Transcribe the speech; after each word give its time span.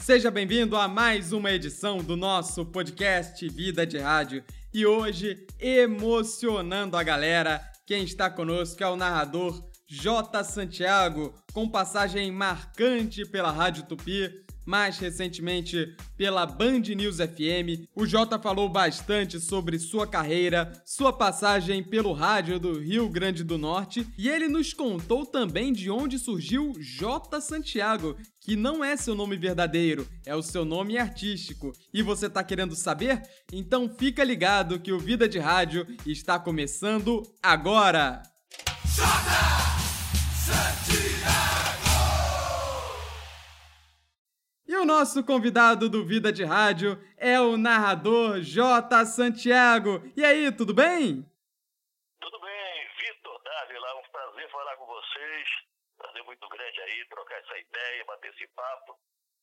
Seja 0.00 0.30
bem-vindo 0.30 0.76
a 0.76 0.88
mais 0.88 1.30
uma 1.30 1.52
edição 1.52 1.98
do 1.98 2.16
nosso 2.16 2.64
podcast 2.64 3.46
Vida 3.48 3.86
de 3.86 3.98
Rádio. 3.98 4.42
E 4.72 4.86
hoje, 4.86 5.46
emocionando 5.58 6.96
a 6.96 7.02
galera, 7.02 7.60
quem 7.86 8.02
está 8.02 8.30
conosco 8.30 8.82
é 8.82 8.88
o 8.88 8.96
narrador 8.96 9.62
J. 9.86 10.42
Santiago, 10.42 11.34
com 11.52 11.68
passagem 11.68 12.32
marcante 12.32 13.26
pela 13.26 13.50
Rádio 13.50 13.84
Tupi, 13.84 14.42
mais 14.64 14.98
recentemente 14.98 15.94
pela 16.16 16.46
Band 16.46 16.80
News 16.80 17.16
FM. 17.16 17.88
O 17.94 18.06
Jota 18.06 18.38
falou 18.38 18.68
bastante 18.68 19.40
sobre 19.40 19.78
sua 19.78 20.06
carreira, 20.06 20.72
sua 20.84 21.12
passagem 21.12 21.82
pelo 21.82 22.12
rádio 22.12 22.58
do 22.58 22.78
Rio 22.78 23.08
Grande 23.08 23.42
do 23.42 23.58
Norte 23.58 24.06
e 24.16 24.28
ele 24.28 24.48
nos 24.48 24.72
contou 24.72 25.26
também 25.26 25.72
de 25.72 25.90
onde 25.90 26.18
surgiu 26.18 26.72
J 26.78 27.40
Santiago, 27.40 28.16
que 28.40 28.56
não 28.56 28.84
é 28.84 28.96
seu 28.96 29.14
nome 29.14 29.36
verdadeiro, 29.36 30.06
é 30.24 30.34
o 30.34 30.42
seu 30.42 30.64
nome 30.64 30.98
artístico. 30.98 31.72
E 31.92 32.02
você 32.02 32.28
tá 32.28 32.42
querendo 32.42 32.74
saber? 32.74 33.22
Então 33.52 33.88
fica 33.88 34.24
ligado 34.24 34.80
que 34.80 34.92
o 34.92 34.98
Vida 34.98 35.28
de 35.28 35.38
Rádio 35.38 35.86
está 36.06 36.38
começando 36.38 37.22
agora. 37.42 38.22
Jota! 38.94 39.60
O 44.76 44.84
nosso 44.84 45.24
convidado 45.24 45.88
do 45.88 46.04
Vida 46.04 46.32
de 46.32 46.44
Rádio 46.44 46.96
é 47.16 47.40
o 47.40 47.56
narrador 47.56 48.40
J. 48.40 49.04
Santiago. 49.04 50.02
E 50.16 50.24
aí, 50.24 50.52
tudo 50.52 50.72
bem? 50.72 51.26
Tudo 52.20 52.40
bem, 52.40 52.88
Vitor 52.98 53.42
Dávila. 53.42 53.94
Um 53.96 54.10
prazer 54.12 54.50
falar 54.50 54.76
com 54.76 54.86
vocês. 54.86 55.48
Prazer 55.98 56.22
muito 56.24 56.48
grande 56.48 56.80
aí, 56.80 57.04
trocar 57.08 57.36
essa 57.36 57.58
ideia, 57.58 58.04
bater 58.06 58.30
esse 58.32 58.46
papo. 58.54 58.98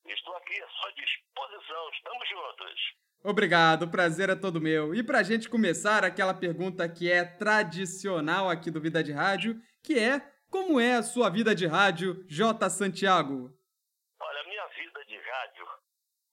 Estou 0.06 0.36
aqui 0.38 0.62
à 0.62 0.68
sua 0.70 0.92
disposição. 0.94 1.90
Estamos 1.94 2.30
juntos. 2.30 2.96
Obrigado, 3.24 3.84
o 3.84 3.92
prazer 3.92 4.30
é 4.30 4.36
todo 4.36 4.62
meu. 4.62 4.96
E 4.96 5.04
para 5.04 5.20
a 5.20 5.24
gente 5.24 5.50
começar, 5.50 6.06
aquela 6.06 6.34
pergunta 6.34 6.88
que 6.88 7.12
é 7.12 7.26
tradicional 7.26 8.50
aqui 8.50 8.72
do 8.72 8.80
Vida 8.80 9.04
de 9.04 9.12
Rádio, 9.12 9.60
que 9.84 10.00
é 10.00 10.22
como 10.50 10.80
é 10.80 10.96
a 10.96 11.04
sua 11.04 11.30
vida 11.30 11.54
de 11.54 11.68
rádio, 11.68 12.24
J. 12.28 12.70
Santiago? 12.70 13.57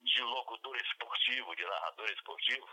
De 0.04 0.22
locutor 0.22 0.76
esportivo, 0.76 1.56
de 1.56 1.64
narrador 1.64 2.10
esportivo, 2.10 2.68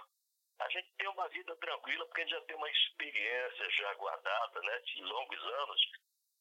a 0.59 0.69
gente 0.69 0.91
tem 0.97 1.07
uma 1.07 1.27
vida 1.29 1.55
tranquila 1.55 2.05
porque 2.05 2.21
a 2.21 2.23
gente 2.25 2.35
já 2.35 2.41
tem 2.41 2.55
uma 2.55 2.69
experiência 2.69 3.69
já 3.71 3.93
guardada, 3.95 4.61
né, 4.61 4.79
de 4.79 5.01
longos 5.03 5.43
anos, 5.43 5.81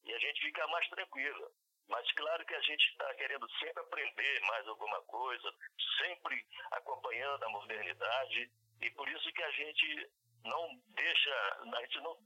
e 0.03 0.13
a 0.13 0.19
gente 0.19 0.41
fica 0.41 0.67
mais 0.67 0.87
tranquilo. 0.89 1.51
Mas 1.87 2.09
claro 2.13 2.45
que 2.45 2.55
a 2.55 2.61
gente 2.61 2.87
está 2.89 3.13
querendo 3.15 3.49
sempre 3.57 3.83
aprender 3.83 4.41
mais 4.41 4.67
alguma 4.67 5.01
coisa, 5.03 5.53
sempre 5.97 6.45
acompanhando 6.71 7.43
a 7.43 7.49
modernidade, 7.49 8.51
e 8.81 8.89
por 8.91 9.09
isso 9.09 9.33
que 9.33 9.43
a 9.43 9.51
gente 9.51 10.11
não 10.45 10.69
deixa, 10.89 11.59
a 11.75 11.81
gente 11.81 11.99
não 12.01 12.17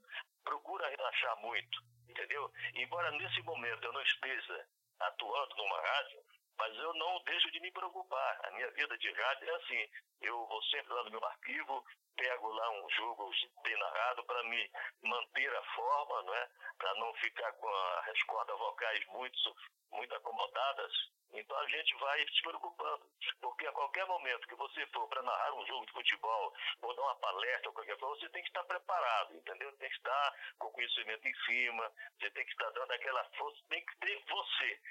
procura 0.44 0.90
relaxar 0.90 1.38
muito, 1.38 1.82
entendeu? 2.08 2.52
Embora 2.76 3.12
nesse 3.12 3.42
momento 3.44 3.84
eu 3.84 3.94
não 3.94 4.02
esteja 4.02 4.68
atuando 5.00 5.56
numa 5.56 5.82
rádio, 5.82 6.24
mas 6.58 6.76
eu 6.78 6.94
não 6.94 7.22
deixo 7.24 7.52
de 7.52 7.60
me 7.60 7.72
preocupar. 7.72 8.40
A 8.46 8.52
minha 8.52 8.70
vida 8.72 8.98
de 8.98 9.12
rádio 9.12 9.50
é 9.50 9.56
assim, 9.56 9.90
eu 10.22 10.46
vou 10.48 10.64
sempre 10.64 10.94
lá 10.94 11.04
no 11.04 11.12
meu 11.12 11.26
arquivo, 11.26 11.84
pego 12.16 12.50
lá 12.50 12.70
um 12.72 12.90
jogo 12.92 13.32
bem 13.64 13.78
narrado 13.78 14.24
para 14.26 14.44
me 14.44 14.72
manter 15.04 15.56
a 15.56 15.64
forma, 15.76 16.24
não 16.24 16.34
é? 16.34 16.50
Para 16.78 16.94
não 16.96 17.14
ficar 17.16 17.52
com 17.54 17.68
as 17.68 18.24
cordas 18.24 18.58
vocais 18.58 19.06
muito, 19.08 19.56
muito 19.92 20.16
acomodadas. 20.16 20.92
Então 21.34 21.58
a 21.58 21.68
gente 21.68 21.94
vai 21.96 22.26
se 22.28 22.42
preocupando, 22.44 23.06
porque 23.42 23.68
a 23.68 23.72
qualquer 23.74 24.06
momento 24.06 24.48
que 24.48 24.56
você 24.56 24.86
for 24.88 25.08
para 25.10 25.22
narrar 25.22 25.54
um 25.54 25.66
jogo 25.66 25.86
de 25.86 25.92
futebol, 25.92 26.54
ou 26.82 26.96
dar 26.96 27.02
uma 27.02 27.16
palestra, 27.16 27.68
ou 27.68 27.74
qualquer 27.74 27.98
coisa, 27.98 28.22
você 28.22 28.30
tem 28.30 28.42
que 28.42 28.50
estar 28.50 28.64
preparado, 28.64 29.36
entendeu? 29.36 29.76
Tem 29.78 29.90
que 29.90 29.98
estar 29.98 30.36
com 30.60 30.72
conhecimento 30.72 31.28
em 31.28 31.36
cima, 31.46 31.92
você 32.18 32.32
tem 32.32 32.46
que 32.46 32.52
estar 32.52 32.70
dando 32.70 32.92
aquela 32.92 33.24
força, 33.32 33.62
tem 33.68 33.86
que 33.86 33.98
ter 33.98 34.24
você. 34.30 34.82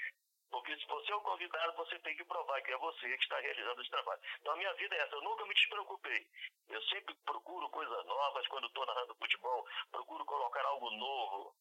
Porque 0.55 0.77
se 0.77 0.87
você 0.87 1.11
é 1.11 1.17
o 1.17 1.21
convidado, 1.21 1.73
você 1.73 1.99
tem 1.99 2.15
que 2.17 2.25
provar 2.27 2.63
que 2.63 2.71
é 2.71 2.77
você 2.77 3.17
que 3.17 3.25
está 3.25 3.41
realizando 3.41 3.81
esse 3.83 3.91
trabalho. 3.91 4.21
Então 4.41 4.53
a 4.53 4.57
minha 4.57 4.73
vida 4.75 4.95
é 4.95 5.01
essa, 5.01 5.17
eu 5.17 5.23
nunca 5.23 5.45
me 5.47 5.53
despreocupei. 5.53 6.29
Eu 6.69 6.81
sempre 6.85 7.13
procuro 7.27 7.69
coisas 7.71 8.07
novas 8.07 8.47
quando 8.47 8.69
estou 8.69 8.87
narrando 8.87 9.17
futebol, 9.17 9.67
procuro 9.91 10.25
colocar 10.25 10.65
algo 10.65 10.89
novo, 10.93 11.57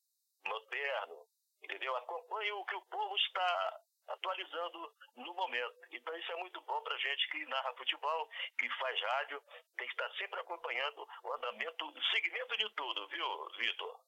moderno, 0.46 1.26
entendeu? 1.64 1.96
Acompanho 1.96 2.60
o 2.60 2.66
que 2.66 2.76
o 2.76 2.86
povo 2.86 3.16
está 3.16 3.82
atualizando 4.10 4.94
no 5.16 5.34
momento. 5.34 5.76
Então 5.92 6.16
isso 6.16 6.32
é 6.32 6.36
muito 6.36 6.62
bom 6.62 6.80
para 6.84 6.96
gente 6.98 7.32
que 7.32 7.48
narra 7.48 7.74
futebol, 7.74 8.30
que 8.60 8.70
faz 8.78 9.02
rádio, 9.02 9.42
tem 9.76 9.88
que 9.88 9.94
estar 9.94 10.12
sempre 10.18 10.40
acompanhando 10.40 11.08
o 11.24 11.34
andamento, 11.34 11.88
o 11.88 12.04
segmento 12.12 12.58
de 12.58 12.70
tudo, 12.76 13.08
viu, 13.08 13.48
Vitor? 13.58 14.00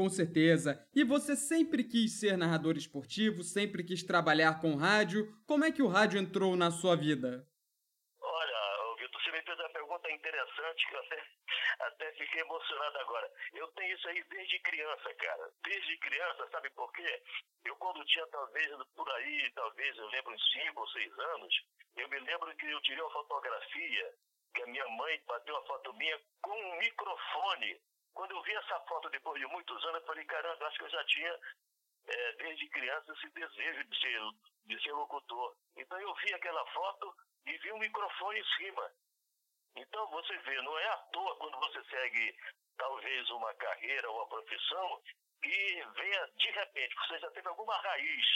Com 0.00 0.08
certeza. 0.08 0.80
E 0.94 1.04
você 1.04 1.36
sempre 1.36 1.84
quis 1.84 2.18
ser 2.18 2.34
narrador 2.34 2.74
esportivo, 2.74 3.42
sempre 3.42 3.84
quis 3.84 4.02
trabalhar 4.02 4.58
com 4.58 4.74
rádio. 4.74 5.28
Como 5.46 5.62
é 5.62 5.70
que 5.70 5.82
o 5.82 5.88
rádio 5.88 6.18
entrou 6.18 6.56
na 6.56 6.70
sua 6.70 6.96
vida? 6.96 7.46
Olha, 8.18 8.96
Vitor, 8.96 9.20
você 9.20 9.30
me 9.30 9.42
fez 9.42 9.58
uma 9.58 9.68
pergunta 9.68 10.10
interessante 10.10 10.88
que 10.88 10.94
eu 10.94 11.00
até, 11.00 11.22
até 11.84 12.12
fiquei 12.12 12.40
emocionado 12.40 12.96
agora. 12.96 13.30
Eu 13.52 13.68
tenho 13.76 13.94
isso 13.94 14.08
aí 14.08 14.24
desde 14.24 14.58
criança, 14.60 15.14
cara. 15.18 15.50
Desde 15.64 15.98
criança, 15.98 16.48
sabe 16.50 16.70
por 16.70 16.90
quê? 16.94 17.22
Eu 17.66 17.76
quando 17.76 18.02
tinha 18.06 18.26
talvez 18.28 18.70
por 18.96 19.10
aí, 19.16 19.52
talvez 19.54 19.98
eu 19.98 20.08
lembro 20.08 20.32
uns 20.32 20.52
5 20.52 20.80
ou 20.80 20.88
6 20.88 21.18
anos, 21.18 21.54
eu 21.96 22.08
me 22.08 22.18
lembro 22.20 22.56
que 22.56 22.70
eu 22.70 22.80
tirei 22.80 23.02
uma 23.02 23.12
fotografia 23.12 24.14
que 24.54 24.62
a 24.62 24.66
minha 24.66 24.88
mãe 24.96 25.22
bateu 25.26 25.54
uma 25.54 25.66
foto 25.66 25.92
minha 25.92 26.18
com 26.40 26.52
um 26.52 26.78
microfone 26.78 27.78
quando 28.14 28.32
eu 28.32 28.42
vi 28.42 28.52
essa 28.54 28.80
foto 28.80 29.08
depois 29.10 29.40
de 29.40 29.46
muitos 29.46 29.84
anos, 29.84 30.00
eu 30.00 30.06
falei, 30.06 30.24
caramba, 30.24 30.66
acho 30.66 30.78
que 30.78 30.84
eu 30.84 30.90
já 30.90 31.04
tinha, 31.04 31.38
é, 32.06 32.32
desde 32.32 32.68
criança, 32.68 33.12
esse 33.12 33.28
desejo 33.30 33.84
de 33.84 34.00
ser, 34.00 34.20
de 34.66 34.82
ser 34.82 34.92
locutor. 34.92 35.56
Então 35.76 35.98
eu 36.00 36.14
vi 36.16 36.34
aquela 36.34 36.64
foto 36.72 37.14
e 37.46 37.56
vi 37.58 37.72
um 37.72 37.78
microfone 37.78 38.40
em 38.40 38.44
cima. 38.56 38.90
Então 39.76 40.06
você 40.10 40.36
vê, 40.38 40.60
não 40.62 40.78
é 40.78 40.88
à 40.88 40.96
toa 41.12 41.36
quando 41.36 41.58
você 41.58 41.82
segue 41.84 42.36
talvez 42.76 43.30
uma 43.30 43.54
carreira 43.54 44.10
ou 44.10 44.16
uma 44.16 44.28
profissão 44.28 45.02
que 45.42 45.84
venha 45.96 46.26
de 46.36 46.50
repente, 46.50 46.94
você 46.96 47.18
já 47.18 47.30
teve 47.30 47.48
alguma 47.48 47.76
raiz 47.76 48.26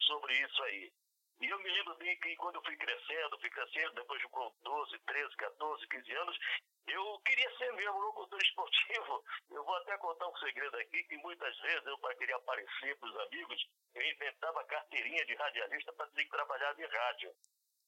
sobre 0.00 0.34
isso 0.38 0.62
aí. 0.64 0.92
E 1.40 1.46
eu 1.46 1.58
me 1.58 1.70
lembro 1.70 1.94
bem 1.96 2.18
que 2.18 2.34
quando 2.36 2.56
eu 2.56 2.62
fui 2.62 2.76
crescendo, 2.76 3.38
fui 3.38 3.50
crescendo, 3.50 3.94
depois 3.94 4.20
de 4.20 4.28
12, 4.62 4.98
13, 5.00 5.36
14, 5.36 5.88
15 5.88 6.12
anos, 6.16 6.38
eu 6.86 7.20
queria 7.26 7.56
ser 7.58 7.72
mesmo 7.74 7.98
locutor 7.98 8.40
esportivo. 8.40 9.24
Eu 9.50 9.64
vou 9.64 9.76
até 9.76 9.96
contar 9.98 10.28
um 10.28 10.36
segredo 10.36 10.76
aqui, 10.76 11.02
que 11.04 11.16
muitas 11.18 11.56
vezes 11.60 11.86
eu, 11.86 11.98
para 11.98 12.14
querer 12.16 12.34
aparecer 12.34 12.96
para 12.98 13.08
os 13.08 13.16
amigos, 13.20 13.66
eu 13.94 14.02
inventava 14.02 14.64
carteirinha 14.64 15.24
de 15.24 15.34
radialista 15.34 15.92
para 15.94 16.06
dizer 16.06 16.24
que 16.24 16.30
trabalhava 16.30 16.80
em 16.80 16.86
rádio. 16.86 17.32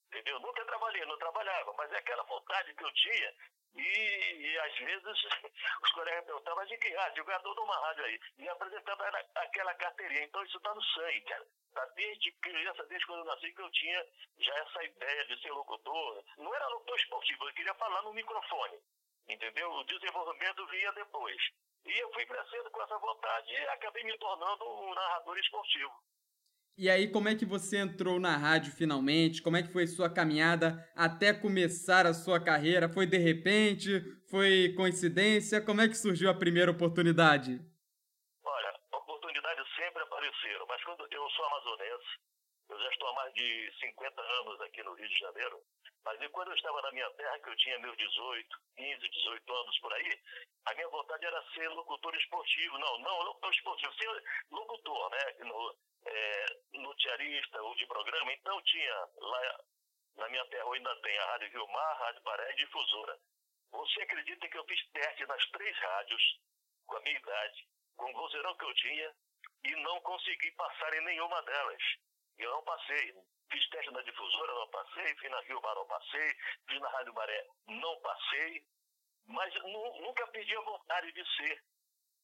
Entendeu? 0.06 0.40
Nunca 0.40 0.64
trabalhei, 0.64 1.04
não 1.04 1.18
trabalhava, 1.18 1.74
mas 1.74 1.92
é 1.92 1.98
aquela 1.98 2.22
vontade 2.24 2.74
que 2.74 2.84
eu 2.84 2.92
tinha. 2.94 3.34
E, 3.78 4.42
e 4.42 4.58
às 4.58 4.76
vezes 4.76 5.06
os 5.82 5.90
colegas 5.92 6.24
perguntavam, 6.24 6.56
mas 6.58 6.68
de 6.68 6.76
que 6.78 6.92
rádio? 6.94 7.24
Eu 7.28 7.54
de 7.54 7.60
uma 7.60 7.76
rádio 7.86 8.04
aí. 8.04 8.20
E 8.38 8.48
apresentava 8.48 9.04
aquela 9.36 9.74
carteirinha. 9.74 10.24
Então 10.24 10.42
isso 10.44 10.56
está 10.56 10.74
no 10.74 10.82
sangue, 10.82 11.20
cara. 11.22 11.46
Tá 11.74 11.84
desde 11.94 12.32
criança, 12.32 12.84
desde 12.86 13.06
quando 13.06 13.20
eu 13.20 13.26
nasci, 13.26 13.52
que 13.52 13.62
eu 13.62 13.70
tinha 13.70 14.04
já 14.38 14.54
essa 14.58 14.82
ideia 14.82 15.24
de 15.26 15.40
ser 15.40 15.52
locutor. 15.52 16.24
Não 16.38 16.52
era 16.54 16.66
locutor 16.68 16.96
esportivo, 16.98 17.48
eu 17.48 17.54
queria 17.54 17.74
falar 17.74 18.02
no 18.02 18.12
microfone. 18.12 18.80
Entendeu? 19.28 19.70
O 19.70 19.84
desenvolvimento 19.84 20.66
vinha 20.66 20.92
depois. 20.92 21.36
E 21.84 21.98
eu 21.98 22.12
fui 22.12 22.26
crescendo 22.26 22.70
com 22.70 22.82
essa 22.82 22.98
vontade 22.98 23.52
e 23.52 23.68
acabei 23.68 24.02
me 24.02 24.18
tornando 24.18 24.64
um 24.82 24.94
narrador 24.94 25.38
esportivo. 25.38 25.92
E 26.78 26.88
aí, 26.88 27.10
como 27.10 27.28
é 27.28 27.34
que 27.34 27.44
você 27.44 27.76
entrou 27.78 28.20
na 28.20 28.36
rádio 28.36 28.70
finalmente? 28.70 29.42
Como 29.42 29.56
é 29.56 29.62
que 29.64 29.72
foi 29.72 29.84
sua 29.88 30.08
caminhada 30.08 30.78
até 30.94 31.34
começar 31.34 32.06
a 32.06 32.14
sua 32.14 32.38
carreira? 32.38 32.88
Foi 32.88 33.04
de 33.04 33.18
repente? 33.18 34.00
Foi 34.30 34.72
coincidência? 34.76 35.60
Como 35.60 35.80
é 35.80 35.88
que 35.88 35.98
surgiu 35.98 36.30
a 36.30 36.38
primeira 36.38 36.70
oportunidade? 36.70 37.58
Olha, 38.44 38.74
oportunidades 38.92 39.66
sempre 39.74 40.04
apareceram, 40.04 40.66
mas 40.68 40.84
quando 40.84 41.04
eu 41.10 41.30
sou 41.30 41.44
amazonense, 41.46 42.06
eu 42.70 42.78
já 42.78 42.90
estou 42.90 43.08
há 43.08 43.14
mais 43.14 43.34
de 43.34 43.72
50 43.80 44.22
anos 44.22 44.60
aqui 44.60 44.80
no 44.84 44.94
Rio 44.94 45.08
de 45.08 45.18
Janeiro, 45.18 45.58
mas 46.16 46.30
quando 46.30 46.48
eu 46.48 46.56
estava 46.56 46.80
na 46.82 46.92
minha 46.92 47.10
terra, 47.10 47.38
que 47.40 47.50
eu 47.50 47.56
tinha 47.56 47.78
meus 47.80 47.96
18, 47.96 48.58
15, 48.76 49.08
18 49.08 49.54
anos 49.54 49.78
por 49.80 49.92
aí, 49.92 50.20
a 50.66 50.74
minha 50.74 50.88
vontade 50.88 51.24
era 51.24 51.42
ser 51.52 51.68
locutor 51.68 52.14
esportivo. 52.16 52.78
Não, 52.78 52.98
não 53.00 53.22
locutor 53.22 53.52
esportivo, 53.52 53.94
ser 53.94 54.24
locutor, 54.50 55.10
né? 55.10 55.34
No, 55.40 55.76
é, 56.06 56.46
ou 57.60 57.74
de 57.74 57.86
programa. 57.86 58.32
Então 58.32 58.62
tinha 58.62 59.08
lá 59.16 59.60
na 60.16 60.28
minha 60.28 60.44
terra 60.46 60.72
ainda 60.72 60.96
tem 60.96 61.18
a 61.18 61.26
Rádio 61.26 61.50
Rio 61.50 61.68
Mar, 61.68 61.98
Rádio 61.98 62.22
Paré 62.22 62.52
e 62.52 62.56
Difusora. 62.56 63.18
Você 63.70 64.02
acredita 64.02 64.48
que 64.48 64.58
eu 64.58 64.64
fiz 64.64 64.80
teste 64.92 65.26
nas 65.26 65.48
três 65.50 65.78
rádios, 65.78 66.40
com 66.86 66.96
a 66.96 67.00
minha 67.00 67.16
idade, 67.16 67.68
com 67.96 68.10
o 68.10 68.14
vozeirão 68.14 68.56
que 68.56 68.64
eu 68.64 68.74
tinha, 68.74 69.14
e 69.64 69.76
não 69.82 70.00
consegui 70.00 70.50
passar 70.52 70.94
em 70.94 71.04
nenhuma 71.04 71.42
delas. 71.42 71.82
Eu 72.38 72.50
não 72.50 72.62
passei. 72.62 73.14
Fiz 73.50 73.68
teste 73.70 73.90
na 73.90 74.02
difusora, 74.02 74.54
não 74.54 74.68
passei. 74.68 75.16
Fiz 75.16 75.30
na 75.30 75.40
Rio 75.40 75.60
Mar, 75.62 75.74
não 75.74 75.86
passei. 75.86 76.34
Fiz 76.68 76.80
na 76.80 76.88
Rádio 76.88 77.14
Maré, 77.14 77.46
não 77.66 78.00
passei. 78.00 78.64
Mas 79.26 79.54
nunca 79.54 80.26
perdi 80.28 80.56
a 80.56 80.60
vontade 80.60 81.12
de 81.12 81.36
ser 81.36 81.62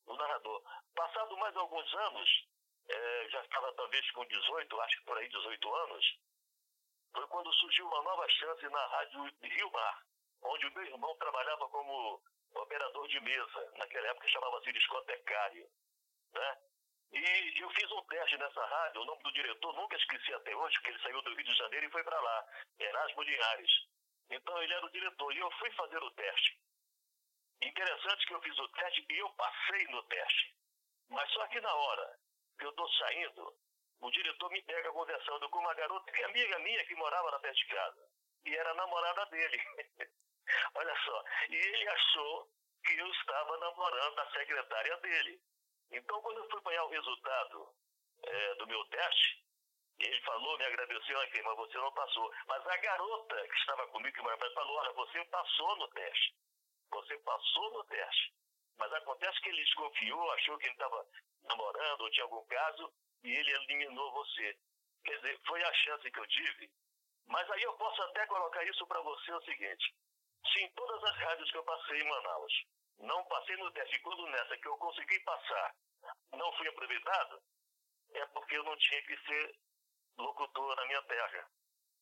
o 0.07 0.17
narrador. 0.17 0.63
Passado 0.95 1.37
mais 1.37 1.57
alguns 1.57 1.95
anos, 1.95 2.47
é, 2.89 3.29
já 3.31 3.43
estava 3.43 3.73
talvez 3.75 4.11
com 4.13 4.25
18, 4.25 4.81
acho 4.81 4.99
que 4.99 5.05
por 5.05 5.19
aí 5.19 5.29
18 5.29 5.75
anos, 5.75 6.19
foi 7.13 7.27
quando 7.29 7.53
surgiu 7.53 7.87
uma 7.87 8.03
nova 8.03 8.29
chance 8.29 8.69
na 8.69 8.87
Rádio 8.87 9.25
Rio 9.43 9.71
Mar, 9.71 10.03
onde 10.43 10.67
o 10.67 10.73
meu 10.73 10.85
irmão 10.85 11.17
trabalhava 11.17 11.69
como 11.69 12.23
operador 12.55 13.09
de 13.09 13.21
mesa. 13.21 13.73
Naquela 13.77 14.09
época 14.09 14.29
chamava-se 14.29 14.73
discotecário. 14.73 15.69
Né? 16.33 16.59
E 17.15 17.63
eu 17.63 17.71
fiz 17.71 17.91
um 17.93 18.03
teste 18.07 18.37
nessa 18.39 18.67
rádio, 18.67 19.03
o 19.03 19.05
nome 19.05 19.23
do 19.23 19.33
diretor 19.33 19.73
nunca 19.75 19.97
esqueci 19.97 20.35
até 20.35 20.55
hoje, 20.57 20.75
porque 20.75 20.91
ele 20.91 21.03
saiu 21.03 21.23
do 21.23 21.35
Rio 21.35 21.45
de 21.45 21.55
Janeiro 21.55 21.87
e 21.87 21.91
foi 21.91 22.03
para 22.03 22.21
lá, 22.21 22.45
Erasmo 22.79 23.23
Linhares. 23.23 23.71
Então 24.31 24.61
ele 24.61 24.75
era 24.75 24.85
o 24.85 24.91
diretor 24.91 25.33
e 25.33 25.39
eu 25.39 25.51
fui 25.53 25.71
fazer 25.73 26.03
o 26.03 26.11
teste. 26.11 26.59
Interessante 27.63 28.27
que 28.27 28.35
eu 28.35 28.43
fiz 28.43 28.59
o 28.59 28.69
teste 28.69 29.07
e 29.09 29.19
eu 29.19 29.31
passei 29.35 29.87
no 29.87 30.03
teste. 30.05 30.57
Mas 31.09 31.31
só 31.33 31.47
que 31.47 31.61
na 31.61 31.73
hora 31.73 32.19
que 32.59 32.67
eu 32.67 32.71
estou 32.71 32.93
saindo, 32.95 33.57
o 34.01 34.11
diretor 34.11 34.51
me 34.51 34.63
pega 34.63 34.91
conversando 34.91 35.49
com 35.51 35.59
uma 35.61 35.75
garota 35.75 36.11
que 36.11 36.21
é 36.21 36.25
amiga 36.25 36.59
minha 36.59 36.85
que 36.85 36.97
morava 36.97 37.31
na 37.31 37.39
perto 37.39 37.57
de 37.57 37.67
casa. 37.67 38.09
E 38.45 38.57
era 38.57 38.75
namorada 38.75 39.27
dele. 39.27 39.59
Olha 40.75 40.97
só. 41.05 41.25
E 41.49 41.55
ele 41.55 41.89
achou 41.89 42.51
que 42.85 42.99
eu 42.99 43.07
estava 43.09 43.57
namorando 43.59 44.19
a 44.19 44.31
secretária 44.33 44.97
dele. 44.97 45.41
Então, 45.91 46.21
quando 46.23 46.39
eu 46.39 46.51
fui 46.51 46.59
apanhar 46.59 46.85
o 46.85 46.91
resultado 46.91 47.75
é, 48.23 48.55
do 48.57 48.67
meu 48.67 48.85
teste, 48.87 49.45
ele 49.99 50.21
falou, 50.23 50.59
me 50.59 50.65
agradeceu 50.65 51.21
aqui, 51.21 51.43
mas 51.43 51.57
você 51.57 51.79
não 51.79 51.93
passou. 51.93 52.33
Mas 52.47 52.67
a 52.67 52.77
garota 52.79 53.49
que 53.49 53.55
estava 53.55 53.87
comigo, 53.89 54.15
que 54.15 54.23
morava 54.23 54.51
falou, 54.55 54.77
olha, 54.77 54.93
você 54.93 55.25
passou 55.27 55.77
no 55.77 55.89
teste. 55.89 56.35
Você 56.91 57.19
passou 57.21 57.71
no 57.73 57.85
teste. 57.85 58.35
Mas 58.77 58.93
acontece 58.93 59.41
que 59.41 59.49
ele 59.49 59.65
desconfiou, 59.65 60.33
achou 60.33 60.59
que 60.59 60.67
ele 60.67 60.75
estava 60.75 61.07
namorando 61.45 62.01
ou 62.01 62.11
tinha 62.11 62.25
algum 62.25 62.45
caso, 62.47 62.93
e 63.23 63.31
ele 63.31 63.51
eliminou 63.53 64.13
você. 64.13 64.59
Quer 65.05 65.17
dizer, 65.17 65.41
foi 65.47 65.63
a 65.63 65.73
chance 65.75 66.11
que 66.11 66.19
eu 66.19 66.27
tive. 66.27 66.71
Mas 67.27 67.49
aí 67.51 67.63
eu 67.63 67.73
posso 67.75 68.03
até 68.03 68.27
colocar 68.27 68.65
isso 68.65 68.87
para 68.87 69.01
você 69.01 69.33
o 69.33 69.43
seguinte. 69.43 69.95
Se 70.53 70.61
em 70.61 70.71
todas 70.73 71.03
as 71.05 71.17
rádios 71.17 71.51
que 71.51 71.57
eu 71.57 71.65
passei 71.65 72.01
em 72.01 72.09
Manaus, 72.09 72.53
não 72.99 73.25
passei 73.25 73.57
no 73.57 73.71
teste, 73.73 74.01
quando 74.01 74.27
nessa 74.27 74.57
que 74.57 74.69
eu 74.69 74.77
consegui 74.79 75.19
passar, 75.21 75.75
não 76.33 76.53
fui 76.57 76.69
aproveitado, 76.69 77.43
é 78.15 78.27
porque 78.27 78.57
eu 78.57 78.65
não 78.65 78.77
tinha 78.77 79.03
que 79.03 79.17
ser 79.27 79.57
locutor 80.19 80.77
na 80.77 80.87
minha 80.87 81.03
terra. 81.03 81.49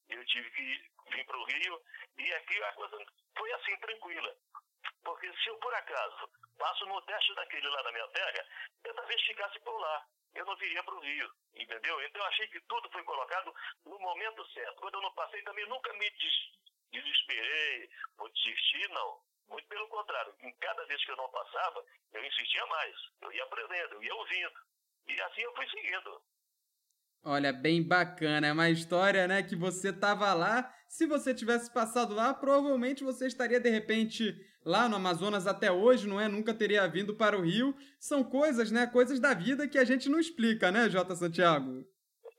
Eu 0.09 0.25
tive 0.27 0.51
que 0.51 0.91
vir 1.11 1.25
para 1.25 1.39
o 1.39 1.45
Rio 1.45 1.83
e 2.19 2.33
aqui 2.35 2.63
a 2.63 2.73
coisa 2.75 2.99
foi 3.37 3.53
assim, 3.53 3.77
tranquila. 3.79 4.37
Porque 5.05 5.33
se 5.39 5.49
eu, 5.49 5.59
por 5.59 5.75
acaso, 5.75 6.29
passo 6.59 6.87
no 6.87 7.01
teste 7.03 7.35
daquele 7.35 7.69
lá 7.69 7.83
na 7.83 7.93
minha 7.93 8.09
terra, 8.09 8.47
eu 8.85 8.95
talvez 8.95 9.23
ficasse 9.23 9.59
por 9.61 9.79
lá. 9.79 10.07
Eu 10.35 10.47
não 10.47 10.57
viria 10.57 10.83
para 10.83 10.95
o 10.95 11.01
Rio, 11.01 11.31
entendeu? 11.55 12.03
Então 12.03 12.23
eu 12.23 12.29
achei 12.29 12.49
que 12.49 12.61
tudo 12.63 12.91
foi 12.91 13.03
colocado 13.05 13.55
no 13.85 13.99
momento 13.99 14.47
certo. 14.53 14.81
Quando 14.81 14.95
eu 14.95 15.03
não 15.03 15.15
passei, 15.15 15.43
também 15.43 15.67
nunca 15.69 15.93
me 15.93 16.11
desesperei 16.91 17.91
ou 18.19 18.29
desisti, 18.31 18.89
não. 18.89 19.21
Muito 19.53 19.69
pelo 19.69 19.87
contrário, 19.89 20.35
em 20.41 20.51
cada 20.55 20.83
vez 20.87 21.05
que 21.05 21.11
eu 21.11 21.17
não 21.17 21.29
passava, 21.29 21.85
eu 22.15 22.25
insistia 22.25 22.65
mais. 22.67 22.95
Eu 23.21 23.33
ia 23.33 23.45
aprendendo, 23.45 23.95
eu 23.97 24.03
ia 24.03 24.15
ouvindo. 24.15 24.53
E 25.07 25.21
assim 25.21 25.43
eu 25.43 25.55
fui 25.55 25.69
seguindo. 25.69 26.23
Olha, 27.23 27.53
bem 27.53 27.87
bacana. 27.87 28.47
É 28.47 28.53
uma 28.53 28.71
história, 28.71 29.29
né, 29.29 29.43
que 29.43 29.55
você 29.55 29.91
estava 29.91 30.33
lá. 30.33 30.75
Se 30.89 31.07
você 31.07 31.35
tivesse 31.35 31.71
passado 31.71 32.15
lá, 32.15 32.33
provavelmente 32.33 33.05
você 33.05 33.27
estaria 33.27 33.61
de 33.61 33.69
repente 33.69 34.35
lá 34.65 34.89
no 34.89 34.97
Amazonas 34.97 35.47
até 35.47 35.71
hoje, 35.71 36.09
não 36.09 36.19
é? 36.19 36.29
Nunca 36.29 36.55
teria 36.55 36.89
vindo 36.89 37.15
para 37.15 37.37
o 37.37 37.43
Rio. 37.43 37.77
São 38.01 38.25
coisas, 38.25 38.71
né, 38.71 38.87
coisas 38.87 39.21
da 39.21 39.35
vida 39.35 39.69
que 39.69 39.79
a 39.79 39.85
gente 39.85 40.09
não 40.09 40.19
explica, 40.19 40.73
né, 40.73 40.89
J. 40.89 41.15
Santiago? 41.15 41.87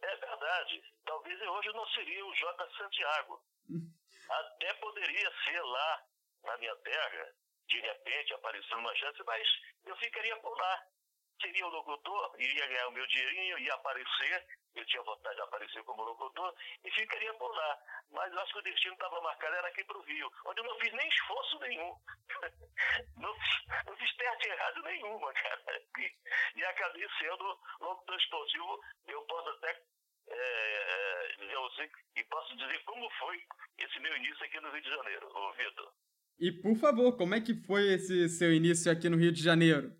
É 0.01 0.15
verdade. 0.15 0.83
Talvez 1.05 1.39
hoje 1.41 1.69
não 1.73 1.87
seria 1.89 2.25
o 2.25 2.33
J. 2.33 2.69
Santiago. 2.75 3.39
Até 4.29 4.73
poderia 4.73 5.31
ser 5.45 5.61
lá 5.61 6.03
na 6.43 6.57
minha 6.57 6.75
terra, 6.77 7.33
de 7.67 7.79
repente 7.79 8.33
aparecendo 8.33 8.79
uma 8.79 8.95
chance, 8.95 9.23
mas 9.25 9.47
eu 9.85 9.95
ficaria 9.97 10.35
por 10.37 10.57
lá. 10.57 10.83
Seria 11.41 11.65
o 11.65 11.69
locutor, 11.69 12.35
iria 12.39 12.67
ganhar 12.67 12.87
o 12.87 12.91
meu 12.91 13.05
dinheirinho, 13.07 13.59
ia 13.59 13.73
aparecer, 13.73 14.47
eu 14.75 14.85
tinha 14.85 15.01
vontade 15.01 15.35
de 15.35 15.41
aparecer 15.41 15.83
como 15.83 16.03
locutor, 16.03 16.55
e 16.83 16.91
ficaria 16.91 17.33
por 17.33 17.53
lá. 17.53 17.79
Mas 18.11 18.37
acho 18.37 18.53
que 18.53 18.59
o 18.59 18.61
destino 18.61 18.93
estava 18.93 19.19
marcado, 19.21 19.55
era 19.55 19.67
aqui 19.67 19.83
para 19.83 19.97
o 19.97 20.03
Rio, 20.03 20.31
onde 20.45 20.61
eu 20.61 20.63
não 20.63 20.79
fiz 20.79 20.93
nem 20.93 21.09
esforço 21.09 21.59
nenhum. 21.59 21.95
não, 23.17 23.35
não 23.87 23.97
fiz 23.97 24.15
teste 24.15 24.47
errado 24.47 24.83
nenhuma, 24.83 25.33
cara. 25.33 25.81
E, 25.97 26.15
e 26.55 26.65
acabei 26.65 27.07
sendo 27.19 27.59
locutor 27.79 28.17
esportivo, 28.17 28.79
eu 29.07 29.21
posso 29.23 29.49
até 29.49 29.81
é, 30.29 30.37
é, 30.37 31.27
dizer 31.35 31.91
e 32.15 32.23
posso 32.25 32.55
dizer 32.55 32.83
como 32.85 33.09
foi 33.11 33.43
esse 33.77 33.99
meu 33.99 34.15
início 34.15 34.45
aqui 34.45 34.59
no 34.59 34.71
Rio 34.71 34.81
de 34.81 34.89
Janeiro, 34.89 35.29
ô 35.35 35.51
Vitor. 35.53 35.93
E 36.39 36.51
por 36.51 36.75
favor, 36.75 37.15
como 37.15 37.35
é 37.35 37.41
que 37.41 37.53
foi 37.53 37.93
esse 37.93 38.27
seu 38.29 38.53
início 38.53 38.91
aqui 38.91 39.09
no 39.09 39.17
Rio 39.17 39.31
de 39.31 39.41
Janeiro? 39.41 39.91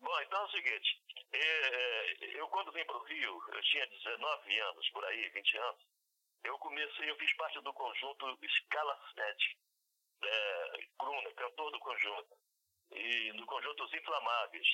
Bom, 0.00 0.20
então 0.20 0.40
é 0.40 0.44
o 0.44 0.50
seguinte, 0.50 1.02
é, 1.32 2.38
eu 2.38 2.48
quando 2.48 2.72
vim 2.72 2.84
para 2.84 2.96
o 2.96 3.04
Rio, 3.04 3.42
eu 3.52 3.62
tinha 3.62 3.86
19 3.86 4.60
anos, 4.60 4.90
por 4.90 5.04
aí, 5.04 5.28
20 5.30 5.56
anos, 5.58 5.82
eu 6.44 6.58
comecei, 6.58 7.10
eu 7.10 7.16
fiz 7.16 7.34
parte 7.36 7.60
do 7.60 7.72
conjunto 7.72 8.38
Escala 8.42 8.98
7, 9.14 9.58
é, 10.24 10.86
Bruna, 10.98 11.32
cantor 11.34 11.70
do 11.72 11.78
conjunto, 11.80 12.36
e 12.92 13.32
no 13.32 13.46
conjunto 13.46 13.84
Os 13.84 13.92
Inflamáveis. 13.94 14.68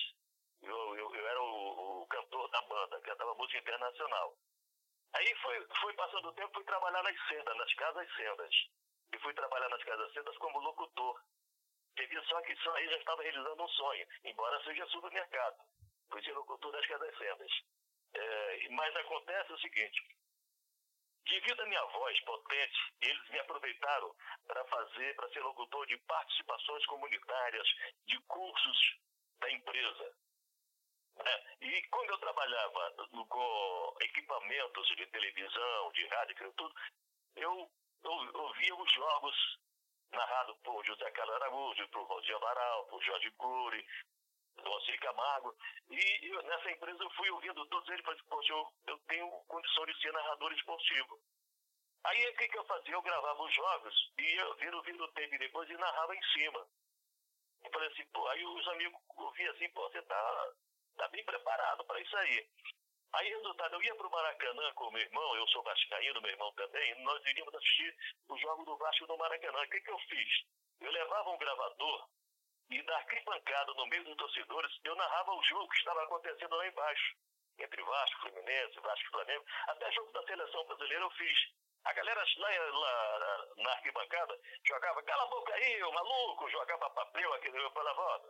Eu, 0.63 0.97
eu, 0.97 1.15
eu 1.15 1.27
era 1.27 1.43
o, 1.43 2.03
o, 2.03 2.07
cantor 2.07 2.51
da 2.51 2.61
banda, 2.63 3.01
cantava 3.01 3.35
música 3.35 3.59
internacional. 3.59 4.37
Aí 5.15 5.35
foi, 5.37 5.67
foi 5.81 5.95
passando 5.95 6.29
o 6.29 6.33
tempo, 6.35 6.53
fui 6.55 6.65
trabalhar 6.65 7.03
nas 7.03 7.17
sendas, 7.29 7.57
nas 7.57 7.75
casas 7.75 8.15
sendas. 8.15 8.55
E 9.13 9.19
fui 9.19 9.35
trabalhar 9.35 9.69
nas 9.69 9.83
casas 9.83 10.13
sendas 10.13 10.37
como 10.39 10.61
locutor. 10.61 11.21
Teve 11.97 12.21
só 12.27 12.41
que 12.43 12.53
isso 12.53 12.71
aí 12.71 12.89
já 12.89 12.97
estava 12.97 13.23
realizando 13.23 13.63
um 13.63 13.69
sonho, 13.69 14.07
embora 14.25 14.63
seja 14.65 14.87
supermercado. 14.87 15.57
Fui 16.11 16.23
ser 16.23 16.33
locutor 16.33 16.73
das 16.73 16.87
casas 16.87 17.17
sendas. 17.19 17.53
É, 18.15 18.69
mas 18.71 18.97
acontece 18.97 19.53
o 19.53 19.59
seguinte, 19.59 20.03
devido 21.25 21.61
à 21.61 21.67
minha 21.67 21.85
voz 21.87 22.21
potente, 22.21 22.95
eles 23.01 23.29
me 23.31 23.39
aproveitaram 23.39 24.15
para 24.47 24.65
fazer, 24.65 25.15
para 25.15 25.29
ser 25.31 25.41
locutor 25.41 25.87
de 25.87 25.97
participações 25.99 26.85
comunitárias, 26.87 27.69
de 28.07 28.19
cursos 28.23 28.99
da 29.39 29.51
empresa. 29.51 30.15
É, 31.19 31.67
e 31.67 31.83
quando 31.89 32.11
eu 32.11 32.19
trabalhava 32.19 32.95
no, 33.13 33.27
com 33.27 33.95
equipamentos 34.01 34.89
de 34.97 35.07
televisão, 35.07 35.93
de 35.93 36.07
rádio, 36.07 36.53
tudo, 36.55 36.75
eu, 37.37 37.71
eu 38.05 38.43
ouvia 38.43 38.75
os 38.75 38.93
jogos 38.93 39.59
narrados 40.13 40.57
por 40.65 40.85
José 40.85 41.11
Carlos 41.13 41.35
Araújo, 41.37 41.89
por 41.89 42.03
Roger 42.05 42.37
Amaral, 42.37 42.87
por 42.87 43.03
Jorge 43.03 43.31
Cury, 43.33 43.87
Moacir 44.65 45.01
Camargo. 45.01 45.55
E 45.91 46.27
eu, 46.27 46.43
nessa 46.43 46.71
empresa 46.71 47.03
eu 47.03 47.11
fui 47.11 47.31
ouvindo 47.31 47.67
todos 47.67 47.89
eles 47.89 48.01
e 48.01 48.05
falei, 48.05 48.21
poxa, 48.29 48.53
eu, 48.53 48.73
eu 48.89 48.99
tenho 49.09 49.31
condição 49.49 49.87
de 49.87 50.01
ser 50.01 50.13
narrador 50.13 50.53
esportivo. 50.53 51.21
Aí 52.05 52.29
o 52.29 52.37
que, 52.37 52.49
que 52.49 52.59
eu 52.59 52.65
fazia? 52.65 52.95
Eu 52.95 53.03
gravava 53.03 53.43
os 53.43 53.55
jogos 53.55 54.13
e 54.19 54.41
eu 54.41 54.55
vira 54.57 54.77
o 54.77 54.83
videotape 54.83 55.39
depois 55.39 55.69
e 55.69 55.77
narrava 55.77 56.17
em 56.17 56.23
cima. 56.33 56.67
Eu 57.63 57.71
falei 57.71 57.89
assim, 57.91 58.07
pô, 58.07 58.27
aí 58.29 58.45
os 58.45 58.69
amigos 58.69 59.01
ouviam 59.17 59.53
assim, 59.53 59.69
pô, 59.71 59.83
você 59.91 60.01
tá 60.03 60.53
está 60.93 61.09
bem 61.09 61.25
preparado 61.25 61.85
para 61.85 62.01
isso 62.01 62.17
aí. 62.17 62.49
Aí, 63.13 63.29
resultado, 63.29 63.75
eu 63.75 63.83
ia 63.83 63.95
para 63.97 64.07
o 64.07 64.11
Maracanã 64.11 64.73
com 64.75 64.85
o 64.85 64.93
meu 64.93 65.03
irmão, 65.03 65.37
eu 65.37 65.47
sou 65.49 65.63
vascaíno, 65.65 66.21
meu 66.21 66.31
irmão 66.31 66.53
também, 66.53 66.95
nós 67.03 67.25
iríamos 67.27 67.55
assistir 67.55 67.97
o 68.29 68.39
jogo 68.39 68.65
do 68.65 68.77
Vasco 68.77 69.07
no 69.09 69.19
Maracanã. 69.19 69.63
O 69.63 69.69
que, 69.69 69.81
que 69.81 69.91
eu 69.91 69.99
fiz? 69.99 70.45
Eu 70.81 70.93
levava 70.93 71.31
um 71.31 71.39
gravador 71.39 72.09
e 72.71 72.81
da 72.83 72.97
arquibancada, 72.97 73.75
no 73.75 73.87
meio 73.87 74.05
dos 74.05 74.17
torcedores, 74.17 74.71
eu 74.85 74.95
narrava 74.95 75.33
o 75.33 75.43
jogo 75.43 75.69
que 75.69 75.79
estava 75.79 76.05
acontecendo 76.05 76.55
lá 76.55 76.67
embaixo. 76.69 77.17
Entre 77.59 77.83
Vasco, 77.83 78.21
Fluminense, 78.21 78.81
Vasco 78.81 79.07
e 79.07 79.11
Flamengo. 79.11 79.45
Até 79.67 79.93
jogo 79.93 80.13
da 80.13 80.23
seleção 80.23 80.65
brasileira 80.67 81.05
eu 81.05 81.11
fiz. 81.11 81.39
A 81.85 81.93
galera 81.93 82.25
lá, 82.37 82.49
lá 82.69 83.47
na 83.57 83.71
arquibancada 83.73 84.39
jogava, 84.65 85.03
cala 85.03 85.25
a 85.25 85.27
boca 85.27 85.53
aí, 85.55 85.81
maluco, 85.81 86.49
jogava 86.51 86.91
papel 86.91 87.33
aqui, 87.35 87.49
eu 87.49 87.71
falava, 87.73 88.01
ó, 88.01 88.21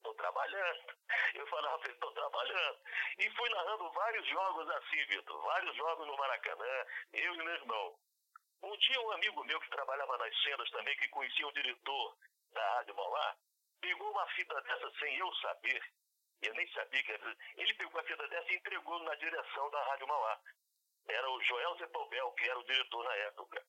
Estou 0.00 0.14
trabalhando. 0.14 0.94
Eu 1.34 1.46
falava, 1.46 1.86
estou 1.86 2.10
trabalhando. 2.12 2.78
E 3.18 3.30
fui 3.30 3.48
narrando 3.50 3.92
vários 3.92 4.26
jogos 4.26 4.68
assim, 4.70 5.04
Vitor. 5.04 5.42
Vários 5.42 5.76
jogos 5.76 6.06
no 6.06 6.16
Maracanã, 6.16 6.86
eu 7.12 7.34
e 7.34 7.36
meu 7.36 7.54
irmão. 7.54 7.98
Um 8.62 8.76
dia 8.78 9.00
um 9.00 9.10
amigo 9.12 9.44
meu 9.44 9.60
que 9.60 9.70
trabalhava 9.70 10.16
nas 10.18 10.42
cenas 10.42 10.70
também, 10.70 10.96
que 10.96 11.08
conhecia 11.08 11.46
o 11.46 11.52
diretor 11.52 12.16
da 12.52 12.74
Rádio 12.76 12.94
Mauá, 12.94 13.36
pegou 13.80 14.10
uma 14.10 14.26
fita 14.28 14.60
dessa 14.62 14.90
sem 14.98 15.16
eu 15.16 15.34
saber. 15.36 15.82
Eu 16.42 16.54
nem 16.54 16.66
sabia 16.72 17.02
que 17.02 17.12
era. 17.12 17.36
Ele 17.56 17.74
pegou 17.74 18.00
a 18.00 18.04
fita 18.04 18.26
dessa 18.28 18.52
e 18.52 18.56
entregou 18.56 18.98
na 19.00 19.14
direção 19.16 19.70
da 19.70 19.84
Rádio 19.84 20.08
Mauá. 20.08 20.40
era 21.08 21.30
o 21.30 21.42
Joel 21.42 21.76
Zepobel, 21.76 22.32
que 22.32 22.48
era 22.48 22.58
o 22.58 22.64
diretor 22.64 23.04
na 23.04 23.14
época. 23.14 23.62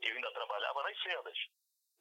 Eu 0.00 0.14
ainda 0.14 0.32
trabalhava 0.32 0.82
nas 0.84 1.02
sendas. 1.02 1.38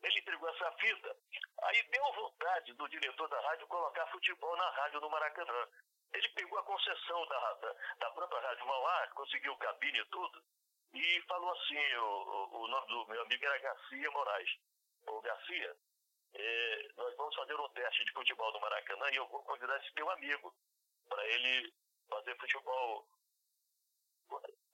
Ele 0.03 0.19
entregou 0.19 0.49
essa 0.49 0.71
fita. 0.73 1.15
Aí 1.63 1.83
deu 1.83 2.13
vontade 2.13 2.73
do 2.73 2.89
diretor 2.89 3.27
da 3.29 3.39
rádio 3.41 3.67
colocar 3.67 4.07
futebol 4.07 4.55
na 4.57 4.69
rádio 4.71 4.99
do 4.99 5.09
Maracanã. 5.09 5.67
Ele 6.13 6.29
pegou 6.29 6.57
a 6.57 6.63
concessão 6.63 7.25
da, 7.27 7.53
da, 7.53 7.75
da 7.99 8.11
própria 8.11 8.41
Rádio 8.41 8.65
Mauá, 8.65 9.07
conseguiu 9.09 9.55
cabine 9.57 9.99
e 9.99 10.05
tudo, 10.05 10.43
e 10.93 11.21
falou 11.21 11.51
assim, 11.51 11.95
o, 11.95 12.49
o, 12.51 12.67
nome 12.67 12.87
do 12.87 13.07
meu 13.07 13.21
amigo 13.21 13.45
era 13.45 13.59
Garcia 13.59 14.11
Moraes. 14.11 14.49
Ô 15.07 15.21
Garcia, 15.21 15.77
é, 16.33 16.87
nós 16.97 17.15
vamos 17.15 17.35
fazer 17.35 17.55
um 17.55 17.69
teste 17.69 18.03
de 18.03 18.11
futebol 18.11 18.51
no 18.51 18.59
Maracanã 18.59 19.09
e 19.11 19.15
eu 19.15 19.27
vou 19.27 19.41
convidar 19.43 19.77
esse 19.77 19.93
meu 19.95 20.09
amigo 20.09 20.53
para 21.07 21.25
ele 21.27 21.73
fazer 22.09 22.37
futebol 22.37 23.07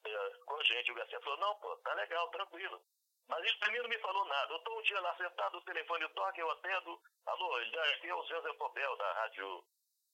é, 0.06 0.30
com 0.46 0.56
a 0.56 0.64
gente. 0.64 0.92
O 0.92 0.96
Garcia 0.96 1.22
falou, 1.22 1.40
não, 1.40 1.56
pô, 1.60 1.78
tá 1.78 1.94
legal, 1.94 2.30
tranquilo. 2.30 2.84
Mas 3.28 3.46
isso 3.46 3.60
pra 3.60 3.72
mim 3.72 3.80
não 3.80 3.90
me 3.90 4.00
falou 4.00 4.26
nada. 4.26 4.54
Eu 4.54 4.58
estou 4.58 4.80
um 4.80 4.82
dia 4.84 5.00
lá 5.02 5.16
sentado, 5.18 5.58
o 5.58 5.62
telefone 5.62 6.08
toca, 6.10 6.40
eu 6.40 6.50
atendo. 6.52 7.02
Alô, 7.26 7.56
aqui 7.56 8.08
é 8.08 8.16
o 8.16 8.24
Zé 8.26 8.54
Pobel, 8.54 8.98
da 8.98 9.14
Rádio, 9.14 9.64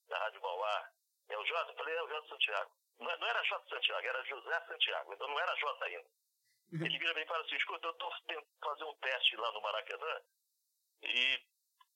da 0.08 0.18
Rádio 0.18 0.42
Mauá. 0.42 0.90
É 1.28 1.38
o 1.38 1.46
Jota? 1.46 1.70
Eu 1.70 1.76
falei, 1.76 1.94
é 1.94 2.02
o 2.02 2.08
Jota 2.08 2.28
Santiago. 2.28 2.70
Não, 2.98 3.16
não 3.18 3.26
era 3.28 3.42
Jota 3.44 3.68
Santiago, 3.68 4.06
era 4.06 4.24
José 4.24 4.60
Santiago. 4.66 5.14
Então 5.14 5.28
não 5.28 5.40
era 5.40 5.56
Jota 5.56 5.84
ainda. 5.84 6.08
Ele 6.72 6.98
vira 6.98 7.14
bem 7.14 7.22
e 7.22 7.26
fala 7.26 7.44
assim, 7.44 7.56
escuta, 7.56 7.86
eu 7.86 7.92
estou 7.92 8.10
tentando 8.26 8.46
fazer 8.60 8.84
um 8.84 8.94
teste 8.96 9.36
lá 9.36 9.52
no 9.52 9.60
Maracanã 9.62 10.20
e 11.02 11.42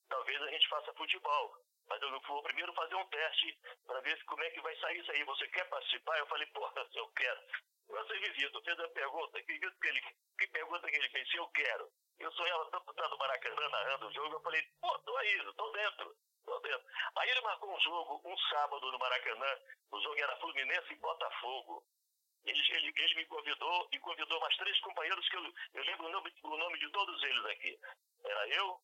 talvez 0.09 0.43
a 0.43 0.51
gente 0.51 0.69
faça 0.69 0.95
futebol. 0.95 1.57
Mas 1.89 2.03
eu 2.03 2.21
vou 2.21 2.43
primeiro 2.43 2.73
fazer 2.75 2.95
um 2.95 3.07
teste 3.07 3.59
para 3.87 4.01
ver 4.01 4.25
como 4.25 4.43
é 4.43 4.51
que 4.51 4.61
vai 4.61 4.77
sair 4.77 5.01
isso 5.01 5.11
aí. 5.11 5.25
Você 5.25 5.49
quer 5.49 5.69
participar? 5.69 6.19
Eu 6.19 6.27
falei, 6.27 6.47
porra, 6.49 6.87
eu 6.95 7.09
quero. 7.09 7.41
Você 7.89 8.21
me 8.21 8.31
viu, 8.31 8.63
fez 8.63 8.81
a 8.81 8.89
pergunta, 8.89 9.43
que, 9.43 9.59
que, 9.59 9.89
ele, 9.89 10.01
que 10.39 10.47
pergunta 10.49 10.91
que 10.91 10.97
ele 10.97 11.09
fez, 11.09 11.31
se 11.31 11.37
eu 11.37 11.49
quero. 11.49 11.91
Eu 12.19 12.31
sou 12.33 12.47
ela 12.47 12.71
tanto 12.71 12.93
tá 12.93 13.09
no 13.09 13.17
Maracanã 13.17 13.69
narrando 13.71 14.09
o 14.09 14.13
jogo, 14.13 14.35
eu 14.35 14.41
falei, 14.41 14.63
pô, 14.81 14.99
tô 14.99 15.17
aí, 15.17 15.53
tô 15.57 15.71
dentro, 15.71 16.17
tô 16.45 16.61
dentro. 16.61 16.87
Aí 17.17 17.31
ele 17.31 17.41
marcou 17.41 17.75
um 17.75 17.81
jogo, 17.81 18.21
um 18.25 18.37
sábado 18.51 18.93
no 18.93 18.99
Maracanã, 18.99 19.59
o 19.91 20.01
jogo 20.01 20.21
era 20.21 20.37
Fluminense 20.37 20.93
e 20.93 20.97
Botafogo. 20.97 21.83
Ele, 22.45 22.61
ele, 22.77 22.93
ele 22.97 23.15
me 23.15 23.27
convidou 23.27 23.89
e 23.93 23.99
convidou 24.01 24.41
mais 24.41 24.57
três 24.57 24.79
companheiros 24.81 25.29
que 25.29 25.37
eu, 25.37 25.53
eu 25.75 25.85
lembro 25.85 26.07
o 26.07 26.11
nome, 26.11 26.35
o 26.43 26.57
nome 26.57 26.79
de 26.79 26.91
todos 26.91 27.23
eles 27.23 27.45
aqui. 27.47 27.79
Era 28.25 28.49
eu, 28.49 28.81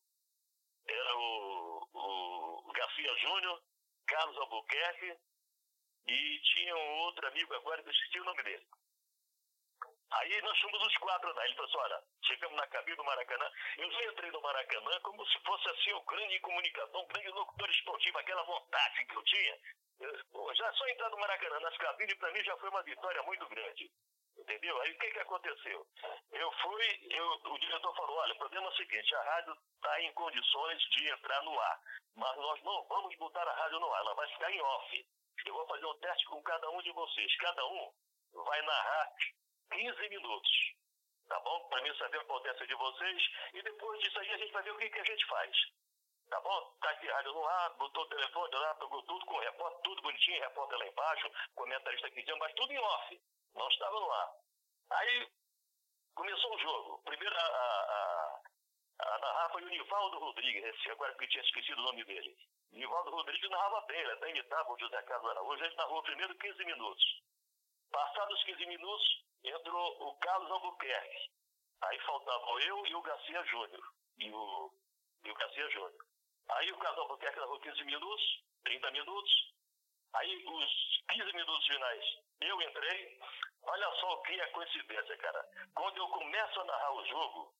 era 0.87 1.17
o, 1.17 1.87
o 1.93 2.71
Garcia 2.73 3.15
Júnior, 3.17 3.61
Carlos 4.07 4.37
Albuquerque 4.37 5.17
e 6.07 6.39
tinha 6.53 6.75
um 6.75 6.97
outro 6.99 7.27
amigo 7.27 7.53
agora 7.55 7.81
que 7.81 7.89
eu 7.89 7.93
esqueci 7.93 8.19
o 8.19 8.25
nome 8.25 8.43
dele. 8.43 8.65
Aí 10.11 10.41
nós 10.41 10.57
fomos 10.59 10.81
os 10.85 10.97
quatro 10.97 11.33
lá. 11.33 11.45
Ele 11.45 11.55
falou 11.55 11.69
assim: 11.69 11.77
olha, 11.77 12.03
chegamos 12.25 12.55
na 12.55 12.67
cabine 12.67 12.95
do 12.95 13.03
Maracanã. 13.03 13.51
Eu 13.77 13.91
já 13.91 14.05
entrei 14.05 14.31
no 14.31 14.41
Maracanã 14.41 14.99
como 15.01 15.25
se 15.25 15.39
fosse 15.39 15.69
assim 15.69 15.93
o 15.93 16.03
grande 16.03 16.39
comunicação, 16.39 17.01
o 17.01 17.07
grande 17.07 17.29
locutor 17.29 17.69
esportivo, 17.69 18.17
aquela 18.19 18.43
vontade 18.43 19.05
que 19.05 19.15
eu 19.15 19.23
tinha. 19.23 19.59
Eu, 19.99 20.55
já 20.55 20.71
só 20.73 20.87
entrar 20.87 21.09
no 21.09 21.17
Maracanã 21.17 21.59
nas 21.59 21.77
cabines, 21.77 22.17
para 22.17 22.31
mim 22.31 22.43
já 22.43 22.55
foi 22.57 22.69
uma 22.69 22.83
vitória 22.83 23.23
muito 23.23 23.47
grande. 23.49 23.91
Entendeu? 24.37 24.81
Aí 24.81 24.91
o 24.91 24.99
que, 24.99 25.11
que 25.11 25.19
aconteceu? 25.19 25.87
Eu 26.31 26.51
fui, 26.51 27.07
eu, 27.09 27.27
o 27.51 27.57
diretor 27.59 27.95
falou: 27.95 28.17
olha, 28.17 28.33
o 28.33 28.37
problema 28.37 28.67
é 28.67 28.69
o 28.69 28.75
seguinte, 28.75 29.15
a 29.15 29.23
rádio 29.23 29.57
está 29.75 30.01
em 30.01 30.13
condições 30.13 30.81
de 30.89 31.09
entrar 31.09 31.41
no 31.43 31.59
ar, 31.59 31.81
mas 32.15 32.35
nós 32.37 32.63
não 32.63 32.83
vamos 32.85 33.15
botar 33.17 33.47
a 33.47 33.53
rádio 33.53 33.79
no 33.79 33.93
ar, 33.93 34.01
ela 34.01 34.13
vai 34.15 34.27
ficar 34.29 34.51
em 34.51 34.61
off. 34.61 35.07
Eu 35.45 35.53
vou 35.53 35.67
fazer 35.67 35.85
um 35.85 35.99
teste 35.99 36.25
com 36.25 36.41
cada 36.41 36.69
um 36.71 36.81
de 36.81 36.91
vocês. 36.91 37.37
Cada 37.37 37.65
um 37.67 37.93
vai 38.33 38.61
narrar 38.63 39.13
15 39.71 40.09
minutos. 40.09 40.51
Tá 41.27 41.39
bom? 41.39 41.67
Para 41.69 41.81
mim 41.81 41.95
saber 41.97 42.19
a 42.19 42.25
potência 42.25 42.67
de 42.67 42.75
vocês. 42.75 43.23
E 43.53 43.61
depois 43.61 43.99
disso 43.99 44.19
aí 44.19 44.31
a 44.31 44.37
gente 44.37 44.51
vai 44.51 44.63
ver 44.63 44.71
o 44.71 44.77
que, 44.77 44.89
que 44.89 44.99
a 44.99 45.03
gente 45.03 45.25
faz. 45.27 45.55
Tá 46.29 46.41
bom? 46.41 46.75
Tá 46.81 46.89
aqui 46.89 47.07
rádio 47.07 47.33
no 47.33 47.45
ar, 47.45 47.69
botou 47.75 48.03
o 48.03 48.09
telefone 48.09 48.55
lá, 48.55 48.75
pegou 48.75 49.03
tudo 49.03 49.25
com 49.25 49.35
o 49.35 49.39
repórter, 49.39 49.81
tudo 49.83 50.01
bonitinho, 50.01 50.41
repórter 50.41 50.79
lá 50.79 50.87
embaixo, 50.87 51.31
comentarista 51.53 52.07
aqui 52.07 52.15
dentro, 52.15 52.39
mas 52.39 52.53
tudo 52.53 52.73
em 52.73 52.79
off. 52.79 53.21
Não 53.55 53.67
estava 53.69 53.99
no 53.99 54.11
ar. 54.11 54.31
Aí 54.91 55.27
começou 56.13 56.55
o 56.55 56.59
jogo. 56.59 57.01
Primeiro 57.03 57.35
a, 57.35 57.39
a, 57.39 58.41
a, 58.99 59.15
a 59.15 59.19
narrar 59.19 59.49
foi 59.51 59.63
o 59.63 59.69
Nivaldo 59.69 60.19
Rodrigues, 60.19 60.87
agora 60.87 61.15
que 61.15 61.23
eu 61.23 61.29
tinha 61.29 61.43
esquecido 61.43 61.79
o 61.81 61.85
nome 61.85 62.03
dele. 62.03 62.37
Nivaldo 62.71 63.11
Rodrigues 63.11 63.49
narrava 63.49 63.81
bem, 63.87 63.99
ele 63.99 64.11
até 64.11 64.29
imitava 64.29 64.71
o 64.71 64.79
José 64.79 65.01
Carlos 65.03 65.31
Araújo, 65.31 65.63
ele 65.63 65.75
narrou 65.75 66.03
primeiro 66.03 66.35
15 66.37 66.65
minutos. 66.65 67.03
Passados 67.91 68.43
15 68.43 68.65
minutos, 68.65 69.23
entrou 69.43 70.09
o 70.09 70.15
Carlos 70.19 70.51
Albuquerque. 70.51 71.31
Aí 71.81 71.99
faltavam 72.01 72.59
eu 72.59 72.85
e 72.87 72.95
o 72.95 73.01
Garcia 73.01 73.43
Júnior. 73.45 73.93
E 74.17 74.31
o, 74.31 74.71
e 75.23 75.31
o 75.31 75.35
Garcia 75.35 75.69
Júnior. 75.69 76.05
Aí 76.49 76.71
o 76.71 76.77
Carlos 76.77 76.99
Albuquerque 76.99 77.39
narrou 77.39 77.59
15 77.59 77.83
minutos, 77.85 78.43
30 78.65 78.91
minutos. 78.91 79.53
Aí 80.13 80.45
os 80.45 81.03
15 81.09 81.33
minutos 81.33 81.67
finais 81.67 82.25
eu 82.41 82.61
entrei. 82.61 83.19
Olha 83.67 83.91
só 83.99 84.13
o 84.13 84.21
que 84.21 84.39
é 84.39 84.47
coincidência, 84.47 85.17
cara. 85.17 85.49
Quando 85.73 85.97
eu 85.97 86.07
começo 86.09 86.59
a 86.61 86.65
narrar 86.65 86.93
o 86.93 87.05
jogo, 87.05 87.53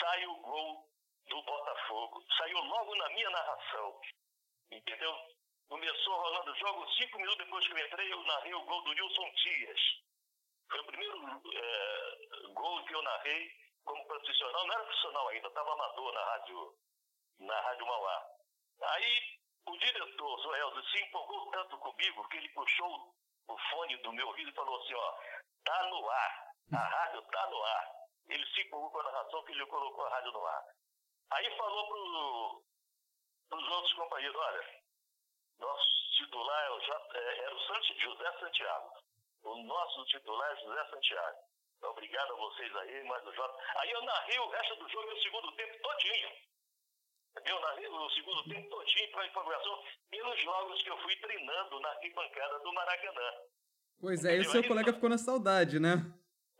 sai 0.00 0.26
o 0.26 0.36
gol 0.36 0.88
do 1.28 1.42
Botafogo. 1.42 2.24
Saiu 2.36 2.58
logo 2.58 2.94
na 2.94 3.08
minha 3.10 3.30
narração. 3.30 4.00
Entendeu? 4.70 5.14
Começou 5.68 6.16
rolando 6.16 6.52
o 6.52 6.56
jogo, 6.56 6.90
cinco 6.92 7.18
minutos 7.18 7.44
depois 7.44 7.66
que 7.66 7.72
eu 7.72 7.86
entrei, 7.86 8.12
eu 8.12 8.22
narrei 8.24 8.54
o 8.54 8.64
gol 8.64 8.82
do 8.82 8.92
Nilson 8.92 9.30
Dias. 9.30 9.80
Foi 10.70 10.80
o 10.80 10.84
primeiro 10.84 11.42
é, 11.54 12.52
gol 12.52 12.84
que 12.84 12.94
eu 12.94 13.02
narrei 13.02 13.50
como 13.84 14.06
profissional. 14.06 14.66
Não 14.66 14.74
era 14.74 14.84
profissional 14.84 15.28
ainda, 15.28 15.48
estava 15.48 15.72
amador 15.72 16.12
na 16.12 16.24
rádio, 16.24 16.78
na 17.40 17.60
rádio 17.60 17.86
Mauá. 17.86 18.26
Aí 18.82 19.38
o 19.66 19.76
diretor, 19.78 20.40
Zoeldo, 20.40 20.84
se 20.88 20.98
empolgou 21.02 21.50
tanto 21.50 21.78
comigo 21.78 22.28
que 22.28 22.36
ele 22.36 22.48
puxou 22.50 23.14
o 23.48 23.58
fone 23.70 23.96
do 23.98 24.12
meu 24.12 24.26
ouvido 24.28 24.50
e 24.50 24.54
falou 24.54 24.80
assim, 24.80 24.94
ó, 24.94 25.18
tá 25.64 25.86
no 25.88 26.10
ar, 26.10 26.54
a 26.74 26.78
rádio 26.78 27.22
tá 27.22 27.46
no 27.50 27.62
ar. 27.62 27.92
Ele 28.28 28.46
se 28.46 28.60
empolgou 28.62 28.90
com 28.90 29.00
a 29.00 29.12
narração 29.12 29.44
que 29.44 29.52
ele 29.52 29.66
colocou 29.66 30.04
a 30.06 30.10
rádio 30.10 30.32
no 30.32 30.46
ar. 30.46 30.64
Aí 31.32 31.56
falou 31.56 32.60
para 33.48 33.58
os 33.58 33.68
outros 33.68 33.94
companheiros, 33.94 34.36
olha, 34.36 34.82
nosso 35.58 35.86
titular 36.16 36.64
é 36.64 36.70
o, 36.70 36.78
é, 37.14 37.52
o 37.52 37.58
José 38.00 38.38
Santiago. 38.38 38.92
O 39.44 39.56
nosso 39.64 40.04
titular 40.06 40.52
é 40.52 40.56
José 40.56 40.90
Santiago. 40.90 41.38
Obrigado 41.82 42.32
a 42.32 42.36
vocês 42.36 42.76
aí, 42.76 43.02
mas 43.04 43.26
o 43.26 43.32
Jota. 43.32 43.64
Aí 43.80 43.90
eu 43.90 44.02
narrei 44.02 44.38
o 44.38 44.48
resto 44.50 44.76
do 44.76 44.88
jogo 44.88 45.10
e 45.10 45.14
o 45.14 45.22
segundo 45.22 45.52
tempo 45.56 45.82
todinho. 45.82 46.30
Eu 47.44 47.60
narrei 47.60 47.88
o 47.88 48.10
segundo 48.10 48.44
tempo 48.44 48.68
todinho 48.68 49.10
para 49.12 49.26
informação 49.26 49.84
pelos 50.10 50.40
jogos 50.40 50.82
que 50.82 50.90
eu 50.90 50.98
fui 50.98 51.16
treinando 51.16 51.80
na 51.80 51.88
arquibancada 51.88 52.58
do 52.60 52.72
Maracanã. 52.72 53.32
Pois 54.00 54.24
é, 54.24 54.36
e 54.36 54.40
o 54.40 54.50
seu 54.50 54.66
colega 54.66 54.92
ficou 54.92 55.08
na 55.08 55.18
saudade, 55.18 55.78
né? 55.80 55.94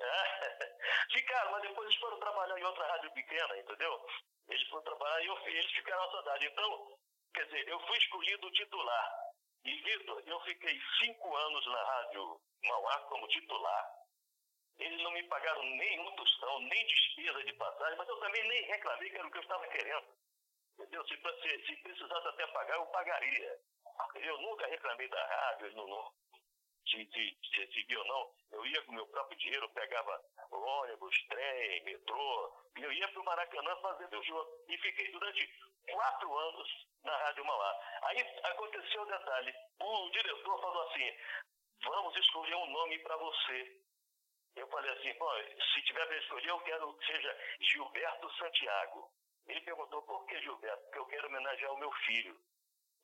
É. 0.01 1.13
Ficaram, 1.13 1.53
mas 1.53 1.63
depois 1.63 1.89
eles 1.89 2.01
foram 2.01 2.19
trabalhar 2.19 2.59
em 2.59 2.65
outra 2.65 2.87
rádio 2.87 3.13
pequena, 3.13 3.59
entendeu? 3.59 4.07
Eles 4.49 4.69
foram 4.69 4.83
trabalhar 4.85 5.23
e 5.23 5.27
eu, 5.27 5.39
eles 5.47 5.71
ficaram 5.73 6.05
na 6.07 6.13
saudade. 6.13 6.47
Então, 6.47 6.99
quer 7.35 7.45
dizer, 7.47 7.69
eu 7.69 7.81
fui 7.81 7.99
escolhido 7.99 8.51
titular. 8.53 9.33
E, 9.65 9.81
Vitor, 9.83 10.23
eu 10.27 10.41
fiquei 10.41 10.81
cinco 11.01 11.37
anos 11.37 11.67
na 11.67 11.85
rádio 11.85 12.41
Mauá 12.65 12.99
como 13.09 13.29
titular. 13.29 13.91
Eles 14.79 15.03
não 15.03 15.13
me 15.13 15.23
pagaram 15.25 15.63
nenhum 15.63 16.11
tostão, 16.17 16.61
nem 16.61 16.87
despesa 16.87 17.45
de 17.45 17.53
passagem, 17.55 17.99
mas 17.99 18.09
eu 18.09 18.17
também 18.19 18.49
nem 18.49 18.63
reclamei 18.65 19.11
que 19.11 19.17
era 19.17 19.27
o 19.27 19.31
que 19.31 19.39
eu 19.39 19.43
estava 19.43 19.67
querendo. 19.69 20.07
Entendeu? 20.79 21.05
Se, 21.07 21.17
se, 21.17 21.67
se 21.67 21.77
precisasse 21.83 22.29
até 22.29 22.47
pagar, 22.49 22.77
eu 22.77 22.87
pagaria. 22.87 23.59
Eu 24.15 24.39
nunca 24.39 24.67
reclamei 24.67 25.09
da 25.09 25.27
rádio, 25.27 25.77
não, 25.77 25.87
não, 25.87 26.13
de, 26.85 27.05
de, 27.05 27.31
de 27.35 27.61
receber 27.61 27.97
ou 27.97 28.05
não. 28.07 28.35
Eu 28.53 28.67
ia 28.67 28.83
com 28.83 28.93
meu 28.93 29.07
próprio 29.07 29.39
dinheiro, 29.39 29.69
pegava 29.71 30.21
ônibus, 30.51 31.15
trem, 31.29 31.85
metrô, 31.85 32.57
e 32.77 32.83
eu 32.83 32.93
ia 32.93 33.09
para 33.09 33.21
o 33.21 33.25
Maracanã 33.25 33.77
fazer 33.77 34.09
meu 34.11 34.23
jogo. 34.23 34.51
E 34.69 34.79
fiquei 34.79 35.11
durante 35.11 35.47
quatro 35.91 36.39
anos 36.39 36.69
na 37.05 37.17
Rádio 37.17 37.45
Mauá. 37.45 37.75
Aí 38.05 38.19
aconteceu 38.45 39.03
o 39.03 39.05
um 39.05 39.09
detalhe. 39.09 39.55
O 39.81 40.11
diretor 40.11 40.61
falou 40.61 40.89
assim, 40.89 41.17
vamos 41.85 42.17
escolher 42.17 42.55
um 42.57 42.71
nome 42.71 42.99
para 43.01 43.17
você. 43.17 43.81
Eu 44.57 44.69
falei 44.69 44.91
assim, 44.93 45.19
Bom, 45.19 45.33
se 45.73 45.83
tiver 45.83 46.07
para 46.07 46.19
escolher, 46.19 46.49
eu 46.49 46.61
quero 46.61 46.95
que 46.99 47.07
seja 47.07 47.39
Gilberto 47.61 48.31
Santiago. 48.37 49.11
Ele 49.47 49.61
perguntou, 49.63 50.03
por 50.03 50.25
que 50.27 50.41
Gilberto? 50.41 50.83
Porque 50.85 50.99
eu 50.99 51.07
quero 51.07 51.27
homenagear 51.27 51.73
o 51.73 51.79
meu 51.79 51.93
filho. 51.93 52.37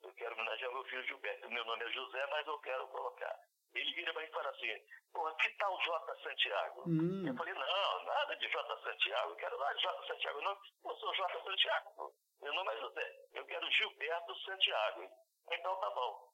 Eu 0.01 0.13
quero 0.13 0.33
homenagear 0.33 0.71
o 0.71 0.73
meu 0.73 0.83
filho 0.85 1.03
Gilberto. 1.03 1.49
Meu 1.49 1.65
nome 1.65 1.83
é 1.83 1.91
José, 1.91 2.25
mas 2.27 2.47
eu 2.47 2.59
quero 2.59 2.87
colocar. 2.87 3.39
Ele 3.73 3.93
vira 3.93 4.13
para 4.13 4.21
mim 4.23 4.27
e 4.27 4.31
fala 4.31 4.49
assim, 4.49 4.85
pô, 5.13 5.35
que 5.35 5.49
tal 5.57 5.79
J. 5.81 6.23
Santiago? 6.23 6.83
Hum. 6.87 7.27
Eu 7.27 7.35
falei, 7.35 7.53
não, 7.53 8.03
nada 8.05 8.35
de 8.37 8.47
J. 8.47 8.81
Santiago, 8.81 9.31
eu 9.31 9.35
quero 9.35 9.59
nada 9.59 9.75
de 9.75 9.81
J. 9.81 10.07
Santiago, 10.07 10.41
não. 10.41 10.57
Eu 10.85 10.95
sou 10.95 11.13
J. 11.13 11.43
Santiago, 11.43 12.13
meu 12.41 12.53
nome 12.53 12.73
é 12.73 12.77
José. 12.79 13.15
Eu 13.33 13.45
quero 13.45 13.71
Gilberto 13.71 14.35
Santiago. 14.39 15.09
Então 15.51 15.75
tá 15.79 15.89
bom. 15.91 16.29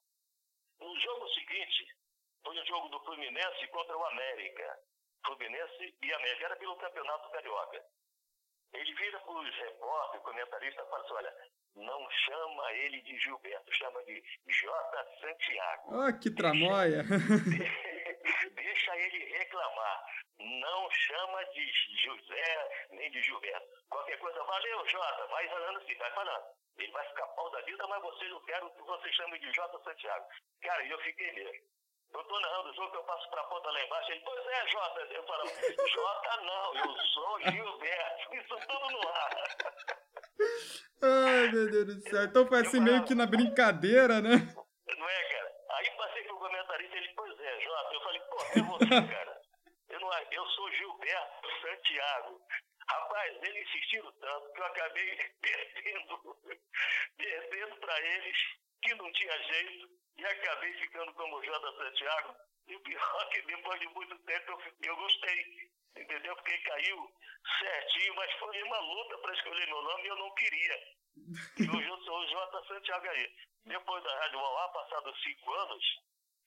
No 0.80 1.00
jogo 1.00 1.28
seguinte, 1.30 1.86
foi 2.42 2.58
o 2.58 2.66
jogo 2.66 2.88
do 2.88 3.00
Fluminense 3.00 3.68
contra 3.68 3.96
o 3.96 4.06
América. 4.06 4.78
Fluminense 5.24 5.98
e 6.00 6.12
América. 6.12 6.44
Era 6.46 6.56
pelo 6.56 6.76
Campeonato 6.76 7.30
Carioca. 7.30 7.84
Ele 8.72 8.94
vira 8.94 9.18
para 9.20 9.32
os 9.32 9.56
repórteres, 9.56 10.24
comentaristas, 10.24 10.86
e 10.86 10.90
fala 10.90 11.04
assim, 11.04 11.14
olha, 11.14 11.34
não 11.76 12.10
chama 12.10 12.72
ele 12.72 13.00
de 13.02 13.18
Gilberto, 13.18 13.74
chama 13.74 14.02
de 14.04 14.22
J. 14.46 15.04
Santiago. 15.20 15.94
Oh, 15.94 16.18
que 16.18 16.30
tramóia! 16.30 17.02
Deixa 18.54 18.96
ele 18.96 19.24
reclamar. 19.38 20.06
Não 20.38 20.90
chama 20.90 21.44
de 21.46 21.72
José 22.04 22.86
nem 22.90 23.10
de 23.10 23.22
Gilberto. 23.22 23.66
Qualquer 23.88 24.18
coisa, 24.18 24.42
valeu, 24.42 24.86
Jota, 24.88 25.26
vai 25.28 25.48
falando 25.48 25.78
assim, 25.78 25.94
vai 25.96 26.10
falando. 26.12 26.44
Ele 26.78 26.92
vai 26.92 27.08
ficar 27.08 27.26
pau 27.28 27.50
da 27.50 27.60
vida, 27.62 27.86
mas 27.86 28.02
vocês 28.02 28.30
não 28.30 28.44
querem 28.44 28.68
que 28.70 28.82
você 28.82 29.12
chame 29.12 29.38
de 29.38 29.50
J. 29.52 29.78
Santiago. 29.82 30.26
Cara, 30.62 30.82
e 30.84 30.90
eu 30.90 30.98
fiquei 31.00 31.32
mesmo. 31.32 31.64
Eu 32.12 32.24
tô 32.24 32.40
narrando 32.40 32.70
o 32.70 32.74
jogo 32.74 32.90
que 32.90 32.96
eu 32.96 33.04
passo 33.04 33.30
pra 33.30 33.44
ponta 33.44 33.70
lá 33.70 33.84
embaixo. 33.84 34.12
Ele, 34.12 34.20
pois 34.20 34.46
é, 34.46 34.68
Jota. 34.68 35.00
Eu 35.00 35.22
falo, 35.24 35.44
Jota 35.46 36.36
não, 36.42 36.74
eu 36.76 36.96
sou 36.98 37.40
Gilberto. 37.50 38.34
Isso 38.34 38.56
tudo 38.66 38.90
no 38.90 39.08
ar. 39.08 39.30
Ai, 41.02 41.48
meu 41.52 41.70
Deus 41.70 41.86
do 41.86 42.08
céu. 42.08 42.24
Então 42.24 42.46
foi 42.46 42.60
assim 42.60 42.80
meio 42.80 43.04
que 43.04 43.14
na 43.14 43.26
brincadeira, 43.26 44.20
né? 44.20 44.36
Não 44.98 45.08
é, 45.08 45.24
cara? 45.24 45.52
Aí 45.70 45.90
passei 45.96 46.22
pro 46.24 46.38
comentarista 46.38 46.96
ele, 46.96 47.12
pois 47.14 47.40
é, 47.40 47.60
Jota. 47.60 47.94
Eu 47.94 48.00
falei, 48.00 48.20
pô, 48.20 48.36
é 48.40 48.62
você, 48.62 48.86
cara. 49.14 49.40
Eu, 49.88 50.00
não, 50.00 50.12
eu 50.30 50.46
sou 50.46 50.72
Gilberto 50.72 51.48
Santiago. 51.60 52.40
Rapaz, 52.88 53.36
eles 53.42 53.68
insistiram 53.68 54.12
tanto 54.12 54.52
que 54.52 54.60
eu 54.60 54.64
acabei 54.66 55.16
perdendo, 55.42 56.36
perdendo 57.16 57.76
para 57.80 58.00
eles 58.00 58.36
que 58.86 58.94
não 58.94 59.12
tinha 59.12 59.42
jeito 59.42 59.90
e 60.16 60.24
acabei 60.24 60.72
ficando 60.74 61.12
como 61.14 61.42
J. 61.42 61.76
Santiago. 61.76 62.36
E 62.68 62.76
o 62.76 62.80
pior 62.80 63.22
é 63.22 63.26
que 63.26 63.42
depois 63.42 63.80
de 63.80 63.88
muito 63.88 64.18
tempo 64.20 64.52
eu, 64.52 64.60
eu 64.82 64.96
gostei, 64.96 65.70
entendeu? 65.96 66.34
Porque 66.36 66.58
caiu 66.58 67.12
certinho, 67.58 68.14
mas 68.14 68.32
foi 68.34 68.62
uma 68.62 68.78
luta 68.78 69.18
para 69.18 69.34
escolher 69.34 69.66
meu 69.66 69.82
nome 69.82 70.04
e 70.04 70.08
eu 70.08 70.16
não 70.16 70.34
queria. 70.34 70.78
E 71.58 71.70
hoje 71.70 71.88
eu 71.88 71.98
sou 72.04 72.18
o 72.18 72.26
J. 72.26 72.66
Santiago 72.66 73.08
aí. 73.08 73.36
Depois 73.64 74.04
da 74.04 74.18
Rádio 74.20 74.38
Mauá, 74.38 74.68
passados 74.68 75.22
cinco 75.22 75.52
anos, 75.52 75.84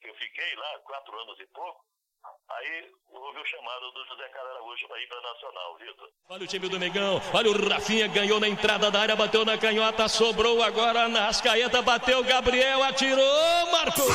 eu 0.01 0.15
fiquei 0.15 0.55
lá, 0.55 0.79
quatro 0.79 1.19
anos 1.19 1.39
e 1.39 1.47
pouco, 1.47 1.85
Aí 2.49 2.91
houve 3.11 3.39
o 3.39 3.45
chamado 3.45 3.91
do 3.91 4.05
José 4.05 4.27
Carlos 4.29 4.51
Araújo 4.51 4.87
para 4.87 5.01
ir 5.01 5.07
para 5.07 5.21
Nacional, 5.21 5.77
Vitor. 5.77 6.09
Olha 6.29 6.43
o 6.43 6.47
time 6.47 6.69
do 6.69 6.79
Megão, 6.79 7.21
olha 7.33 7.51
o 7.51 7.69
Rafinha, 7.69 8.07
ganhou 8.07 8.39
na 8.39 8.47
entrada 8.47 8.91
da 8.91 9.01
área, 9.01 9.15
bateu 9.15 9.45
na 9.45 9.57
canhota, 9.57 10.07
sobrou 10.07 10.61
agora 10.61 11.07
na 11.07 11.27
Ascaeta, 11.27 11.81
bateu 11.81 12.23
Gabriel, 12.23 12.83
atirou, 12.83 13.71
marcou! 13.71 14.09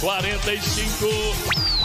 45. 0.00 1.06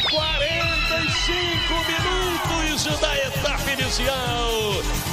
45 0.10 1.74
minutos 1.86 3.00
da 3.02 3.18
etapa 3.18 3.72
inicial. 3.72 4.52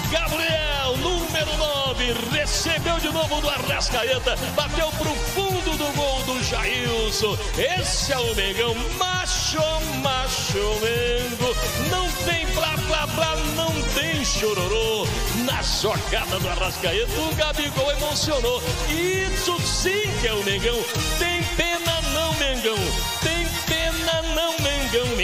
Gabriel, 0.09 0.97
número 0.99 1.56
9, 1.56 2.14
recebeu 2.30 2.99
de 3.00 3.09
novo 3.09 3.40
do 3.40 3.49
Arrascaeta, 3.49 4.37
bateu 4.54 4.88
pro 4.92 5.14
fundo 5.35 5.76
do 5.76 5.92
gol 5.97 6.23
do 6.23 6.44
Jailson. 6.44 7.37
Esse 7.59 8.12
é 8.12 8.18
o 8.18 8.35
Mengão, 8.37 8.75
macho, 8.99 9.58
macho 10.00 10.58
Mengo. 10.80 11.56
Não 11.91 12.08
tem 12.25 12.47
blá 12.54 12.76
blá 12.86 13.06
blá, 13.08 13.36
não 13.56 13.73
tem 13.95 14.25
chororô. 14.25 15.08
Na 15.45 15.60
jogada 15.62 16.38
do 16.38 16.49
Arrascaeta, 16.49 17.21
o 17.21 17.34
Gabigol 17.34 17.91
emocionou. 17.91 18.62
Isso 18.88 19.60
sim 19.62 20.02
que 20.21 20.28
é 20.28 20.32
o 20.32 20.45
Mengão. 20.45 20.78
Tem 21.19 21.42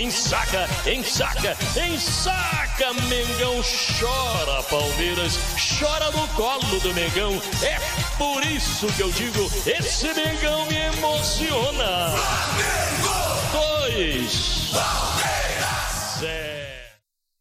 Ensaca, 0.09 0.65
ensaca, 0.91 1.55
ensaca, 1.87 2.95
Mengão. 3.11 3.61
Chora, 4.01 4.63
Palmeiras. 4.63 5.37
Chora 5.79 6.11
no 6.13 6.27
colo 6.29 6.81
do 6.81 6.95
Mengão. 6.95 7.35
É 7.63 7.77
por 8.17 8.43
isso 8.43 8.87
que 8.97 9.03
eu 9.03 9.11
digo, 9.11 9.45
esse 9.67 10.07
Mengão 10.15 10.65
me 10.65 10.77
emociona. 10.97 12.09
Dois. 13.53 14.71
Palmeiras. 14.73 15.29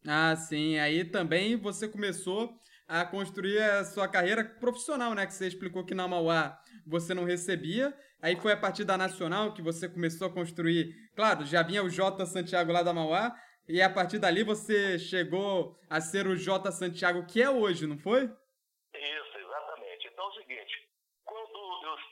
Ah, 0.05 0.35
sim. 0.35 0.77
Aí 0.77 1.05
também 1.05 1.55
você 1.55 1.87
começou 1.87 2.51
a 2.85 3.05
construir 3.05 3.61
a 3.61 3.85
sua 3.85 4.09
carreira 4.09 4.43
profissional, 4.43 5.15
né? 5.15 5.25
Que 5.25 5.33
você 5.33 5.47
explicou 5.47 5.85
que 5.85 5.95
na 5.95 6.05
Mauá 6.05 6.59
você 6.85 7.13
não 7.13 7.23
recebia. 7.23 7.93
Aí 8.21 8.35
foi 8.35 8.51
a 8.51 8.57
partir 8.57 8.83
da 8.83 8.97
Nacional 8.97 9.53
que 9.53 9.61
você 9.61 9.87
começou 9.87 10.27
a 10.27 10.33
construir. 10.33 10.93
Claro, 11.15 11.45
já 11.45 11.61
vinha 11.61 11.83
o 11.83 11.89
J 11.89 12.25
Santiago 12.25 12.71
lá 12.71 12.81
da 12.81 12.93
Mauá. 12.93 13.35
E 13.67 13.81
a 13.81 13.89
partir 13.89 14.17
dali 14.17 14.43
você 14.43 14.97
chegou 14.97 15.77
a 15.89 15.99
ser 15.99 16.25
o 16.25 16.35
J 16.35 16.71
Santiago 16.71 17.27
que 17.27 17.41
é 17.41 17.49
hoje, 17.49 17.85
não 17.85 17.97
foi? 17.97 18.23
Isso, 18.23 19.37
exatamente. 19.37 20.07
Então 20.07 20.25
é 20.25 20.29
o 20.29 20.33
seguinte, 20.33 20.89
quando 21.25 21.59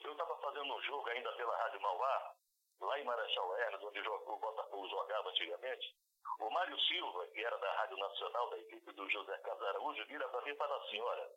eu 0.03 0.11
estava 0.11 0.37
fazendo 0.41 0.73
um 0.75 0.81
jogo 0.83 1.07
ainda 1.09 1.31
pela 1.31 1.57
Rádio 1.57 1.81
Mauá, 1.81 2.33
lá 2.81 2.99
em 2.99 3.05
Marechal 3.05 3.57
Hermes, 3.57 3.83
onde 3.83 3.99
o 4.01 4.37
Botafogo 4.37 4.87
jogava 4.89 5.29
antigamente, 5.29 5.95
o 6.39 6.49
Mário 6.51 6.79
Silva, 6.81 7.27
que 7.27 7.39
era 7.39 7.57
da 7.57 7.71
Rádio 7.77 7.97
Nacional, 7.97 8.49
da 8.49 8.59
equipe 8.59 8.91
do 8.91 9.09
José 9.09 9.37
Carlos 9.37 9.67
Araújo, 9.67 10.05
vira 10.07 10.27
para 10.27 10.41
mim 10.41 10.51
e 10.51 10.57
fala 10.57 10.77
assim, 10.83 10.99
olha, 10.99 11.29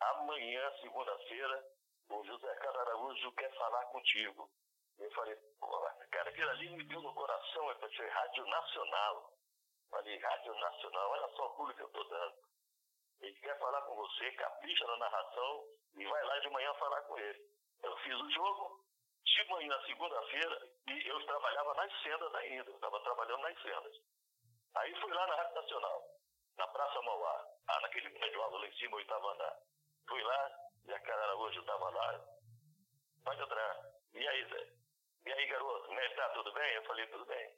amanhã, 0.00 0.72
segunda-feira, 0.80 1.64
o 2.08 2.24
José 2.24 2.54
Carlos 2.56 2.80
Araújo 2.80 3.32
quer 3.32 3.52
falar 3.56 3.84
contigo. 3.86 4.50
Eu 4.98 5.10
falei, 5.12 5.36
cara, 6.10 6.30
aquilo 6.30 6.50
ali 6.50 6.70
me 6.70 6.84
deu 6.84 7.02
no 7.02 7.14
coração, 7.14 7.68
eu 7.68 7.78
falei, 7.78 8.08
Rádio 8.08 8.46
Nacional. 8.46 9.32
Falei, 9.90 10.18
Rádio 10.18 10.54
Nacional, 10.54 11.10
olha 11.10 11.28
só 11.36 11.46
o 11.46 11.56
pulo 11.56 11.74
que 11.74 11.82
eu 11.82 11.86
estou 11.86 12.08
dando. 12.08 12.36
Ele 13.20 13.40
quer 13.40 13.58
falar 13.58 13.82
com 13.82 13.94
você, 13.94 14.30
capricha 14.32 14.86
na 14.86 14.96
narração 14.98 15.64
e 15.96 16.04
vai 16.06 16.24
lá 16.24 16.38
de 16.38 16.50
manhã 16.50 16.74
falar 16.74 17.02
com 17.02 17.18
ele. 17.18 17.40
Eu 17.82 17.96
fiz 17.98 18.14
o 18.14 18.30
jogo, 18.30 18.84
de 19.24 19.44
manhã, 19.48 19.78
segunda-feira, 19.86 20.68
e 20.88 21.08
eu 21.08 21.26
trabalhava 21.26 21.74
nas 21.74 22.02
sendas 22.02 22.34
ainda, 22.34 22.70
eu 22.70 22.74
estava 22.74 23.00
trabalhando 23.00 23.42
nas 23.42 23.62
sendas. 23.62 23.96
Aí 24.76 24.94
fui 25.00 25.12
lá 25.12 25.26
na 25.26 25.36
Rádio 25.36 25.54
Nacional, 25.54 26.02
na 26.56 26.66
Praça 26.68 27.02
Mauá, 27.02 27.44
ah, 27.68 27.80
naquele 27.80 28.10
prédio 28.10 28.40
lá 28.40 28.66
em 28.66 28.72
cima, 28.76 28.96
oitavo 28.96 29.28
andar. 29.28 29.56
Fui 30.08 30.22
lá, 30.22 30.50
e 30.86 30.92
a 30.92 31.00
cara 31.00 31.36
hoje 31.36 31.58
estava 31.58 31.90
lá. 31.90 32.24
Pode 33.24 33.42
entrar. 33.42 33.92
E 34.14 34.26
aí, 34.26 34.44
Zé? 34.44 34.72
E 35.26 35.32
aí, 35.32 35.46
garoto, 35.46 35.86
como 35.86 36.00
é 36.00 36.08
que 36.08 36.14
tá? 36.14 36.28
Tudo 36.30 36.52
bem? 36.52 36.74
Eu 36.74 36.82
falei, 36.84 37.06
tudo 37.08 37.26
bem. 37.26 37.52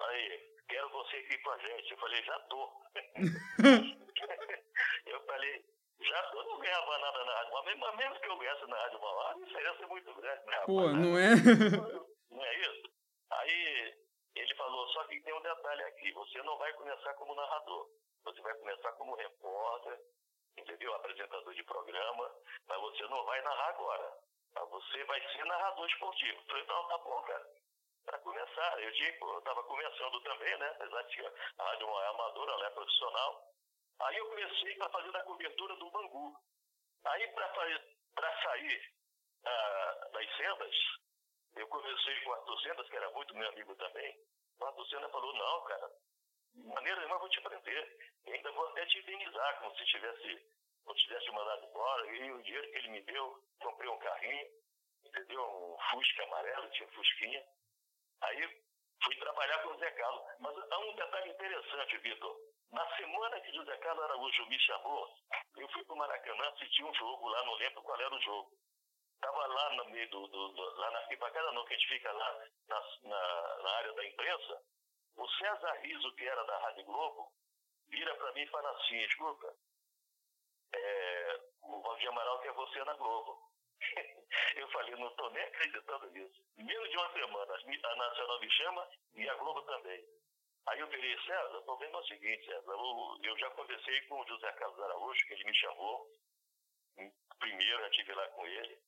Aí, 0.00 0.54
quero 0.68 0.88
você 0.90 1.16
aqui 1.16 1.38
com 1.38 1.50
a 1.50 1.58
gente. 1.58 1.90
Eu 1.90 1.98
falei, 1.98 2.22
já 2.22 2.38
tô. 2.40 2.70
eu 5.06 5.26
falei, 5.26 5.64
já 6.00 6.22
tô, 6.30 6.42
não 6.42 6.58
ganhava 6.58 6.98
nada 6.98 7.24
na 7.24 7.34
Rádio 7.34 7.52
mas 7.78 7.96
mesmo 7.96 8.20
que 8.20 8.28
eu 8.28 8.36
ganhasse 8.36 8.66
na 8.66 8.76
Rádio 8.76 9.00
Mauá, 9.00 9.30
a 9.30 9.34
diferença 9.34 9.82
é 9.82 9.86
muito 9.86 10.14
grande, 10.14 10.44
né, 10.46 10.60
Pô, 10.66 10.92
não 10.92 11.18
é? 11.18 11.30
não 12.30 12.44
é 12.44 12.60
isso? 12.60 12.92
Aí, 13.30 13.94
ele 14.34 14.54
falou, 14.56 14.88
só 14.88 15.04
que 15.04 15.20
tem 15.20 15.32
um 15.32 15.42
detalhe 15.42 15.82
aqui, 15.84 16.12
você 16.12 16.42
não 16.42 16.58
vai 16.58 16.72
começar 16.74 17.14
como 17.14 17.34
narrador, 17.34 17.88
você 18.24 18.42
vai 18.42 18.54
começar 18.54 18.92
como 18.92 19.14
repórter, 19.14 19.98
entendeu? 20.56 20.94
Apresentador 20.94 21.54
de 21.54 21.62
programa, 21.64 22.34
mas 22.66 22.80
você 22.80 23.02
não 23.04 23.24
vai 23.24 23.40
narrar 23.42 23.68
agora. 23.68 24.18
Mas 24.54 24.68
você 24.68 25.04
vai 25.04 25.20
ser 25.32 25.44
narrador 25.44 25.86
esportivo. 25.86 26.38
Eu 26.38 26.44
falei, 26.46 26.66
não, 26.66 26.88
tá 26.88 26.98
bom, 26.98 27.22
cara. 27.22 27.46
Para 28.04 28.18
começar, 28.18 28.82
eu 28.82 28.90
digo, 28.92 29.32
eu 29.32 29.38
estava 29.38 29.62
começando 29.64 30.20
também, 30.22 30.58
né? 30.58 30.68
Apesar 30.70 31.02
de 31.02 31.26
a 31.26 31.64
rádio 31.64 32.00
é 32.00 32.06
amadora, 32.08 32.52
ela 32.52 32.66
é 32.66 32.70
profissional. 32.70 33.52
Aí 34.00 34.16
eu 34.16 34.28
comecei 34.28 34.74
para 34.76 34.90
fazer 34.90 35.16
a 35.16 35.24
cobertura 35.24 35.76
do 35.76 35.90
Bangu. 35.90 36.36
Aí 37.04 37.28
para 37.28 38.42
sair 38.42 38.92
ah, 39.44 40.08
das 40.12 40.36
sendas, 40.36 40.74
eu 41.54 41.68
comecei 41.68 42.20
com 42.20 42.30
o 42.30 42.34
Arthur 42.34 42.60
Sendas, 42.60 42.88
que 42.88 42.96
era 42.96 43.10
muito 43.10 43.34
meu 43.34 43.48
amigo 43.48 43.74
também. 43.76 44.18
O 44.58 44.64
Arthur 44.64 44.86
Sendas 44.86 45.10
falou, 45.10 45.34
não, 45.34 45.64
cara, 45.64 45.90
de 46.54 46.68
maneira 46.68 46.98
nenhuma 47.00 47.18
vou 47.18 47.28
te 47.28 47.40
prender. 47.40 48.12
E 48.26 48.32
ainda 48.32 48.52
vou 48.52 48.68
até 48.68 48.86
te 48.86 48.98
indenizar, 48.98 49.60
como 49.60 49.76
se 49.76 49.84
tivesse, 49.86 50.46
não 50.86 50.94
tivesse 50.94 51.30
mandado 51.30 51.64
embora. 51.66 52.06
E 52.06 52.32
o 52.32 52.42
dinheiro 52.42 52.70
que 52.70 52.78
ele 52.78 52.90
me 52.90 53.02
deu, 53.02 53.44
comprei 53.60 53.88
um 53.88 53.98
carrinho, 53.98 54.46
entendeu? 55.04 55.42
Um 55.42 55.76
Fusca 55.90 56.22
amarelo, 56.24 56.70
tinha 56.70 56.88
Fusquinha. 56.88 57.44
Aí 58.22 58.62
fui 59.04 59.16
trabalhar 59.16 59.58
com 59.62 59.70
o 59.70 59.78
Zé 59.78 59.90
Carlos. 59.92 60.24
Mas 60.40 60.72
há 60.72 60.78
um 60.78 60.94
detalhe 60.94 61.30
interessante, 61.30 61.98
Vitor. 61.98 62.36
Na 62.72 62.96
semana 62.96 63.40
que 63.40 63.58
o 63.58 63.64
Zé 63.64 63.76
Carlos 63.78 64.04
Araújo 64.04 64.46
me 64.46 64.58
chamou, 64.60 65.08
eu 65.56 65.68
fui 65.68 65.84
para 65.84 65.94
o 65.94 65.98
Maracanã 65.98 66.48
assistir 66.48 66.84
um 66.84 66.94
jogo 66.94 67.28
lá, 67.28 67.44
não 67.44 67.54
lembro 67.54 67.82
qual 67.82 68.00
era 68.00 68.14
o 68.14 68.20
jogo. 68.20 68.50
Estava 69.14 69.46
lá 69.46 69.70
no 69.76 69.84
meio 69.90 70.08
do, 70.10 70.26
do, 70.26 70.48
do 70.48 70.76
lá 70.76 70.90
na 70.90 70.98
arquibancada, 71.00 71.52
não, 71.52 71.64
que 71.66 71.74
a 71.74 71.76
gente 71.76 71.88
fica 71.88 72.10
lá 72.12 72.44
na, 72.68 72.80
na, 73.04 73.62
na 73.62 73.70
área 73.76 73.92
da 73.92 74.06
imprensa. 74.06 74.62
O 75.16 75.28
César 75.28 75.72
Riso, 75.82 76.14
que 76.14 76.24
era 76.24 76.42
da 76.44 76.58
Rádio 76.58 76.84
Globo, 76.84 77.32
vira 77.88 78.14
para 78.16 78.32
mim 78.32 78.42
e 78.42 78.48
fala 78.48 78.70
assim, 78.70 78.96
escuta, 79.02 79.54
é, 80.74 81.40
o 81.62 81.82
Valdir 81.82 82.08
Amaral 82.08 82.40
quer 82.40 82.52
você 82.52 82.84
na 82.84 82.94
Globo. 82.94 83.50
eu 84.56 84.68
falei, 84.70 84.94
não 84.96 85.08
estou 85.08 85.30
nem 85.30 85.42
acreditando 85.42 86.10
nisso. 86.10 86.42
Menos 86.56 86.90
de 86.90 86.96
uma 86.96 87.12
semana, 87.12 87.54
a 87.54 87.96
Nacional 87.96 88.40
me 88.40 88.50
chama 88.50 88.88
e 89.14 89.28
a 89.28 89.34
Globo 89.34 89.62
também. 89.62 90.04
Aí 90.68 90.78
eu 90.78 90.86
falei, 90.86 91.18
César, 91.22 91.58
o 91.58 91.64
problema 91.64 91.98
é 91.98 92.00
o 92.00 92.06
seguinte, 92.06 92.46
César, 92.46 92.72
eu, 92.72 93.18
eu 93.22 93.38
já 93.38 93.50
conversei 93.50 94.00
com 94.02 94.20
o 94.20 94.26
José 94.26 94.52
Carlos 94.52 94.80
Araújo, 94.80 95.26
que 95.26 95.34
ele 95.34 95.44
me 95.44 95.54
chamou, 95.56 96.08
primeiro 97.38 97.82
eu 97.82 97.88
estive 97.88 98.14
lá 98.14 98.28
com 98.28 98.46
ele. 98.46 98.78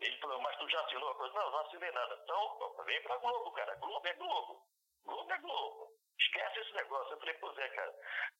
Ele 0.00 0.18
falou, 0.18 0.40
mas 0.40 0.56
tu 0.58 0.68
já 0.68 0.80
assinou 0.84 1.08
a 1.10 1.14
coisa? 1.14 1.34
Não, 1.34 1.50
não 1.50 1.58
assinei 1.60 1.90
nada. 1.92 2.20
Então, 2.22 2.84
vem 2.84 3.02
pra 3.02 3.16
Globo, 3.18 3.52
cara. 3.52 3.74
Globo 3.76 4.06
é 4.06 4.14
Globo. 4.14 4.66
Globo 5.04 5.32
é 5.32 5.38
Globo. 5.38 5.92
Esquece 6.18 6.60
esse 6.60 6.72
negócio. 6.72 7.12
Eu 7.12 7.18
falei, 7.18 7.34
pois 7.34 7.58
é, 7.58 7.68
cara. 7.68 7.94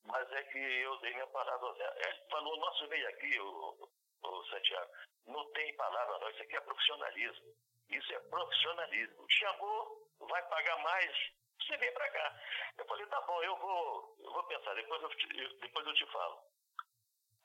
Mas 0.05 0.33
é 0.33 0.43
que 0.45 0.59
eu 0.59 0.97
dei 1.01 1.13
minha 1.13 1.27
palavra. 1.29 1.69
Ele 1.97 2.29
falou, 2.31 2.57
não 2.59 2.69
assinei 2.69 3.07
aqui, 3.07 3.41
o, 3.41 3.89
o 4.23 4.45
Santiago. 4.47 4.91
Não 5.27 5.53
tem 5.53 5.77
palavra, 5.77 6.19
não. 6.19 6.31
Isso 6.31 6.43
aqui 6.43 6.57
é 6.57 6.61
profissionalismo. 6.61 7.55
Isso 7.91 8.15
é 8.15 8.19
profissionalismo. 8.21 9.27
Chamou, 9.31 10.09
vai 10.21 10.43
pagar 10.49 10.79
mais, 10.79 11.33
você 11.61 11.77
vem 11.77 11.93
para 11.93 12.11
cá. 12.11 12.41
Eu 12.79 12.85
falei, 12.87 13.07
tá 13.07 13.21
bom, 13.23 13.43
eu 13.43 13.57
vou, 13.57 14.17
eu 14.21 14.33
vou 14.33 14.45
pensar, 14.45 14.75
depois 14.75 15.03
eu, 15.03 15.09
te, 15.11 15.59
depois 15.59 15.87
eu 15.87 15.95
te 15.95 16.07
falo. 16.13 16.43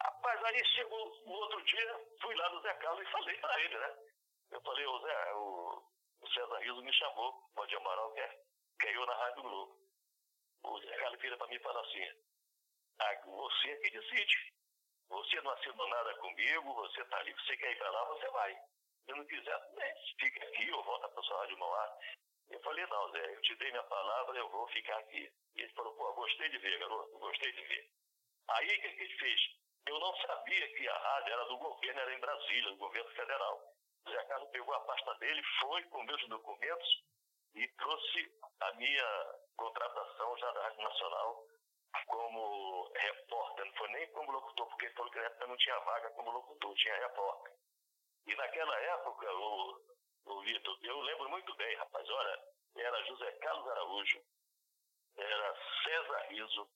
Rapaz, 0.02 0.44
aí 0.44 0.66
chegou 0.76 1.24
no 1.26 1.34
outro 1.34 1.62
dia, 1.64 2.08
fui 2.22 2.36
lá 2.36 2.50
no 2.50 2.62
Zé 2.62 2.74
Carlos 2.76 3.08
e 3.08 3.12
falei 3.12 3.38
para 3.38 3.62
ele, 3.62 3.78
né? 3.78 3.98
Eu 4.52 4.62
falei, 4.62 4.86
ô 4.86 5.00
Zé, 5.00 5.34
o, 5.34 5.84
o 6.22 6.28
César 6.32 6.58
Riso 6.60 6.82
me 6.82 6.94
chamou, 6.94 7.34
pode 7.56 7.76
Amaral 7.76 8.12
quer, 8.14 8.42
eu 8.88 9.06
na 9.06 9.14
Rádio 9.14 9.44
Globo. 9.44 9.80
O 10.64 10.80
Zé 10.82 10.98
Carlos 10.98 11.22
vira 11.22 11.38
para 11.38 11.48
mim 11.48 11.56
e 11.56 11.60
fala 11.60 11.82
assim, 11.82 12.06
ah, 13.00 13.22
você 13.26 13.70
é 13.70 13.76
que 13.78 13.92
decide. 13.92 14.54
Você 15.10 15.42
não 15.42 15.52
assinou 15.52 15.88
nada 15.88 16.16
comigo, 16.18 16.74
você 16.74 17.04
tá 17.06 17.18
ali, 17.18 17.34
você 17.34 17.58
quer 17.58 17.72
ir 17.72 17.78
para 17.78 17.90
lá, 17.90 18.06
você 18.06 18.28
vai. 18.30 18.56
Se 19.06 19.12
não 19.16 19.26
quiser, 19.26 19.74
né, 19.74 19.94
fica 20.20 20.46
aqui 20.46 20.72
ou 20.72 20.84
volta 20.84 21.10
para 21.10 21.24
sua 21.24 21.40
Rádio 21.40 21.58
Mauá. 21.58 21.98
Eu 22.50 22.60
falei, 22.62 22.86
não, 22.88 23.12
Zé, 23.12 23.36
eu 23.36 23.42
te 23.42 23.56
dei 23.56 23.72
minha 23.72 23.84
palavra, 23.84 24.38
eu 24.38 24.50
vou 24.50 24.68
ficar 24.68 24.98
aqui. 25.00 25.32
E 25.56 25.62
ele 25.62 25.74
falou, 25.74 25.96
pô, 25.96 26.14
gostei 26.14 26.50
de 26.50 26.58
ver, 26.58 26.80
garoto, 26.80 27.18
gostei 27.20 27.52
de 27.54 27.62
ver. 27.64 27.90
Aí 28.50 28.68
o 28.68 28.82
que 28.82 28.88
ele 28.88 29.18
fez? 29.18 29.42
Eu 29.88 30.00
não 30.00 30.16
sabia 30.18 30.76
que 30.76 30.88
a 30.88 30.98
rádio 30.98 31.34
era 31.34 31.46
do 31.46 31.58
governo, 31.58 32.00
era 32.02 32.14
em 32.14 32.20
Brasília, 32.20 32.70
do 32.70 32.78
governo 32.78 33.10
federal. 33.12 33.76
O 34.06 34.12
Zé 34.12 34.24
Carlos 34.26 34.50
pegou 34.52 34.74
a 34.74 34.82
pasta 34.82 35.16
dele, 35.16 35.42
foi 35.60 35.84
com 35.86 36.04
meus 36.04 36.28
documentos 36.28 37.04
e 37.60 37.68
trouxe 37.76 38.32
a 38.62 38.74
minha 38.76 39.36
contratação 39.58 40.38
já 40.38 40.50
da 40.54 40.64
Rádio 40.64 40.82
Nacional 40.82 41.46
como 42.08 42.90
repórter, 42.96 43.66
não 43.66 43.74
foi 43.74 43.90
nem 43.90 44.08
como 44.14 44.32
locutor, 44.32 44.66
porque 44.68 44.86
ele 44.86 44.94
falou 44.94 45.12
que 45.12 45.18
na 45.20 45.26
época 45.26 45.48
não 45.48 45.58
tinha 45.58 45.80
vaga 45.80 46.10
como 46.12 46.32
locutor, 46.32 46.74
tinha 46.76 46.96
repórter. 47.00 47.54
E 48.28 48.36
naquela 48.36 48.80
época, 48.80 49.34
o, 49.34 49.82
o 50.26 50.42
Vitor, 50.42 50.78
eu 50.84 51.02
lembro 51.02 51.30
muito 51.30 51.54
bem, 51.56 51.76
rapaz, 51.76 52.10
olha, 52.10 52.44
era 52.78 53.04
José 53.04 53.30
Carlos 53.40 53.68
Araújo, 53.68 54.24
era 55.18 55.56
César 55.84 56.28
Riso, 56.30 56.70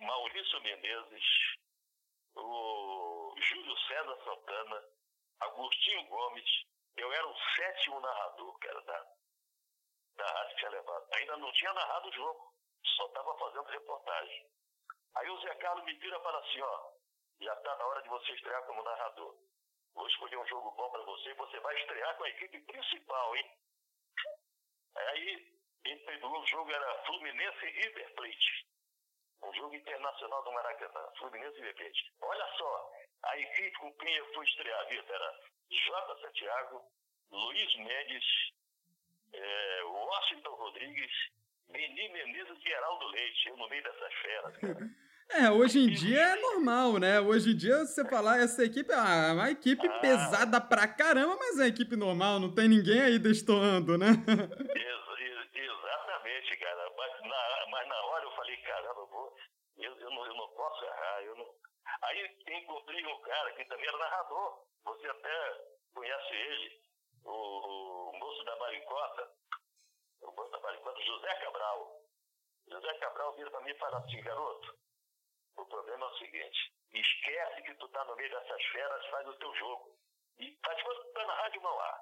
Maurício 0.00 0.60
Menezes, 0.62 1.24
o 2.34 3.34
Júlio 3.38 3.78
César 3.86 4.24
Santana, 4.24 4.88
Agostinho 5.38 6.08
Gomes, 6.08 6.64
eu 6.96 7.12
era 7.12 7.28
o 7.28 7.38
sétimo 7.54 8.00
narrador, 8.00 8.58
era 8.64 8.80
da, 8.82 9.14
da 10.16 10.26
rádio 10.26 10.56
tinha 10.56 10.70
levado. 10.70 11.06
Ainda 11.14 11.36
não 11.36 11.52
tinha 11.52 11.72
narrado 11.72 12.08
o 12.08 12.12
jogo, 12.12 12.54
só 12.96 13.06
estava 13.06 13.38
fazendo 13.38 13.64
reportagem. 13.64 14.46
Aí 15.16 15.30
o 15.30 15.40
Zé 15.40 15.54
Carlos 15.56 15.84
me 15.84 15.94
vira 15.94 16.18
e 16.18 16.22
fala 16.22 16.38
assim, 16.40 16.60
ó, 16.60 16.92
já 17.40 17.54
está 17.54 17.76
na 17.76 17.86
hora 17.86 18.02
de 18.02 18.08
você 18.08 18.32
estrear 18.32 18.64
como 18.66 18.82
narrador. 18.82 19.36
Vou 19.94 20.08
escolher 20.08 20.36
um 20.36 20.46
jogo 20.46 20.70
bom 20.72 20.90
para 20.90 21.02
você 21.02 21.30
e 21.30 21.34
você 21.34 21.60
vai 21.60 21.80
estrear 21.80 22.16
com 22.16 22.24
a 22.24 22.28
equipe 22.28 22.60
principal, 22.60 23.36
hein? 23.36 23.58
Aí, 24.96 25.54
entre 25.84 26.24
o 26.24 26.46
jogo 26.46 26.72
era 26.72 27.04
Fluminense 27.04 27.64
e 27.64 27.70
River 27.70 28.14
Plate. 28.14 28.66
Um 29.42 29.52
jogo 29.54 29.74
internacional 29.74 30.42
do 30.42 30.52
Maracanã, 30.52 31.12
Fluminense 31.18 31.58
e 31.58 31.60
River 31.60 31.76
Plate. 31.76 32.12
Olha 32.22 32.56
só, 32.56 32.92
a 33.24 33.38
equipe 33.38 33.78
com 33.78 33.94
quem 33.98 34.14
eu 34.16 34.34
fui 34.34 34.46
estrear, 34.46 34.88
Vitor, 34.88 35.14
era 35.14 35.40
J. 35.70 36.20
Santiago, 36.20 36.82
Luiz 37.30 37.76
Mendes, 37.76 38.24
é, 39.34 39.82
Washington 39.84 40.54
Rodrigues, 40.54 41.12
Beni 41.70 42.08
Menezes 42.08 42.58
e 42.58 42.68
Geraldo 42.68 43.06
Leite, 43.08 43.48
eu 43.48 43.56
no 43.56 43.68
meio 43.68 43.82
dessas 43.82 44.14
feras, 44.14 44.56
cara. 44.58 44.90
É, 45.30 45.50
hoje 45.50 45.78
em 45.78 45.90
dia 45.90 46.20
é 46.20 46.36
normal, 46.36 46.98
né? 46.98 47.18
Hoje 47.18 47.52
em 47.52 47.56
dia 47.56 47.78
você 47.78 48.04
falar 48.04 48.38
essa 48.40 48.62
equipe 48.62 48.92
ah, 48.92 49.28
é 49.30 49.32
uma 49.32 49.50
equipe 49.50 49.86
ah. 49.88 49.98
pesada 49.98 50.60
pra 50.60 50.86
caramba, 50.86 51.34
mas 51.36 51.58
é 51.58 51.66
equipe 51.66 51.96
normal, 51.96 52.38
não 52.38 52.54
tem 52.54 52.68
ninguém 52.68 53.00
aí 53.00 53.18
destoando, 53.18 53.96
né? 53.96 54.08
Ex 54.76 55.04
exatamente, 55.54 56.56
cara. 56.58 56.92
Mas 56.96 57.22
na, 57.22 57.66
mas 57.70 57.88
na 57.88 58.00
hora 58.04 58.24
eu 58.24 58.30
falei, 58.32 58.56
caramba, 58.58 59.00
eu, 59.00 59.06
vou, 59.06 59.36
eu, 59.78 59.98
eu, 59.98 60.10
não, 60.10 60.26
eu 60.26 60.34
não 60.34 60.48
posso 60.48 60.84
errar. 60.84 61.22
Eu 61.24 61.36
não... 61.36 61.46
Aí 62.02 62.30
encontrei 62.60 63.04
um 63.06 63.20
cara 63.22 63.52
que 63.52 63.64
também 63.64 63.86
era 63.88 63.98
narrador. 63.98 64.66
Você 64.84 65.08
até 65.08 65.64
conhece 65.94 66.34
ele, 66.34 66.80
o, 67.24 68.10
o 68.10 68.18
moço 68.18 68.44
da 68.44 68.56
Maricota, 68.56 69.32
o 70.22 70.32
moço 70.32 70.50
da 70.50 70.60
Maricota, 70.60 71.02
José 71.02 71.34
Cabral. 71.40 72.00
José 72.68 72.94
Cabral 72.98 73.34
vira 73.36 73.50
pra 73.50 73.60
mim 73.60 73.70
e 73.70 73.78
fala 73.78 73.98
assim, 73.98 74.22
garoto, 74.22 74.78
o 75.56 75.66
problema 75.66 76.06
é 76.06 76.08
o 76.08 76.18
seguinte: 76.18 76.72
esquece 76.92 77.62
que 77.62 77.74
tu 77.74 77.88
tá 77.88 78.04
no 78.04 78.16
meio 78.16 78.30
dessas 78.30 78.62
feras, 78.66 79.06
faz 79.06 79.28
o 79.28 79.38
teu 79.38 79.54
jogo. 79.56 79.98
E 80.38 80.58
faz 80.64 80.82
quando 80.82 81.04
tu 81.04 81.12
tá 81.12 81.26
na 81.26 81.34
Rádio 81.34 81.62
Mauá. 81.62 82.00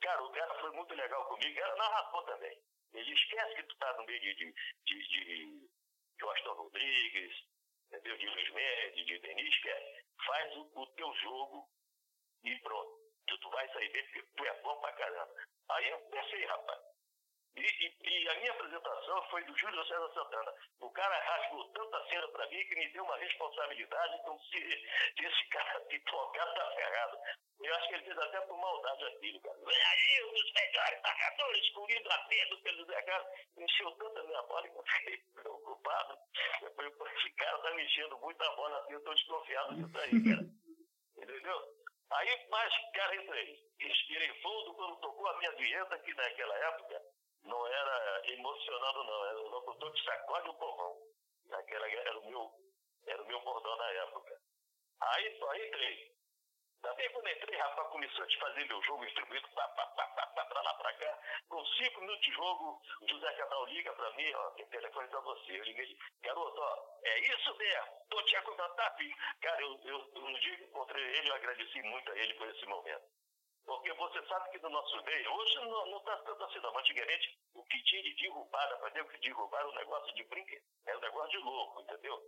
Cara, 0.00 0.22
o 0.22 0.32
cara 0.32 0.60
foi 0.60 0.70
muito 0.72 0.94
legal 0.94 1.24
comigo, 1.26 1.58
era 1.58 1.76
narrador 1.76 2.24
também. 2.26 2.60
Ele 2.92 3.12
esquece 3.12 3.54
que 3.56 3.62
tu 3.64 3.76
tá 3.78 3.92
no 3.96 4.04
meio 4.04 4.20
de, 4.20 4.34
de, 4.34 4.52
de, 4.84 5.08
de, 5.08 5.68
de 6.18 6.24
Washington 6.24 6.54
Rodrigues, 6.54 7.34
entendeu? 7.86 8.18
De 8.18 8.28
Luiz 8.28 8.50
Mendes, 8.52 9.06
de 9.06 9.18
Denis, 9.18 9.54
esquece. 9.54 10.04
Faz 10.26 10.56
o, 10.56 10.70
o 10.74 10.86
teu 10.94 11.12
jogo 11.14 11.68
e 12.44 12.58
pronto. 12.60 13.01
Tu, 13.32 13.38
tu 13.38 13.48
vai 13.48 13.66
sair 13.72 13.88
bem 13.88 14.04
porque 14.04 14.22
tu 14.36 14.44
é 14.44 14.52
bom 14.60 14.78
pra 14.80 14.92
caramba. 14.92 15.34
Aí 15.70 15.88
eu 15.88 15.98
pensei, 16.10 16.44
rapaz, 16.44 16.80
e, 17.56 17.60
e, 17.60 18.24
e, 18.24 18.28
a 18.28 18.34
minha 18.40 18.52
apresentação 18.52 19.30
foi 19.30 19.42
do 19.44 19.56
Júlio 19.56 19.86
César 19.86 20.12
Santana. 20.12 20.54
O 20.80 20.90
cara 20.90 21.18
rasgou 21.18 21.66
tanta 21.72 22.08
cena 22.08 22.28
para 22.28 22.46
mim 22.48 22.64
que 22.66 22.74
me 22.76 22.88
deu 22.92 23.04
uma 23.04 23.16
responsabilidade. 23.16 24.16
Então, 24.20 24.38
se, 24.40 24.60
se 24.60 25.24
esse 25.24 25.48
cara 25.48 25.80
me 25.80 25.98
tocar, 26.00 26.46
tá 26.54 26.70
ferrado. 26.74 27.18
Eu 27.62 27.74
acho 27.74 27.88
que 27.88 27.94
ele 27.94 28.04
fez 28.04 28.18
até 28.18 28.40
por 28.42 28.58
maldade 28.58 29.04
aquilo, 29.04 29.40
cara. 29.40 29.58
Vem 29.64 29.82
aí, 29.82 30.24
um 30.24 30.32
dos 30.32 30.52
melhores 30.52 31.02
marcadores, 31.02 31.64
escolhido 31.64 32.10
a 32.10 32.16
dedo 32.28 32.62
pelo 32.62 32.84
Zé 32.84 33.02
Carlos. 33.02 33.28
Encheu 33.56 33.90
tanto 33.92 34.18
a 34.18 34.24
minha 34.24 34.42
bola 34.42 34.68
que 34.68 34.76
eu 34.76 34.84
fiquei 34.84 35.18
preocupado. 35.34 36.18
Eu 36.62 36.74
falei, 36.74 36.92
esse 37.16 37.30
cara 37.36 37.58
tá 37.58 37.70
mexendo 37.74 38.18
muito 38.18 38.42
a 38.42 38.56
bola 38.56 38.78
assim, 38.78 38.92
eu 38.92 39.04
tô 39.04 39.14
desconfiado 39.14 39.74
disso 39.76 39.98
aí, 39.98 40.10
cara. 40.10 40.62
Entendeu? 41.16 41.81
Aí, 42.14 42.46
mas, 42.50 42.72
cara, 42.92 43.16
entrei. 43.16 43.58
Respirei 43.78 44.40
fundo 44.42 44.74
quando 44.74 45.00
tocou 45.00 45.26
a 45.28 45.38
minha 45.38 45.52
vinheta, 45.52 45.98
que 45.98 46.14
naquela 46.14 46.54
época 46.56 47.02
não 47.44 47.66
era 47.66 48.22
emocionado, 48.32 49.04
não. 49.04 49.24
Era 49.26 49.40
o 49.40 49.48
locutor 49.48 49.92
que 49.92 50.04
sacode 50.04 50.48
o 50.48 50.54
povão. 50.54 50.96
Naquela, 51.46 51.88
era, 51.88 52.18
o 52.18 52.30
meu, 52.30 52.50
era 53.06 53.22
o 53.22 53.26
meu 53.26 53.40
bordão 53.40 53.76
na 53.76 53.90
época. 53.90 54.40
Aí 55.00 55.38
só 55.38 55.54
entrei. 55.56 56.12
Também 56.82 57.08
quando 57.12 57.28
entrei, 57.28 57.56
rapaz, 57.58 57.88
começou 57.90 58.24
a 58.24 58.26
te 58.26 58.38
fazer 58.38 58.64
meu 58.66 58.82
jogo 58.82 59.04
instruído, 59.04 59.48
pá, 59.54 59.68
pá, 59.68 59.86
pá, 59.86 60.06
pá, 60.08 60.26
pá, 60.26 60.44
pra 60.46 60.62
lá, 60.62 60.74
pra 60.74 60.92
cá. 60.94 61.18
Com 61.48 61.64
cinco 61.64 62.00
minutos 62.00 62.22
de 62.22 62.32
jogo, 62.32 62.82
o 63.00 63.08
José 63.08 63.32
Cabral 63.34 63.66
liga 63.66 63.92
pra 63.92 64.10
mim, 64.14 64.34
ó, 64.34 64.50
tem 64.50 64.66
telefone 64.66 65.08
pra 65.08 65.20
você. 65.20 65.60
Eu 65.60 65.64
liguei, 65.64 65.96
garoto, 66.22 66.60
ó, 66.60 66.78
é 67.04 67.20
isso 67.20 67.54
mesmo, 67.56 68.06
tô 68.10 68.20
te 68.24 68.36
acompanhando, 68.36 68.96
filho. 68.96 69.16
Cara, 69.40 69.62
eu, 69.62 69.80
eu, 69.84 69.98
no 70.14 70.40
dia 70.40 70.56
que 70.56 70.64
encontrei 70.64 71.04
ele, 71.04 71.30
eu 71.30 71.34
agradeci 71.34 71.82
muito 71.82 72.10
a 72.10 72.18
ele 72.18 72.34
por 72.34 72.48
esse 72.48 72.66
momento. 72.66 73.04
Porque 73.64 73.92
você 73.92 74.26
sabe 74.26 74.50
que 74.50 74.58
no 74.58 74.70
nosso 74.70 75.04
meio, 75.04 75.32
hoje 75.34 75.54
não 75.60 75.98
está 75.98 76.16
tanto 76.16 76.42
assim, 76.42 76.58
não. 76.58 76.76
Antigamente, 76.76 77.38
o 77.54 77.64
que 77.64 77.80
tinha 77.84 78.02
de 78.02 78.14
derrubada, 78.16 78.90
ver 78.90 79.02
o 79.02 79.08
que 79.08 79.18
derrubar 79.18 79.64
um 79.68 79.74
negócio 79.74 80.12
de 80.16 80.24
brinquedo, 80.24 80.64
era 80.84 80.98
um 80.98 81.00
negócio 81.00 81.30
de 81.30 81.38
louco, 81.38 81.80
entendeu? 81.80 82.20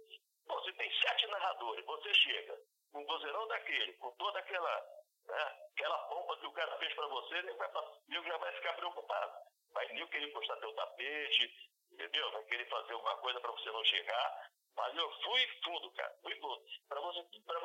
Você 0.46 0.72
tem 0.74 0.92
sete 1.00 1.26
narradores, 1.26 1.84
você 1.84 2.14
chega 2.14 2.56
um 2.94 3.04
vozeirão 3.06 3.46
daquele, 3.48 3.92
com 3.94 4.10
toda 4.12 4.38
aquela, 4.38 4.86
né, 5.26 5.56
aquela 5.72 5.98
pompa 6.08 6.36
que 6.38 6.46
o 6.46 6.52
cara 6.52 6.76
fez 6.78 6.94
para 6.94 7.06
você, 7.08 7.34
ele 7.36 7.52
vai, 7.54 7.70
já 8.08 8.36
vai 8.38 8.52
ficar 8.52 8.72
preocupado. 8.74 9.34
Vai 9.72 9.88
Nil 9.88 10.08
querer 10.08 10.32
postar 10.32 10.56
teu 10.56 10.72
tapete, 10.74 11.70
entendeu? 11.90 12.30
Vai 12.30 12.44
querer 12.44 12.68
fazer 12.68 12.92
alguma 12.92 13.16
coisa 13.18 13.40
para 13.40 13.50
você 13.50 13.70
não 13.70 13.84
chegar. 13.84 14.50
Mas 14.76 14.96
eu 14.96 15.10
fui 15.22 15.46
fundo, 15.64 15.90
cara. 15.92 16.14
Fui 16.22 16.34
fundo. 16.36 16.62
Para 16.88 17.00
você, 17.00 17.22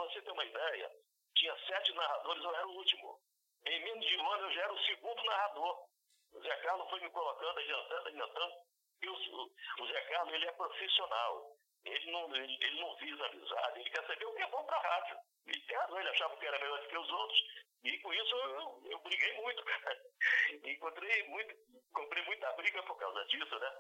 você 0.10 0.22
ter 0.22 0.32
uma 0.32 0.46
ideia, 0.46 0.92
tinha 1.36 1.56
sete 1.68 1.94
narradores, 1.94 2.44
eu 2.44 2.56
era 2.56 2.68
o 2.68 2.76
último. 2.76 3.20
Em 3.66 3.84
menos 3.84 4.06
de 4.06 4.18
um 4.18 4.32
ano 4.32 4.46
eu 4.48 4.54
já 4.54 4.62
era 4.64 4.74
o 4.74 4.86
segundo 4.86 5.24
narrador. 5.24 5.86
O 6.34 6.42
Zé 6.42 6.56
Carlos 6.58 6.90
foi 6.90 7.00
me 7.02 7.10
colocando, 7.12 7.60
adiantando, 7.60 8.08
adiantando. 8.08 8.56
E 9.02 9.10
o, 9.10 9.14
o 9.14 9.88
Zé 9.88 10.02
Carlos, 10.02 10.34
ele 10.34 10.46
é 10.48 10.52
profissional. 10.52 11.59
Ele 11.90 12.12
não, 12.12 12.36
ele, 12.36 12.58
ele 12.62 12.80
não 12.80 12.96
visa 12.98 13.26
amizade, 13.26 13.80
ele 13.80 13.90
quer 13.90 14.06
saber 14.06 14.26
o 14.26 14.34
que 14.34 14.42
é 14.44 14.48
bom 14.48 14.64
para 14.64 14.78
a 14.78 14.82
rádio. 14.82 15.18
E 15.48 15.60
tem 15.62 15.78
razão, 15.78 16.00
ele 16.00 16.10
achava 16.10 16.38
que 16.38 16.46
era 16.46 16.60
melhor 16.60 16.80
do 16.80 16.88
que 16.88 16.98
os 16.98 17.10
outros. 17.12 17.40
E 17.84 17.98
com 18.00 18.14
isso 18.14 18.36
eu, 18.36 18.82
eu 18.92 19.00
briguei 19.00 19.34
muito. 19.42 19.64
Encontrei 20.64 21.24
muito, 21.30 21.56
comprei 21.94 22.24
muita 22.26 22.52
briga 22.54 22.84
por 22.84 22.98
causa 22.98 23.26
disso, 23.26 23.60
né? 23.60 23.72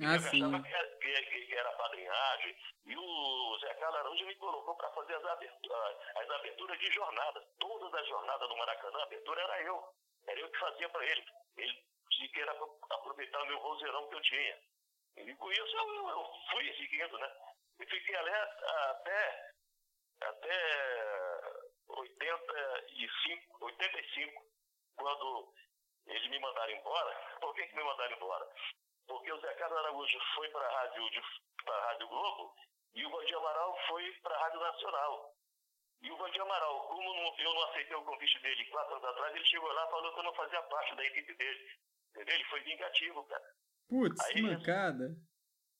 Ah, 0.00 0.14
eu 0.14 0.20
sim. 0.20 0.42
achava 0.42 0.62
que 0.62 0.72
era, 0.72 0.96
que, 0.96 1.46
que 1.46 1.54
era 1.54 1.72
padrinhagem. 1.72 2.56
E 2.86 2.96
o 2.96 3.58
Zé 3.60 3.74
Carlos 3.74 4.00
Araújo 4.00 4.26
me 4.26 4.34
colocou 4.36 4.74
para 4.76 4.90
fazer 4.90 5.14
as 5.14 5.24
aberturas, 5.24 5.96
as 6.16 6.30
aberturas 6.30 6.78
de 6.78 6.90
jornada. 6.92 7.46
Todas 7.58 7.92
as 7.94 8.08
jornadas 8.08 8.48
no 8.48 8.56
Maracanã, 8.56 8.98
a 8.98 9.02
abertura 9.02 9.42
era 9.42 9.62
eu. 9.62 9.84
Era 10.26 10.40
eu 10.40 10.50
que 10.50 10.58
fazia 10.58 10.88
para 10.88 11.04
ele. 11.04 11.24
Ele 11.56 11.84
disse 12.10 12.28
que 12.28 12.40
era 12.40 12.52
aproveitar 12.90 13.42
o 13.42 13.46
meu 13.46 13.58
roseirão 13.58 14.08
que 14.08 14.14
eu 14.14 14.22
tinha. 14.22 14.58
E 15.16 15.34
com 15.34 15.52
isso 15.52 15.76
eu, 15.76 16.08
eu 16.08 16.32
fui 16.50 16.72
seguindo, 16.74 17.18
né? 17.18 17.30
E 17.80 17.86
fiquei 17.86 18.14
ali 18.16 18.30
até, 18.30 19.52
até 20.20 21.52
85, 21.88 23.64
85, 23.64 24.46
quando 24.96 25.54
eles 26.06 26.28
me 26.28 26.38
mandaram 26.38 26.72
embora. 26.72 27.38
Por 27.40 27.54
que, 27.54 27.66
que 27.66 27.76
me 27.76 27.84
mandaram 27.84 28.16
embora? 28.16 28.48
Porque 29.06 29.32
o 29.32 29.40
Zé 29.40 29.54
Carlos 29.54 29.78
Araújo 29.78 30.18
foi 30.34 30.48
para 30.50 30.66
a 30.66 30.80
Rádio, 30.80 31.10
Rádio 31.66 32.08
Globo 32.08 32.54
e 32.94 33.04
o 33.06 33.10
Valdir 33.10 33.36
Amaral 33.36 33.78
foi 33.88 34.12
para 34.22 34.34
a 34.34 34.38
Rádio 34.38 34.60
Nacional. 34.60 35.34
E 36.02 36.10
o 36.10 36.16
Valdir 36.16 36.42
Amaral, 36.42 36.88
como 36.88 37.14
não, 37.14 37.38
eu 37.38 37.54
não 37.54 37.62
aceitei 37.64 37.96
o 37.96 38.04
convite 38.04 38.38
dele 38.40 38.64
quatro 38.66 38.94
anos 38.94 39.04
atrás, 39.04 39.34
ele 39.34 39.46
chegou 39.46 39.72
lá 39.72 39.86
e 39.86 39.90
falou 39.90 40.12
que 40.12 40.18
eu 40.18 40.24
não 40.24 40.34
fazia 40.34 40.62
parte 40.62 40.94
da 40.94 41.04
equipe 41.04 41.34
dele. 41.34 41.70
Entendeu? 42.10 42.34
Ele 42.34 42.44
foi 42.44 42.60
vingativo, 42.60 43.24
cara. 43.24 43.54
Putz, 43.88 44.26
que 44.28 44.42
mancada. 44.42 45.04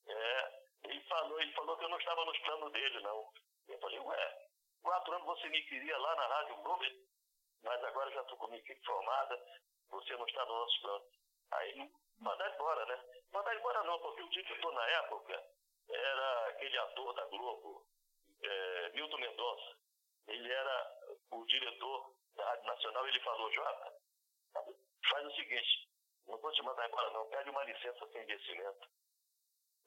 É, 0.06 0.62
ele 0.84 1.00
falou, 1.04 1.40
ele 1.40 1.52
falou 1.52 1.76
que 1.76 1.84
eu 1.84 1.88
não 1.88 1.98
estava 1.98 2.24
nos 2.24 2.38
planos 2.38 2.72
dele, 2.72 3.00
não. 3.00 3.32
Eu 3.68 3.78
falei, 3.78 3.98
ué, 3.98 4.48
quatro 4.82 5.14
anos 5.14 5.26
você 5.26 5.48
me 5.48 5.62
queria 5.62 5.96
lá 5.98 6.16
na 6.16 6.26
Rádio 6.26 6.56
Globo, 6.56 6.84
mas 7.62 7.84
agora 7.84 8.10
já 8.10 8.22
estou 8.22 8.36
com 8.36 8.48
minha 8.48 8.58
equipe 8.58 8.84
formada, 8.84 9.40
você 9.88 10.16
não 10.16 10.26
está 10.26 10.44
no 10.44 10.52
nosso 10.52 10.80
plano. 10.80 11.04
Aí 11.52 11.90
mandar 12.18 12.54
embora, 12.54 12.86
né? 12.86 13.04
Mandar 13.32 13.56
embora 13.56 13.82
não, 13.84 13.98
porque 14.00 14.22
o 14.22 14.30
diretor 14.30 14.72
na 14.72 14.86
época 14.88 15.44
era 15.88 16.48
aquele 16.48 16.78
ator 16.78 17.14
da 17.14 17.24
Globo, 17.26 17.86
é, 18.42 18.90
Milton 18.90 19.18
Mendonça. 19.18 19.76
Ele 20.28 20.50
era 20.52 20.98
o 21.30 21.44
diretor 21.46 22.14
da 22.36 22.44
Rádio 22.44 22.66
Nacional, 22.66 23.08
ele 23.08 23.20
falou, 23.20 23.52
Jota, 23.52 23.92
faz 25.10 25.26
o 25.26 25.34
seguinte, 25.34 25.88
não 26.26 26.38
vou 26.38 26.52
te 26.52 26.62
mandar 26.62 26.88
embora 26.88 27.10
não, 27.10 27.28
pede 27.28 27.50
uma 27.50 27.64
licença 27.64 28.06
sem 28.12 28.24
vencimento. 28.24 28.88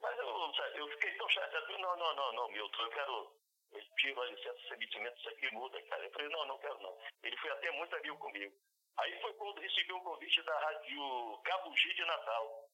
Mas 0.02 0.18
eu, 0.18 0.54
eu 0.76 0.88
fiquei 0.90 1.12
tão 1.18 1.30
chateado, 1.30 1.78
não, 1.78 1.96
não, 1.98 2.16
não, 2.16 2.34
não, 2.34 2.48
Milton, 2.50 2.84
eu 2.84 2.90
quero, 2.90 3.36
ele 3.72 3.90
pediu 3.96 4.14
uma 4.14 4.26
licença 4.26 4.68
sem 4.68 4.78
vencimento, 4.78 5.18
isso 5.18 5.30
aqui 5.30 5.52
muda, 5.52 5.82
cara. 5.84 6.06
Eu 6.06 6.12
falei, 6.12 6.30
não, 6.30 6.46
não 6.46 6.60
quero 6.60 6.80
não. 6.82 6.98
Ele 7.24 7.38
foi 7.38 7.50
até 7.52 7.72
muito 7.72 7.96
amigo 7.96 8.18
comigo. 8.18 8.56
Aí 8.98 9.22
foi 9.22 9.34
quando 9.34 9.60
recebi 9.60 9.94
um 9.94 10.04
convite 10.04 10.42
da 10.44 10.58
Rádio 10.60 11.42
Cabugi 11.44 11.94
de 11.94 12.06
Natal. 12.06 12.70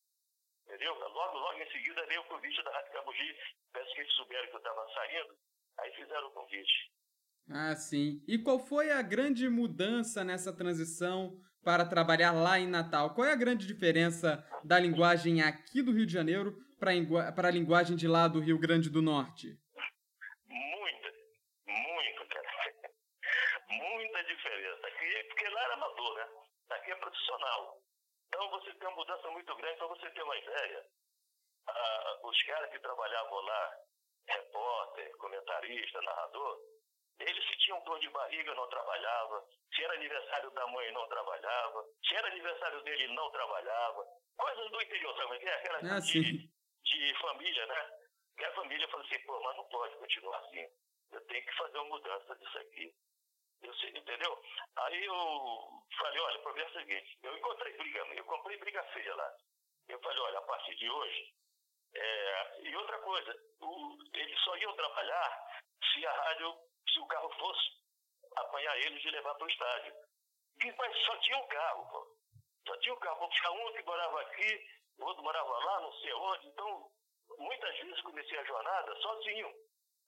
Entendeu? 0.66 0.94
Logo, 0.94 1.38
logo 1.38 1.60
em 1.60 1.72
seguida 1.72 2.06
veio 2.06 2.22
o 2.22 2.26
convite 2.26 2.62
da 2.64 2.72
Rádio 2.72 2.92
Cabugi. 2.94 3.38
Peço 3.74 3.94
que 3.94 4.02
eles 4.02 4.14
souberam 4.14 4.48
que 4.48 4.54
eu 4.54 4.58
estava 4.60 4.94
saindo. 4.94 5.38
Aí 5.80 5.92
fizeram 5.94 6.28
o 6.28 6.32
convite. 6.32 6.92
Ah, 7.50 7.76
sim. 7.76 8.24
E 8.28 8.38
qual 8.38 8.60
foi 8.60 8.92
a 8.92 9.02
grande 9.02 9.50
mudança 9.50 10.24
nessa 10.24 10.56
transição 10.56 11.38
para 11.64 11.86
trabalhar 11.86 12.32
lá 12.32 12.60
em 12.60 12.68
Natal? 12.68 13.14
Qual 13.14 13.28
é 13.28 13.32
a 13.32 13.36
grande 13.36 13.68
diferença 13.68 14.44
da 14.64 14.80
linguagem 14.80 15.42
aqui 15.42 15.82
do 15.82 15.92
Rio 15.92 16.06
de 16.06 16.14
Janeiro 16.14 16.56
para 16.80 17.48
a 17.48 17.52
linguagem 17.52 17.96
de 17.96 18.08
lá 18.08 18.28
do 18.28 18.40
Rio 18.40 18.58
Grande 18.58 18.90
do 18.90 19.02
Norte? 19.02 19.58
Muita, 20.48 21.12
muito, 21.68 22.28
cara. 22.28 22.48
Muita 23.70 24.24
diferença. 24.24 24.88
Aqui, 24.88 25.24
porque 25.28 25.48
lá 25.50 25.64
era 25.64 25.74
amador, 25.74 26.16
né? 26.16 26.28
Aqui 26.72 26.92
é 26.92 26.96
profissional. 26.96 27.82
Então 28.28 28.50
você 28.50 28.74
tem 28.74 28.88
uma 28.88 28.96
mudança 28.96 29.30
muito 29.30 29.56
grande. 29.56 29.78
Para 29.78 29.88
você 29.88 30.10
ter 30.10 30.24
uma 30.24 30.38
ideia, 30.38 30.86
ah, 31.68 32.20
os 32.24 32.44
caras 32.44 32.72
que 32.72 32.80
trabalhavam 32.80 33.42
lá, 33.42 33.72
repórter, 34.28 35.18
comentarista, 35.18 36.02
narrador, 36.02 36.60
eles 37.28 37.48
se 37.48 37.58
tinham 37.58 37.84
dor 37.84 38.00
de 38.00 38.10
barriga, 38.10 38.54
não 38.56 38.68
trabalhava. 38.68 39.46
Se 39.74 39.84
era 39.84 39.94
aniversário 39.94 40.52
da 40.52 40.68
mãe, 40.68 40.92
não 40.92 41.08
trabalhava. 41.08 41.86
Se 42.08 42.16
era 42.16 42.28
aniversário 42.28 42.82
dele, 42.84 43.08
não 43.14 43.32
trabalhava. 43.32 44.06
Coisas 44.38 44.72
do 44.72 44.82
interior, 44.82 45.16
sabe? 45.16 45.46
É 45.46 45.54
aquela 45.56 45.96
ah, 45.96 46.00
de, 46.00 46.50
de, 46.84 47.20
família, 47.20 47.66
né? 47.68 47.92
Que 48.38 48.46
a 48.46 48.54
família 48.54 48.88
falou 48.88 49.06
assim, 49.06 49.20
pô, 49.26 49.40
mas 49.42 49.58
não 49.58 49.66
pode 49.70 49.96
continuar 49.98 50.38
assim. 50.40 50.68
Eu 51.12 51.22
tenho 51.28 51.46
que 51.46 51.56
fazer 51.56 51.78
uma 51.78 51.90
mudança 51.90 52.36
disso 52.36 52.58
aqui. 52.58 52.94
Eu 53.62 53.74
sei, 53.76 53.90
entendeu? 53.90 54.42
Aí 54.76 55.06
eu 55.06 55.84
falei, 55.98 56.20
olha, 56.20 56.40
o 56.40 56.42
problema 56.42 56.70
é 56.70 56.72
o 56.72 56.80
seguinte, 56.80 57.20
eu 57.22 57.38
encontrei 57.38 57.78
briga, 57.78 58.00
eu 58.16 58.26
comprei 58.26 58.58
briga 58.58 58.84
feia 58.86 59.16
lá. 59.16 59.32
Eu 59.88 60.00
falei, 60.00 60.20
olha, 60.20 60.40
a 60.40 60.42
partir 60.44 60.76
de 60.76 60.90
hoje, 60.90 61.34
é... 61.94 62.62
e 62.64 62.76
outra 62.76 62.98
coisa, 63.00 63.36
o, 63.60 63.98
eles 64.16 64.40
só 64.42 64.58
iam 64.58 64.76
trabalhar 64.76 65.62
se 65.94 66.06
a 66.06 66.12
rádio 66.12 66.71
se 66.92 67.00
o 67.00 67.08
carro 67.08 67.30
fosse 67.38 67.82
apanhar 68.36 68.78
eles 68.78 69.04
e 69.04 69.10
levar 69.10 69.36
para 69.36 69.46
o 69.46 69.50
estádio. 69.50 69.94
E, 70.64 70.72
mas 70.74 71.06
só 71.06 71.18
tinha 71.18 71.38
um 71.38 71.48
carro, 71.48 71.90
pô. 71.90 72.18
Só 72.68 72.78
tinha 72.78 72.94
um 72.94 73.00
carro. 73.00 73.20
Vou 73.20 73.30
buscar 73.30 73.52
um 73.52 73.74
que 73.74 73.84
morava 73.84 74.22
aqui, 74.22 74.68
o 75.00 75.06
outro 75.06 75.24
morava 75.24 75.50
lá, 75.50 75.82
não 75.82 75.94
sei 75.94 76.14
onde. 76.14 76.48
Então, 76.48 76.92
muitas 77.38 77.78
vezes 77.78 78.02
comecei 78.02 78.38
a 78.38 78.44
jornada 78.44 78.96
sozinho. 79.02 79.54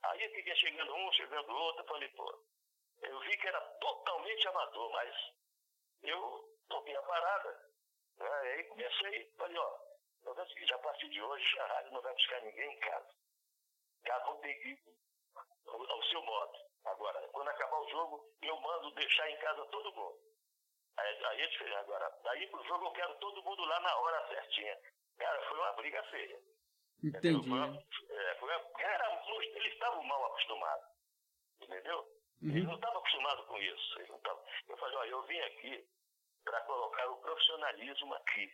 Aí 0.03 0.29
fiquei 0.29 0.55
chegando 0.55 0.93
um, 0.93 1.11
chegando 1.13 1.55
outro, 1.55 1.85
falei, 1.85 2.09
pô, 2.09 2.43
eu 3.01 3.19
vi 3.21 3.37
que 3.37 3.47
era 3.47 3.61
totalmente 3.79 4.47
amador, 4.47 4.91
mas 4.91 5.15
eu 6.03 6.43
toquei 6.69 6.95
a 6.95 7.01
parada. 7.01 7.69
Né? 8.17 8.29
Aí 8.29 8.63
comecei, 8.65 9.31
falei, 9.37 9.57
ó, 9.57 9.79
eu 10.25 10.47
seguinte, 10.47 10.73
a 10.73 10.79
partir 10.79 11.09
de 11.09 11.21
hoje 11.21 11.59
a 11.59 11.67
rádio 11.67 11.91
não 11.93 12.01
vai 12.01 12.13
buscar 12.13 12.41
ninguém 12.41 12.73
em 12.73 12.79
casa. 12.79 13.15
Cada 14.03 14.31
um 14.31 14.41
tem 14.41 14.59
que 14.61 14.77
ir 15.65 15.91
ao 15.91 16.03
seu 16.03 16.21
modo. 16.21 16.53
Agora, 16.85 17.27
quando 17.29 17.47
acabar 17.47 17.79
o 17.79 17.89
jogo, 17.89 18.29
eu 18.41 18.59
mando 18.59 18.91
deixar 18.91 19.29
em 19.29 19.37
casa 19.37 19.65
todo 19.67 19.93
mundo. 19.93 20.19
Aí, 20.97 21.25
aí 21.25 21.41
é 21.41 21.47
diferente. 21.47 21.77
Agora, 21.77 22.09
daí 22.23 22.47
pro 22.47 22.63
jogo 22.65 22.85
eu 22.85 22.91
quero 22.91 23.15
todo 23.19 23.43
mundo 23.43 23.63
lá 23.65 23.79
na 23.79 23.97
hora 23.97 24.27
certinha. 24.27 24.77
Cara, 25.17 25.41
foi 25.49 25.57
uma 25.59 25.73
briga 25.73 26.03
feia. 26.03 26.39
Entendi. 27.03 27.49
Foi 27.49 27.57
uma, 27.57 27.83
é, 28.09 28.35
foi 28.35 28.49
uma, 28.49 28.81
era, 28.81 29.23
eles 29.55 29.73
estavam 29.73 30.03
mal 30.03 30.25
acostumados. 30.25 30.85
Entendeu? 31.61 31.99
Uhum. 32.41 32.49
Eles 32.49 32.65
não 32.65 32.75
estavam 32.75 32.99
acostumados 32.99 33.45
com 33.47 33.57
isso. 33.57 33.99
Eles 33.99 34.09
não 34.09 34.19
tavam. 34.19 34.43
Eu 34.67 34.77
falei, 34.77 34.95
olha, 34.97 35.09
eu 35.09 35.23
vim 35.23 35.39
aqui 35.39 35.87
para 36.43 36.61
colocar 36.61 37.09
o 37.09 37.17
profissionalismo 37.17 38.13
aqui. 38.15 38.53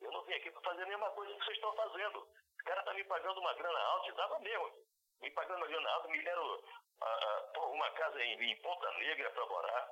Eu 0.00 0.12
não 0.12 0.24
vim 0.24 0.34
aqui 0.34 0.50
para 0.50 0.62
fazer 0.62 0.82
a 0.82 0.86
mesma 0.86 1.10
coisa 1.10 1.32
que 1.34 1.44
vocês 1.44 1.56
estão 1.56 1.72
fazendo. 1.74 2.18
O 2.18 2.64
cara 2.64 2.82
tá 2.82 2.94
me 2.94 3.04
pagando 3.04 3.40
uma 3.40 3.54
grana 3.54 3.78
alta 3.78 4.08
e 4.08 4.14
dava 4.14 4.38
mesmo. 4.40 4.72
Me 5.20 5.30
pagando 5.30 5.64
alta, 5.88 6.08
me 6.08 6.22
deram 6.22 6.56
uh, 6.56 7.72
uma 7.72 7.90
casa 7.92 8.22
em, 8.22 8.50
em 8.50 8.56
Ponta 8.62 8.90
Negra 8.98 9.30
para 9.30 9.46
morar, 9.46 9.88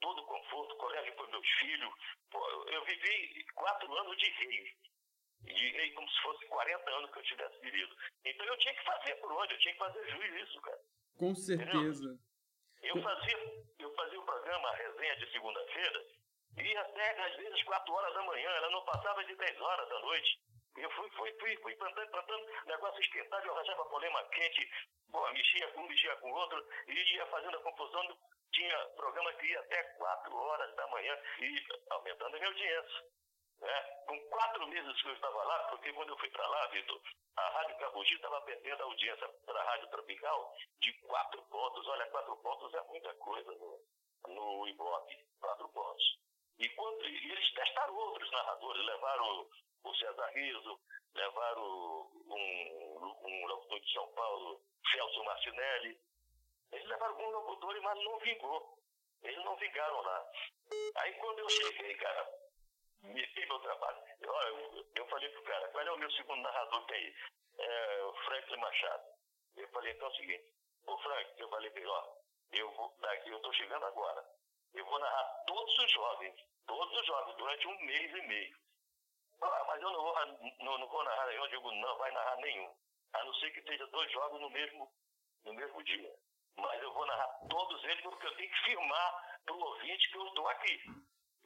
todo 0.00 0.26
conforto, 0.26 0.76
colégio 0.76 1.14
para 1.14 1.26
meus 1.28 1.48
filhos. 1.58 1.94
Eu 2.68 2.84
vivi 2.84 3.44
quatro 3.54 3.94
anos 3.94 4.16
de 4.16 4.30
rei. 4.30 4.72
De 5.42 5.70
rei 5.72 5.92
como 5.92 6.08
se 6.08 6.22
fosse 6.22 6.46
40 6.46 6.90
anos 6.90 7.10
que 7.10 7.18
eu 7.18 7.22
tivesse 7.22 7.60
vivido. 7.60 7.96
Então 8.24 8.46
eu 8.46 8.58
tinha 8.58 8.74
que 8.74 8.84
fazer 8.84 9.14
por 9.16 9.32
onde? 9.32 9.54
Eu 9.54 9.58
tinha 9.60 9.72
que 9.74 9.78
fazer 9.78 10.10
juiz 10.10 10.48
isso, 10.48 10.60
cara. 10.62 10.80
Com 11.18 11.34
certeza. 11.34 12.18
Eu 12.82 13.02
fazia, 13.02 13.64
eu 13.78 13.94
fazia 13.94 14.20
o 14.20 14.24
programa, 14.24 14.68
a 14.68 14.76
resenha 14.76 15.16
de 15.16 15.32
segunda-feira, 15.32 16.04
e 16.58 16.76
até 16.76 17.24
às 17.24 17.36
vezes 17.36 17.62
4 17.62 17.94
horas 17.94 18.14
da 18.14 18.22
manhã, 18.22 18.50
ela 18.50 18.70
não 18.70 18.84
passava 18.84 19.24
de 19.24 19.34
10 19.34 19.60
horas 19.60 19.88
da 19.88 20.00
noite. 20.00 20.38
Eu 20.76 20.90
fui, 20.90 21.08
fui, 21.10 21.32
fui, 21.38 21.56
fui 21.58 21.76
plantando, 21.76 22.10
plantando, 22.10 22.66
negócio 22.66 23.00
esquentado, 23.00 23.46
eu 23.46 23.54
arranjava 23.54 23.84
problema 23.86 24.24
quente, 24.30 24.68
bom, 25.08 25.32
mexia 25.32 25.68
com 25.68 25.80
um, 25.82 25.88
mexia 25.88 26.16
com 26.16 26.32
outro, 26.32 26.66
e 26.88 27.14
ia 27.14 27.26
fazendo 27.26 27.56
a 27.56 27.62
confusão. 27.62 28.18
Tinha 28.52 28.86
programa 28.96 29.32
que 29.34 29.46
ia 29.46 29.60
até 29.60 29.82
4 29.82 30.36
horas 30.36 30.76
da 30.76 30.86
manhã 30.88 31.18
e 31.40 31.66
aumentando 31.90 32.36
a 32.36 32.38
minha 32.38 32.48
audiência. 32.48 33.04
Né? 33.60 33.82
Com 34.06 34.20
quatro 34.28 34.66
meses 34.68 35.02
que 35.02 35.08
eu 35.08 35.14
estava 35.14 35.44
lá, 35.44 35.58
porque 35.70 35.92
quando 35.92 36.10
eu 36.10 36.18
fui 36.18 36.30
para 36.30 36.46
lá, 36.46 36.66
Vitor, 36.68 37.00
a 37.36 37.48
Rádio 37.50 37.78
Cabugi 37.78 38.14
estava 38.14 38.40
perdendo 38.42 38.82
a 38.82 38.84
audiência 38.84 39.28
para 39.46 39.60
a 39.60 39.64
Rádio 39.64 39.88
Tropical 39.90 40.54
de 40.80 40.92
quatro 41.00 41.42
pontos. 41.46 41.86
Olha, 41.88 42.06
quatro 42.10 42.36
pontos 42.36 42.74
é 42.74 42.82
muita 42.82 43.14
coisa 43.14 43.50
no, 43.52 43.80
no 44.28 44.68
Ibope, 44.68 45.16
quatro 45.40 45.68
pontos. 45.70 46.18
outro, 46.78 47.08
e 47.08 47.30
eles 47.32 47.54
testaram 47.54 47.94
outros 47.96 48.30
narradores, 48.30 48.86
levaram 48.86 49.50
o 49.84 49.94
César 49.94 50.26
Riso, 50.34 50.80
levaram 51.14 51.62
um, 51.62 53.16
um 53.22 53.46
locutor 53.46 53.80
de 53.80 53.92
São 53.92 54.08
Paulo, 54.14 54.60
Celso 54.90 55.24
Martinelli. 55.24 56.00
Eles 56.72 56.88
levaram 56.88 57.12
alguns 57.14 57.32
locutores, 57.32 57.82
mas 57.82 58.04
não 58.04 58.18
vingou. 58.18 58.78
Eles 59.22 59.44
não 59.44 59.56
vingaram 59.56 60.00
lá. 60.00 60.30
Aí 60.96 61.12
quando 61.14 61.38
eu 61.38 61.48
cheguei, 61.48 61.94
cara, 61.94 62.28
me 63.02 63.26
fiz 63.28 63.46
meu 63.46 63.60
trabalho. 63.60 64.02
Eu, 64.20 64.86
eu, 64.94 65.06
falei 65.06 65.28
pro 65.28 65.42
cara, 65.44 65.68
qual 65.68 65.86
é 65.86 65.92
o 65.92 65.98
meu 65.98 66.10
segundo 66.12 66.42
narrador 66.42 66.86
que 66.86 66.94
aí? 66.94 67.14
É 67.58 68.02
o 68.04 68.14
Franklin 68.24 68.56
Machado. 68.56 69.04
Eu 69.56 69.68
falei, 69.68 69.92
então 69.92 70.08
é 70.08 70.10
o 70.10 70.14
seguinte, 70.16 70.44
ô 70.86 70.98
Frank, 70.98 71.40
eu 71.40 71.48
falei 71.48 71.70
pra 71.70 71.80
ele, 71.80 71.90
ó, 71.90 72.16
eu 72.52 72.70
vou, 72.72 72.96
daqui 73.00 73.30
eu 73.30 73.40
tô 73.40 73.52
chegando 73.52 73.84
agora. 73.84 74.24
Eu 74.74 74.84
vou 74.86 74.98
narrar 74.98 75.44
todos 75.46 75.78
os 75.78 75.92
jogos, 75.92 76.32
todos 76.66 76.98
os 76.98 77.06
jogos, 77.06 77.36
durante 77.36 77.66
um 77.68 77.80
mês 77.84 78.10
e 78.12 78.22
meio. 78.22 78.63
Ah, 79.42 79.64
mas 79.66 79.82
eu 79.82 79.90
não 79.90 80.02
vou, 80.02 80.26
não, 80.60 80.78
não 80.78 80.88
vou 80.88 81.04
narrar 81.04 81.26
nenhum. 81.26 81.44
Eu 81.44 81.50
digo, 81.50 81.72
não 81.72 81.98
vai 81.98 82.10
narrar 82.12 82.36
nenhum. 82.36 82.74
A 83.12 83.24
não 83.24 83.34
ser 83.34 83.50
que 83.52 83.60
esteja 83.60 83.86
dois 83.88 84.10
jogos 84.12 84.40
no 84.40 84.50
mesmo, 84.50 84.90
no 85.44 85.54
mesmo 85.54 85.82
dia. 85.84 86.14
Mas 86.56 86.82
eu 86.82 86.92
vou 86.92 87.06
narrar 87.06 87.28
todos 87.48 87.84
eles 87.84 88.00
porque 88.02 88.26
eu 88.26 88.36
tenho 88.36 88.50
que 88.50 88.64
firmar 88.64 89.38
para 89.44 89.54
o 89.54 89.60
ouvinte 89.60 90.10
que 90.10 90.18
eu 90.18 90.26
estou 90.26 90.48
aqui. 90.48 90.82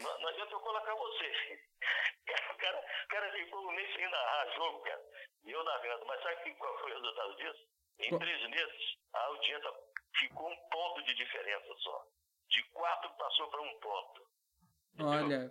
Não, 0.01 0.21
não 0.21 0.29
adianta 0.29 0.53
eu 0.53 0.61
colocar 0.61 0.95
você. 0.95 1.65
O 2.29 2.59
cara, 2.59 2.79
o 3.05 3.09
cara 3.09 3.33
ficou 3.33 3.67
um 3.67 3.73
mês 3.73 3.95
sem 3.95 4.11
narrar 4.11 4.55
jogo, 4.55 4.81
cara. 4.83 5.03
E 5.45 5.51
eu 5.51 5.65
narrando. 5.65 6.05
Mas 6.05 6.23
sabe 6.23 6.55
qual 6.57 6.79
foi 6.81 6.91
o 6.91 6.95
resultado 6.95 7.37
disso? 7.37 7.69
Em 8.01 8.19
três 8.19 8.51
meses, 8.51 8.99
a 9.15 9.25
audiência 9.27 9.73
ficou 10.19 10.51
um 10.51 10.69
ponto 10.69 11.03
de 11.05 11.15
diferença 11.15 11.75
só. 11.79 12.05
De 12.51 12.63
quatro 12.71 13.11
passou 13.17 13.49
para 13.49 13.63
um 13.63 13.81
ponto. 13.81 14.29
Olha. 15.01 15.51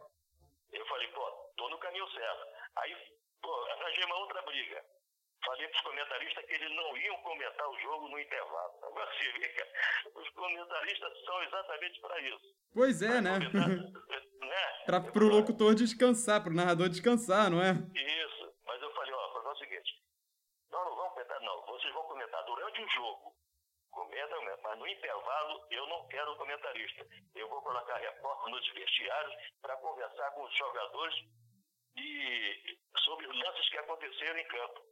Eu 0.71 0.85
falei, 0.85 1.07
pô, 1.09 1.31
tô 1.55 1.69
no 1.69 1.77
caminho 1.79 2.07
certo. 2.11 2.47
Aí, 2.77 2.95
pô, 3.41 3.53
arranjei 3.71 4.03
uma 4.05 4.17
outra 4.17 4.41
briga. 4.43 4.83
Falei 5.45 5.67
para 5.67 5.77
os 5.77 5.83
comentaristas 5.83 6.45
que 6.45 6.53
eles 6.53 6.75
não 6.75 6.97
iam 6.97 7.15
comentar 7.21 7.69
o 7.69 7.79
jogo 7.79 8.09
no 8.09 8.19
intervalo. 8.19 8.73
Agora 8.83 9.11
se 9.13 9.31
vê 9.31 9.47
que 9.49 9.63
os 10.15 10.29
comentaristas 10.29 11.23
são 11.23 11.43
exatamente 11.43 12.01
para 12.01 12.19
isso. 12.21 12.55
Pois 12.73 13.01
é, 13.01 13.21
né? 13.21 13.39
né? 14.41 15.11
para 15.11 15.23
o 15.23 15.27
locutor 15.27 15.75
descansar, 15.75 16.41
para 16.41 16.51
o 16.51 16.55
narrador 16.55 16.89
descansar, 16.89 17.49
não 17.49 17.61
é? 17.61 17.71
Isso. 17.71 18.53
Mas 18.65 18.81
eu 18.81 18.91
falei, 18.93 19.13
ó, 19.13 19.33
fazer 19.33 19.47
o 19.47 19.57
seguinte. 19.57 20.01
Não, 20.71 20.83
não 20.83 20.95
vamos 20.95 21.13
comentar, 21.13 21.41
não. 21.41 21.65
Vocês 21.67 21.93
vão 21.93 22.03
comentar 22.03 22.43
durante 22.45 22.81
o 22.81 22.89
jogo. 22.89 23.33
Comenta, 23.97 24.57
mas 24.61 24.77
no 24.77 24.87
intervalo 24.87 25.65
eu 25.71 25.87
não 25.87 26.07
quero 26.07 26.35
comentarista. 26.35 27.03
Eu 27.33 27.49
vou 27.49 27.59
colocar 27.63 27.97
repórter 27.97 28.51
nos 28.51 28.73
vestiários 28.73 29.35
para 29.59 29.75
conversar 29.77 30.29
com 30.31 30.43
os 30.43 30.55
jogadores 30.55 31.15
e 31.95 32.77
sobre 32.99 33.25
os 33.25 33.35
lances 33.35 33.69
que 33.69 33.77
aconteceram 33.79 34.37
em 34.37 34.47
campo. 34.49 34.85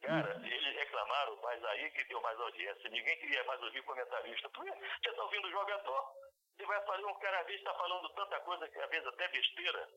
Cara, 0.00 0.38
uhum. 0.38 0.46
eles 0.46 0.74
reclamaram, 0.76 1.36
mas 1.42 1.62
aí 1.62 1.90
que 1.90 2.04
deu 2.04 2.18
mais 2.22 2.40
audiência. 2.40 2.88
Ninguém 2.88 3.18
queria 3.18 3.44
mais 3.44 3.62
ouvir 3.62 3.82
comentarista. 3.82 4.48
Porque 4.48 4.70
você 4.70 5.10
está 5.10 5.22
ouvindo 5.24 5.46
o 5.46 5.50
jogador. 5.50 6.14
Você 6.56 6.64
vai 6.64 6.82
fazer 6.86 7.04
um 7.04 7.18
cara, 7.18 7.40
às 7.40 7.46
vezes, 7.46 7.60
está 7.60 7.74
falando 7.74 8.08
tanta 8.14 8.40
coisa 8.40 8.68
que 8.70 8.78
às 8.78 8.88
vezes 8.88 9.06
até 9.06 9.28
besteira. 9.28 9.88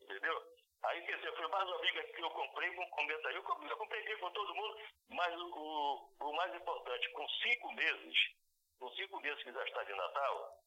Entendeu? 0.00 0.42
Aí, 0.82 1.02
quer 1.04 1.16
dizer, 1.16 1.36
foi 1.36 1.48
mais 1.48 1.68
uma 1.68 1.78
briga 1.78 2.02
que 2.04 2.22
eu 2.22 2.30
comprei 2.30 2.74
com 2.74 2.90
comentarista. 2.90 3.30
Eu, 3.30 3.68
eu 3.68 3.76
comprei 3.76 4.16
com 4.16 4.30
todo 4.30 4.54
mundo, 4.54 4.78
mas 5.10 5.34
o, 5.34 5.46
o, 5.46 6.28
o, 6.28 6.32
mais 6.34 6.54
importante, 6.54 7.08
com 7.10 7.28
cinco 7.28 7.72
meses, 7.74 8.14
com 8.78 8.90
cinco 8.92 9.20
meses 9.20 9.42
que 9.42 9.52
já 9.52 9.64
está 9.64 9.84
de 9.84 9.94
Natal, 9.94 10.64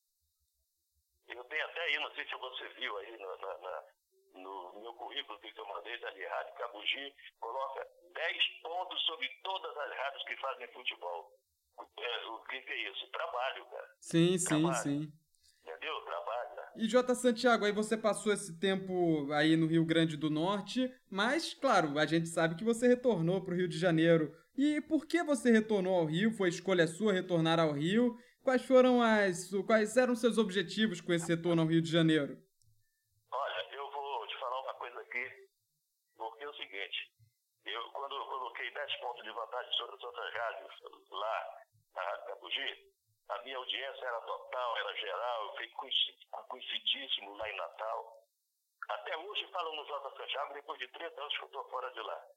eu 1.28 1.44
tenho 1.46 1.66
até 1.66 1.82
aí, 1.82 2.00
não 2.00 2.14
sei 2.14 2.28
se 2.28 2.36
você 2.36 2.68
viu 2.70 2.98
aí 2.98 3.18
na, 3.18 3.38
na, 3.38 3.58
na 3.58 3.84
no 4.36 4.82
meu 4.82 4.94
currículo 4.94 5.40
que 5.40 5.54
eu 5.56 5.68
mandei 5.68 5.98
da 6.00 6.10
Rádio 6.10 6.54
Cabugi, 6.56 7.16
coloca 7.40 7.88
10 8.14 8.62
pontos 8.62 9.02
sobre 9.06 9.30
todas 9.44 9.78
as 9.78 9.96
rádios 9.96 10.24
que 10.24 10.38
fazem 10.38 10.68
futebol. 10.74 11.32
É, 11.98 12.26
o 12.28 12.40
que, 12.46 12.62
que, 12.62 12.72
é 12.72 12.92
isso? 12.92 13.08
Trabalho, 13.12 13.66
cara. 13.66 13.96
Sim, 14.00 14.44
Trabalho. 14.44 14.76
sim, 14.76 15.02
sim. 15.02 15.23
Entendeu? 15.64 16.02
Trabalho. 16.02 16.56
Né? 16.56 16.64
E 16.78 16.88
J. 16.88 17.16
Santiago, 17.16 17.66
aí 17.66 17.72
você 17.72 17.98
passou 17.98 18.32
esse 18.34 18.60
tempo 18.60 19.32
aí 19.32 19.56
no 19.56 19.66
Rio 19.66 19.86
Grande 19.86 20.18
do 20.18 20.30
Norte, 20.30 20.94
mas, 21.10 21.54
claro, 21.54 21.98
a 21.98 22.06
gente 22.06 22.28
sabe 22.28 22.56
que 22.56 22.64
você 22.64 22.88
retornou 22.88 23.42
para 23.42 23.54
o 23.54 23.58
Rio 23.58 23.68
de 23.68 23.78
Janeiro. 23.78 24.36
E 24.58 24.82
por 24.82 25.08
que 25.08 25.24
você 25.24 25.52
retornou 25.52 25.96
ao 25.96 26.06
Rio? 26.06 26.32
Foi 26.32 26.50
escolha 26.50 26.86
sua 26.86 27.14
retornar 27.14 27.60
ao 27.60 27.72
Rio? 27.72 28.16
Quais 28.44 28.64
foram 28.66 29.02
as. 29.02 29.50
Quais 29.66 29.96
eram 29.96 30.16
seus 30.16 30.38
objetivos 30.38 31.00
com 31.00 31.14
esse 31.14 31.34
retorno 31.34 31.62
ao 31.62 31.68
Rio 31.68 31.82
de 31.82 31.90
Janeiro? 31.90 32.38
Eu, 37.66 37.90
quando 37.92 38.14
eu 38.14 38.26
coloquei 38.26 38.70
10 38.72 38.96
pontos 38.98 39.24
de 39.24 39.32
vantagem 39.32 39.74
sobre 39.74 39.96
as 39.96 40.04
outras 40.04 40.34
rádios 40.34 40.72
lá 41.10 41.64
na 41.96 42.02
Rádio 42.02 42.26
Capugi, 42.28 42.94
a 43.30 43.38
minha 43.44 43.58
audiência 43.58 44.06
era 44.06 44.22
total, 44.22 44.78
era 44.78 44.96
geral, 44.96 45.46
eu 45.46 45.52
fiquei 45.56 45.72
conhecidíssimo 46.48 47.36
lá 47.36 47.50
em 47.50 47.56
Natal. 47.56 48.24
Até 48.90 49.18
hoje 49.18 49.48
falam 49.52 49.76
no 49.76 49.86
Jota 49.86 50.16
Santiago, 50.18 50.54
depois 50.54 50.80
de 50.80 50.88
30 50.90 51.22
anos 51.22 51.38
que 51.38 51.44
eu 51.44 51.48
estou 51.48 51.70
fora 51.70 51.92
de 51.92 52.02
lá. 52.02 52.28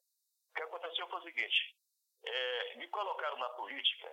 O 0.51 0.55
que 0.55 0.63
aconteceu 0.63 1.09
foi 1.09 1.19
o 1.19 1.23
seguinte, 1.23 1.77
é, 2.25 2.75
me 2.77 2.89
colocaram 2.89 3.37
na 3.39 3.49
política, 3.51 4.13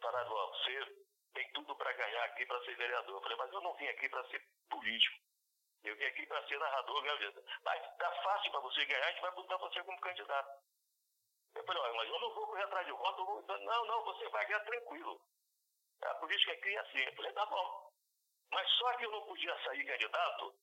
falaram, 0.00 0.30
você 0.30 1.04
tem 1.34 1.50
tudo 1.52 1.74
para 1.76 1.92
ganhar 1.92 2.24
aqui 2.24 2.46
para 2.46 2.62
ser 2.64 2.76
vereador. 2.76 3.16
Eu 3.16 3.22
falei, 3.22 3.36
mas 3.36 3.52
eu 3.52 3.60
não 3.60 3.74
vim 3.74 3.86
aqui 3.88 4.08
para 4.08 4.24
ser 4.28 4.42
político. 4.68 5.16
Eu 5.84 5.96
vim 5.96 6.04
aqui 6.04 6.26
para 6.26 6.46
ser 6.46 6.58
narrador, 6.58 7.02
vida. 7.18 7.44
Mas 7.64 7.96
tá 7.96 8.10
fácil 8.22 8.50
para 8.50 8.60
você 8.60 8.84
ganhar, 8.84 9.06
a 9.06 9.10
gente 9.10 9.22
vai 9.22 9.30
botar 9.32 9.56
você 9.56 9.82
como 9.82 10.00
candidato. 10.00 10.62
Eu 11.54 11.64
falei, 11.64 11.82
olha, 11.82 11.94
mas 11.94 12.08
eu 12.08 12.20
não 12.20 12.34
vou 12.34 12.46
correr 12.46 12.62
atrás 12.62 12.86
de 12.86 12.92
voto. 12.92 13.44
Não, 13.46 13.84
não, 13.86 14.04
você 14.04 14.28
vai 14.28 14.46
ganhar 14.46 14.60
tranquilo. 14.60 15.20
A 16.02 16.14
política 16.16 16.52
aqui 16.52 16.68
é 16.68 16.78
assim. 16.78 16.98
Eu 17.00 17.14
falei, 17.14 17.32
tá 17.32 17.46
bom. 17.46 17.92
Mas 18.52 18.68
só 18.72 18.92
que 18.96 19.04
eu 19.04 19.10
não 19.10 19.22
podia 19.26 19.56
sair 19.64 19.84
candidato 19.84 20.54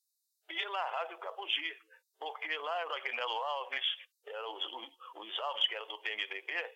pela 0.47 0.89
Rádio 0.91 1.17
Capugi, 1.19 1.80
porque 2.19 2.58
lá 2.58 2.80
era 2.80 2.89
o 2.89 2.93
Agnello 2.95 3.43
Alves, 3.43 3.86
eram 4.25 4.56
os, 4.56 4.65
os, 4.65 4.97
os 5.15 5.39
Alves, 5.39 5.67
que 5.67 5.75
era 5.75 5.86
do 5.86 5.99
PMDB, 6.02 6.75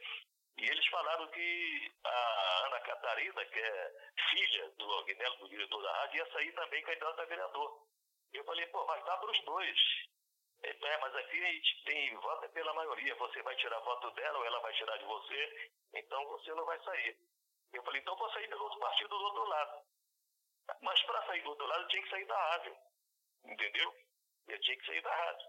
e 0.58 0.70
eles 0.70 0.86
falaram 0.88 1.28
que 1.32 1.92
a 2.04 2.66
Ana 2.68 2.80
Catarina, 2.82 3.46
que 3.46 3.60
é 3.60 3.92
filha 4.30 4.70
do 4.72 4.94
Agnello, 5.00 5.38
do 5.38 5.50
diretor 5.50 5.82
da 5.82 5.92
rádio, 5.94 6.18
ia 6.18 6.32
sair 6.32 6.52
também 6.54 6.84
candidata 6.84 7.22
a 7.22 7.26
vereador. 7.26 7.88
Eu 8.32 8.44
falei, 8.46 8.66
pô, 8.68 8.86
mas 8.86 9.04
dá 9.06 9.18
para 9.18 9.32
os 9.32 9.40
dois. 9.42 9.78
Ele, 10.64 10.86
é, 10.86 10.98
mas 11.00 11.16
aqui 11.16 11.44
a 11.44 11.52
gente 11.52 11.84
tem 11.84 12.16
voto 12.16 12.50
pela 12.50 12.74
maioria. 12.74 13.16
Você 13.16 13.42
vai 13.42 13.56
tirar 13.56 13.80
voto 13.80 14.12
dela 14.12 14.40
ou 14.40 14.46
ela 14.46 14.60
vai 14.60 14.74
tirar 14.74 14.98
de 14.98 15.06
você, 15.06 15.72
então 15.94 16.26
você 16.28 16.54
não 16.54 16.66
vai 16.66 16.80
sair. 16.84 17.18
Eu 17.74 17.84
falei, 17.84 18.02
então 18.02 18.16
vou 18.16 18.32
sair 18.32 18.48
pelo 18.48 18.64
outro 18.64 18.80
partido 18.80 19.10
do 19.10 19.24
outro 19.26 19.46
lado. 19.46 19.86
Mas 20.82 21.02
para 21.04 21.26
sair 21.26 21.42
do 21.42 21.50
outro 21.50 21.66
lado, 21.66 21.84
eu 21.84 21.88
tinha 21.90 22.04
que 22.04 22.10
sair 22.10 22.26
da 22.26 22.38
rádio. 22.38 22.78
Entendeu? 23.46 23.96
Eu 24.48 24.62
tinha 24.62 24.78
que 24.78 24.86
sair 24.86 25.02
da 25.02 25.16
rádio. 25.16 25.48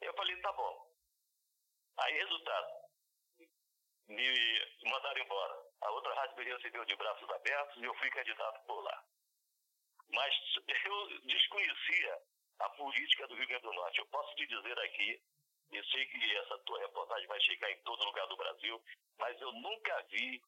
Eu 0.00 0.14
falei, 0.14 0.40
tá 0.40 0.52
bom. 0.52 0.94
Aí, 1.98 2.12
resultado, 2.14 2.68
me 4.08 4.90
mandaram 4.90 5.22
embora. 5.22 5.54
A 5.80 5.90
outra 5.90 6.14
rádio 6.14 6.36
me 6.36 6.44
recebeu 6.44 6.84
de 6.84 6.96
braços 6.96 7.30
abertos 7.30 7.82
e 7.82 7.84
eu 7.84 7.94
fui 7.94 8.10
candidato 8.10 8.64
por 8.66 8.80
lá. 8.82 9.04
Mas 10.08 10.34
eu 10.84 11.20
desconhecia 11.22 12.22
a 12.60 12.68
política 12.70 13.26
do 13.26 13.34
Rio 13.34 13.48
Grande 13.48 13.62
do 13.62 13.72
Norte. 13.72 13.98
Eu 13.98 14.06
posso 14.06 14.34
te 14.36 14.46
dizer 14.46 14.78
aqui, 14.80 15.22
eu 15.72 15.84
sei 15.86 16.06
que 16.06 16.36
essa 16.36 16.58
tua 16.60 16.78
reportagem 16.80 17.26
vai 17.26 17.40
chegar 17.40 17.70
em 17.70 17.82
todo 17.82 18.04
lugar 18.04 18.26
do 18.26 18.36
Brasil, 18.36 18.82
mas 19.18 19.40
eu 19.40 19.52
nunca 19.52 20.02
vi 20.10 20.42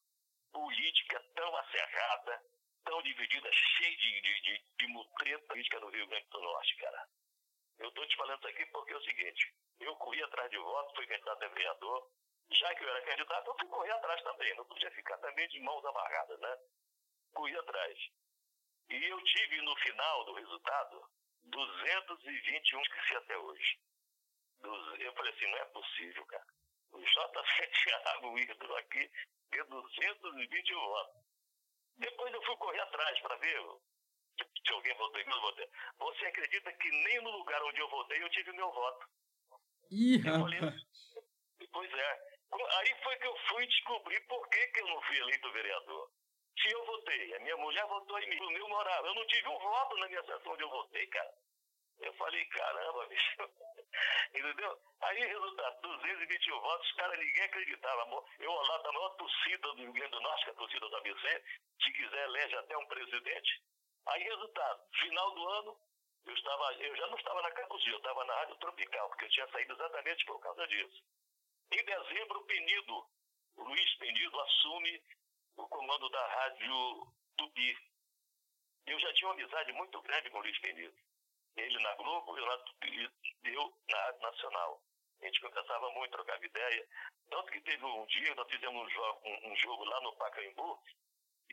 política 0.57 1.23
tão 1.35 1.55
acerrada, 1.55 2.41
tão 2.83 3.01
dividida, 3.03 3.47
cheia 3.53 3.95
de, 3.95 4.21
de, 4.21 4.41
de, 4.41 4.65
de 4.79 4.87
mutreta 4.87 5.45
política 5.47 5.79
do 5.79 5.89
Rio 5.89 6.07
Grande 6.07 6.27
do 6.29 6.41
Norte, 6.41 6.75
cara. 6.77 7.07
Eu 7.77 7.89
estou 7.89 8.07
te 8.07 8.15
falando 8.17 8.39
isso 8.39 8.47
aqui 8.47 8.65
porque 8.71 8.93
é 8.93 8.97
o 8.97 9.03
seguinte, 9.03 9.53
eu 9.79 9.95
corri 9.97 10.23
atrás 10.23 10.49
de 10.49 10.57
voto, 10.57 10.95
fui 10.95 11.05
candidato 11.05 11.43
a 11.43 11.47
vereador, 11.49 12.11
já 12.49 12.73
que 12.73 12.83
eu 12.83 12.89
era 12.89 13.05
candidato, 13.05 13.47
eu 13.47 13.55
fui 13.59 13.67
correr 13.67 13.91
atrás 13.91 14.23
também, 14.23 14.55
não 14.55 14.65
podia 14.65 14.89
ficar 14.91 15.17
também 15.19 15.47
de 15.47 15.59
mãos 15.59 15.85
amarradas, 15.85 16.39
né? 16.39 16.57
Corri 17.35 17.55
atrás. 17.55 17.99
E 18.89 19.05
eu 19.05 19.23
tive 19.25 19.61
no 19.61 19.75
final 19.75 20.25
do 20.25 20.33
resultado 20.33 21.07
221 21.43 22.81
que 22.81 23.07
se 23.07 23.15
até 23.15 23.37
hoje. 23.37 23.79
Eu 24.97 25.13
falei 25.13 25.33
assim, 25.33 25.51
não 25.51 25.57
é 25.59 25.65
possível, 25.65 26.25
cara. 26.25 26.47
O 26.93 26.99
JC 26.99 27.67
Thiago 27.67 28.39
ídolo 28.39 28.75
aqui 28.77 29.11
tem 29.49 29.63
221 29.65 30.79
votos. 30.79 31.23
Depois 31.97 32.33
eu 32.33 32.43
fui 32.43 32.55
correr 32.57 32.79
atrás 32.81 33.19
para 33.21 33.35
ver 33.37 33.61
se 34.65 34.73
alguém 34.73 34.95
votou 34.97 35.21
em 35.21 35.29
eu 35.29 35.41
votei. 35.41 35.69
Você 35.99 36.25
acredita 36.25 36.73
que 36.73 36.89
nem 36.89 37.21
no 37.21 37.31
lugar 37.31 37.61
onde 37.63 37.79
eu 37.79 37.89
votei 37.89 38.21
eu 38.21 38.29
tive 38.29 38.51
meu 38.53 38.71
voto? 38.71 39.07
Ih, 39.91 40.21
falei, 40.21 40.59
Pois 41.71 41.93
é. 41.93 42.37
Aí 42.51 43.03
foi 43.03 43.15
que 43.17 43.27
eu 43.27 43.37
fui 43.49 43.67
descobrir 43.67 44.19
por 44.27 44.47
que, 44.49 44.67
que 44.67 44.79
eu 44.81 44.87
não 44.87 45.01
fui 45.01 45.17
eleito 45.17 45.51
vereador 45.51 46.11
se 46.61 46.73
eu 46.73 46.85
votei, 46.85 47.35
a 47.35 47.39
minha 47.39 47.57
mulher 47.57 47.85
votou 47.85 48.19
em 48.19 48.29
mim, 48.29 48.45
o 48.45 48.49
meu 48.49 48.67
moral. 48.69 49.05
Eu 49.05 49.13
não 49.13 49.25
tive 49.27 49.47
um 49.47 49.59
voto 49.59 49.97
na 49.97 50.07
minha 50.07 50.23
sessão 50.23 50.53
onde 50.53 50.63
eu 50.63 50.69
votei, 50.69 51.05
cara. 51.07 51.33
Falei, 52.13 52.45
caramba, 52.45 53.05
bicho. 53.07 53.49
Entendeu? 54.33 54.79
Aí, 55.01 55.19
resultado, 55.19 55.81
221 55.81 56.59
votos, 56.59 56.91
cara, 56.93 57.17
ninguém 57.17 57.43
acreditava. 57.43 58.25
Eu 58.39 58.51
lá 58.51 58.77
da 58.79 58.91
maior 58.91 59.09
torcida 59.15 59.67
do 59.69 59.75
Rio 59.75 59.93
Grande 59.93 60.11
do 60.11 60.21
Norte, 60.21 60.43
que 60.43 60.49
é 60.49 60.53
a 60.53 60.55
torcida 60.55 60.89
do 60.89 60.95
ABC, 60.97 61.43
se 61.81 61.91
quiser 61.93 62.23
elege 62.25 62.55
até 62.55 62.77
um 62.77 62.87
presidente. 62.87 63.63
Aí, 64.07 64.23
resultado, 64.23 64.83
final 64.99 65.31
do 65.31 65.49
ano, 65.49 65.77
eu, 66.25 66.33
estava, 66.33 66.73
eu 66.73 66.95
já 66.95 67.07
não 67.07 67.17
estava 67.17 67.41
na 67.41 67.51
Capuzinho, 67.51 67.93
eu 67.93 67.97
estava 67.97 68.25
na 68.25 68.33
Rádio 68.35 68.57
Tropical, 68.57 69.09
porque 69.09 69.25
eu 69.25 69.29
tinha 69.29 69.47
saído 69.47 69.73
exatamente 69.73 70.25
por 70.25 70.39
causa 70.39 70.67
disso. 70.67 71.03
Em 71.71 71.83
dezembro, 71.83 72.45
Penido, 72.45 73.05
Luiz 73.57 73.95
Penido, 73.95 74.39
assume 74.41 75.03
o 75.57 75.67
comando 75.67 76.09
da 76.09 76.27
Rádio 76.27 77.07
Tupi. 77.37 77.77
Eu 78.85 78.99
já 78.99 79.13
tinha 79.13 79.27
uma 79.27 79.33
amizade 79.33 79.73
muito 79.73 80.01
grande 80.01 80.29
com 80.29 80.37
o 80.37 80.41
Luiz 80.41 80.57
Penido. 80.59 81.06
Ele 81.57 81.79
na 81.79 81.95
Globo, 81.95 82.35
Tupi, 82.65 83.11
eu 83.43 83.73
na 83.89 83.97
Rádio 83.97 84.21
Nacional. 84.21 84.81
A 85.21 85.25
gente 85.25 85.41
conversava 85.41 85.89
muito, 85.91 86.11
trocava 86.11 86.45
ideia. 86.45 86.87
Tanto 87.29 87.51
que 87.51 87.61
teve 87.61 87.83
um 87.83 88.05
dia, 88.05 88.35
nós 88.35 88.47
fizemos 88.47 88.85
um 88.85 88.89
jogo, 88.89 89.21
um, 89.25 89.51
um 89.51 89.55
jogo 89.57 89.83
lá 89.85 89.99
no 90.01 90.15
Pacaembu, 90.15 90.79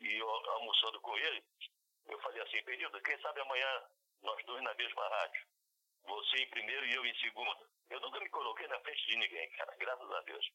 e 0.03 0.17
eu 0.17 0.29
almoçando 0.29 1.01
com 1.01 1.17
ele, 1.17 1.45
eu 2.07 2.19
falei 2.21 2.43
assim, 2.43 2.63
Penido, 2.65 3.01
quem 3.01 3.19
sabe 3.21 3.41
amanhã 3.41 3.85
nós 4.23 4.45
dois 4.45 4.63
na 4.63 4.75
mesma 4.75 5.09
rádio. 5.09 5.47
Você 6.05 6.37
em 6.43 6.51
primeiro 6.51 6.87
e 6.87 6.95
eu 6.95 7.07
em 7.07 7.15
segundo. 7.21 7.67
Eu 7.89 8.01
nunca 8.01 8.21
me 8.21 8.29
coloquei 8.29 8.67
na 8.69 8.79
frente 8.81 9.07
de 9.07 9.17
ninguém, 9.17 9.51
cara, 9.53 9.75
graças 9.77 10.11
a 10.11 10.21
Deus. 10.23 10.51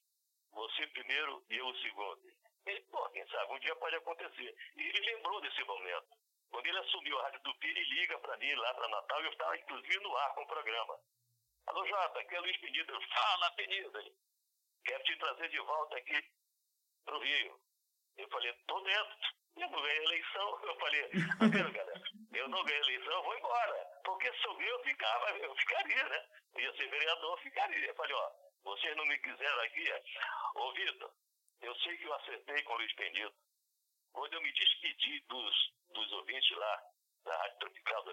Você 0.51 0.87
primeiro 0.87 1.43
e 1.49 1.57
eu 1.57 1.75
segundo. 1.77 2.21
Ele, 2.65 2.81
pô, 2.91 3.09
quem 3.09 3.27
sabe, 3.27 3.53
um 3.53 3.59
dia 3.59 3.75
pode 3.77 3.95
acontecer. 3.95 4.55
E 4.75 4.81
ele 4.81 4.99
lembrou 4.99 5.41
desse 5.41 5.63
momento. 5.63 6.18
Quando 6.49 6.65
ele 6.65 6.79
assumiu 6.79 7.19
a 7.19 7.23
Rádio 7.23 7.55
Piri, 7.59 7.79
ele 7.79 7.99
liga 8.01 8.17
para 8.19 8.37
mim 8.37 8.53
lá 8.55 8.73
para 8.73 8.87
Natal 8.87 9.21
e 9.21 9.25
eu 9.25 9.31
estava 9.31 9.57
inclusive 9.57 9.99
no 9.99 10.17
ar 10.17 10.33
com 10.35 10.43
o 10.43 10.47
programa. 10.47 10.99
Alô, 11.67 11.85
Jota, 11.85 12.19
aqui 12.19 12.35
é 12.35 12.39
Luiz 12.39 12.57
Penido. 12.57 12.93
Eu, 12.93 13.01
Fala, 13.01 13.51
Penido. 13.51 13.99
Quero 14.83 15.03
te 15.03 15.15
trazer 15.17 15.49
de 15.49 15.59
volta 15.59 15.97
aqui 15.97 16.23
para 17.05 17.15
o 17.15 17.19
Rio. 17.21 17.61
Eu 18.17 18.29
falei, 18.29 18.53
tô 18.67 18.79
dentro. 18.81 19.17
Eu 19.57 19.69
não 19.69 19.81
ganhei 19.81 20.03
eleição. 20.03 20.63
Eu 20.63 20.75
falei, 20.79 21.09
tá 21.09 21.47
vendo, 21.47 21.71
galera? 21.71 22.01
Eu 22.33 22.47
não 22.49 22.63
ganhei 22.63 22.81
eleição, 22.81 23.13
eu 23.13 23.23
vou 23.23 23.37
embora. 23.37 23.85
Porque 24.03 24.33
se 24.33 24.45
eu 24.45 24.61
eu 24.61 24.83
ficava, 24.83 25.29
eu 25.37 25.55
ficaria, 25.55 26.03
né? 26.09 26.25
Eu 26.55 26.61
ia 26.61 26.75
ser 26.75 26.89
vereador, 26.89 27.31
eu 27.37 27.43
ficaria. 27.43 27.87
Eu 27.87 27.95
falei, 27.95 28.15
ó, 28.15 28.31
vocês 28.63 28.95
não 28.95 29.05
me 29.05 29.17
quiseram 29.19 29.61
aqui, 29.61 29.91
é? 29.91 30.03
Ô, 30.55 30.71
Vitor, 30.73 31.13
eu 31.61 31.75
sei 31.75 31.97
que 31.97 32.05
eu 32.05 32.13
acertei 32.13 32.63
com 32.63 32.73
o 32.73 32.77
Luiz 32.77 32.93
Penido. 32.95 33.33
Quando 34.13 34.33
eu 34.33 34.41
me 34.41 34.51
despedi 34.51 35.19
dos, 35.27 35.73
dos 35.93 36.11
ouvintes 36.13 36.57
lá, 36.57 36.83
da 37.23 37.37
Rádio 37.37 37.59
Tropical, 37.59 38.05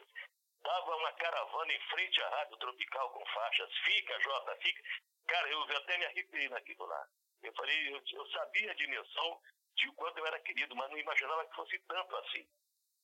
estava 0.57 0.97
uma 0.97 1.13
caravana 1.13 1.73
em 1.73 1.81
frente 1.89 2.21
à 2.23 2.29
Rádio 2.29 2.57
Tropical 2.59 3.11
com 3.11 3.27
faixas. 3.27 3.73
Fica, 3.85 4.21
Jota, 4.21 4.57
fica. 4.57 4.83
Cara, 5.27 5.49
eu 5.49 5.63
até 5.63 5.99
me 5.99 6.05
arrepiei 6.07 6.49
naquilo 6.49 6.87
lá. 6.87 7.07
Eu 7.43 7.53
falei, 7.55 7.95
eu, 7.95 8.03
eu 8.13 8.27
sabia 8.31 8.71
a 8.71 8.75
dimensão 8.75 9.41
de 9.77 9.91
quanto 9.93 10.19
eu 10.19 10.27
era 10.27 10.41
querido, 10.41 10.75
mas 10.75 10.91
não 10.91 10.99
imaginava 10.99 11.47
que 11.47 11.55
fosse 11.55 11.79
tanto 11.81 12.17
assim. 12.17 12.49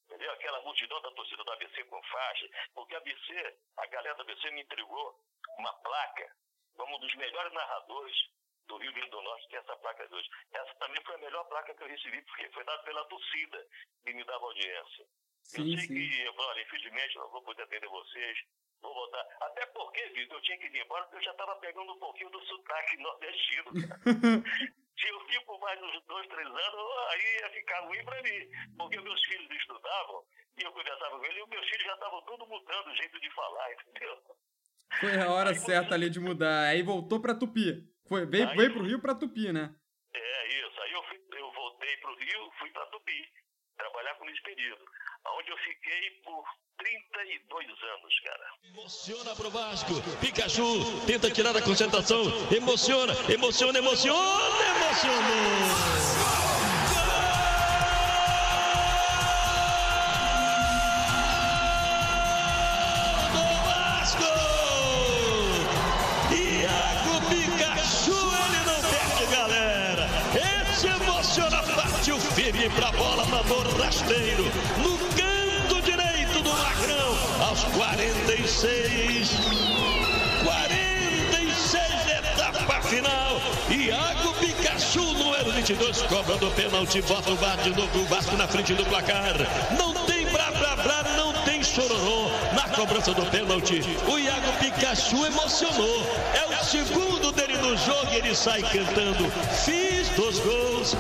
Entendeu? 0.07 0.33
Aquela 0.33 0.61
multidão 0.63 1.01
da 1.01 1.11
torcida 1.13 1.45
do 1.45 1.53
ABC 1.53 1.85
com 1.85 2.03
faixa, 2.05 2.49
porque 2.75 2.95
a 2.95 2.99
ABC, 2.99 3.59
a 3.79 3.87
galera 3.87 4.15
do 4.17 4.23
ABC 4.23 4.51
me 4.51 4.63
entregou 4.63 5.19
uma 5.59 5.73
placa 5.81 6.37
como 6.77 6.97
um 6.97 7.01
dos 7.01 7.15
melhores 7.15 7.53
narradores 7.53 8.17
do 8.67 8.77
Rio 8.79 8.93
Grande 8.93 9.11
do 9.11 9.23
Norte, 9.23 9.49
tem 9.49 9.59
essa 9.59 9.77
placa 9.77 10.07
de 10.09 10.15
hoje. 10.15 10.29
Essa 10.53 10.75
também 10.75 11.03
foi 11.05 11.15
a 11.15 11.19
melhor 11.19 11.45
placa 11.45 11.75
que 11.75 11.83
eu 11.83 11.89
recebi, 11.89 12.23
porque 12.23 12.49
foi 12.51 12.65
dada 12.65 12.83
pela 12.83 13.05
torcida 13.07 13.67
que 14.05 14.13
me 14.15 14.25
dava 14.25 14.45
audiência. 14.45 15.07
Sim, 15.43 15.73
eu 15.73 15.79
sei 15.79 15.87
sim. 15.87 15.95
que, 15.95 16.23
eu 16.23 16.35
infelizmente, 16.61 17.17
não 17.17 17.31
vou 17.31 17.43
poder 17.43 17.63
atender 17.63 17.89
vocês, 17.89 18.39
vou 18.81 18.95
voltar. 18.95 19.27
Até 19.41 19.67
porque, 19.67 20.07
Vitor, 20.11 20.39
eu 20.39 20.43
tinha 20.43 20.59
que 20.59 20.67
ir 20.67 20.85
embora, 20.85 21.05
porque 21.05 21.19
eu 21.19 21.25
já 21.25 21.33
estava 21.33 21.57
pegando 21.57 21.93
um 21.93 21.99
pouquinho 21.99 22.31
do 22.31 22.41
sotaque 22.47 22.97
nordestino, 22.99 23.71
Se 24.99 25.09
eu 25.09 25.21
fico 25.27 25.59
mais 25.59 25.83
uns 25.83 26.05
dois, 26.07 26.29
três 26.29 26.47
anos, 26.47 26.81
aí 27.11 27.41
ia 27.41 27.51
ficar 27.51 27.81
ruim 27.81 28.05
para 28.05 28.23
mim. 28.23 28.51
Porque 28.77 29.01
meus 29.01 29.21
filhos 29.25 29.51
estudavam 29.51 30.23
e 30.59 30.63
eu 30.63 30.73
conversava 30.73 31.19
com 31.19 31.25
eles 31.25 31.45
e 31.45 31.51
meus 31.51 31.69
filhos 31.69 31.85
já 31.85 31.95
estavam 31.95 32.23
tudo 32.23 32.47
mudando 32.47 32.87
o 32.89 32.97
jeito 32.97 33.21
de 33.21 33.31
falar, 33.35 33.73
entendeu? 33.89 34.23
Foi 35.01 35.21
a 35.21 35.33
hora 35.33 35.51
aí, 35.51 35.57
certa 35.57 35.95
ali 35.95 36.11
de 36.11 36.21
mudar. 36.21 36.69
Aí 36.69 36.83
voltou 36.83 37.21
para 37.21 37.35
Tupi. 37.35 37.92
Foi, 38.09 38.27
veio, 38.27 38.49
aí, 38.49 38.57
veio 38.57 38.73
pro 38.73 38.85
Rio 38.85 39.01
para 39.01 39.15
Tupi, 39.15 39.53
né? 39.53 39.75
É, 40.15 40.49
isso. 40.49 40.81
Aí 40.83 40.93
eu, 40.93 41.03
fui, 41.05 41.21
eu 41.39 41.53
voltei 41.53 41.97
pro 41.99 42.17
Rio, 42.17 42.53
fui 42.59 42.71
para 42.71 42.87
Tupi, 42.87 43.29
trabalhar 43.77 44.15
com 44.17 44.27
período. 44.43 44.85
Onde 45.39 45.51
eu 45.51 45.57
fiquei 45.59 46.11
por 46.25 46.45
32 46.79 47.67
anos, 47.69 48.21
cara. 48.21 48.45
Emociona 48.65 49.37
pro 49.37 49.51
Vasco. 49.51 49.95
Pikachu 50.21 51.07
tenta 51.07 51.31
tirar 51.31 51.57
a 51.57 51.63
concentração. 51.63 52.23
Emociona, 52.55 53.15
emociona, 53.33 53.79
emociona, 53.79 54.65
emocionou. 54.77 56.52
Firme 72.35 72.69
pra 72.71 72.91
bola, 72.93 73.25
favor 73.27 73.67
rasteiro. 73.79 74.45
No 74.79 74.99
canto 75.17 75.83
direito 75.83 76.43
do 76.43 76.51
Magrão, 76.51 77.17
aos 77.49 77.65
46. 77.65 79.31
46 80.43 81.93
etapa 82.09 82.81
final. 82.83 83.41
Iago 83.71 84.35
Pikachu, 84.35 85.03
número 85.15 85.53
22, 85.53 86.03
cobra 86.03 86.37
do 86.37 86.51
pênalti, 86.53 87.03
bota 87.03 87.31
o 87.31 87.37
bar 87.37 87.57
de 87.59 87.71
novo, 87.71 88.01
o 88.01 88.05
Vasco 88.07 88.37
na 88.37 88.49
frente 88.49 88.75
do 88.75 88.85
placar. 88.87 89.35
Não 89.79 89.93
tem 90.07 90.27
blá 90.27 90.51
blá 90.53 90.77
blá, 90.77 91.03
não 91.17 91.33
tem 91.45 91.63
chororô 91.63 92.31
na 92.55 92.69
cobrança 92.75 93.13
do 93.13 93.27
pênalti. 93.27 93.83
O 94.09 94.19
Iago 94.19 94.53
Pikachu 94.59 95.27
emocionou. 95.27 96.07
É 96.35 96.47
o 96.47 96.65
segundo 96.65 97.33
dele 97.33 97.59
no 97.59 97.77
jogo 97.77 98.09
e 98.13 98.17
ele 98.17 98.35
sai 98.35 98.63
cantando. 98.63 99.31
Fiz 99.65 100.09
dois 100.11 100.39
gols, 100.39 100.97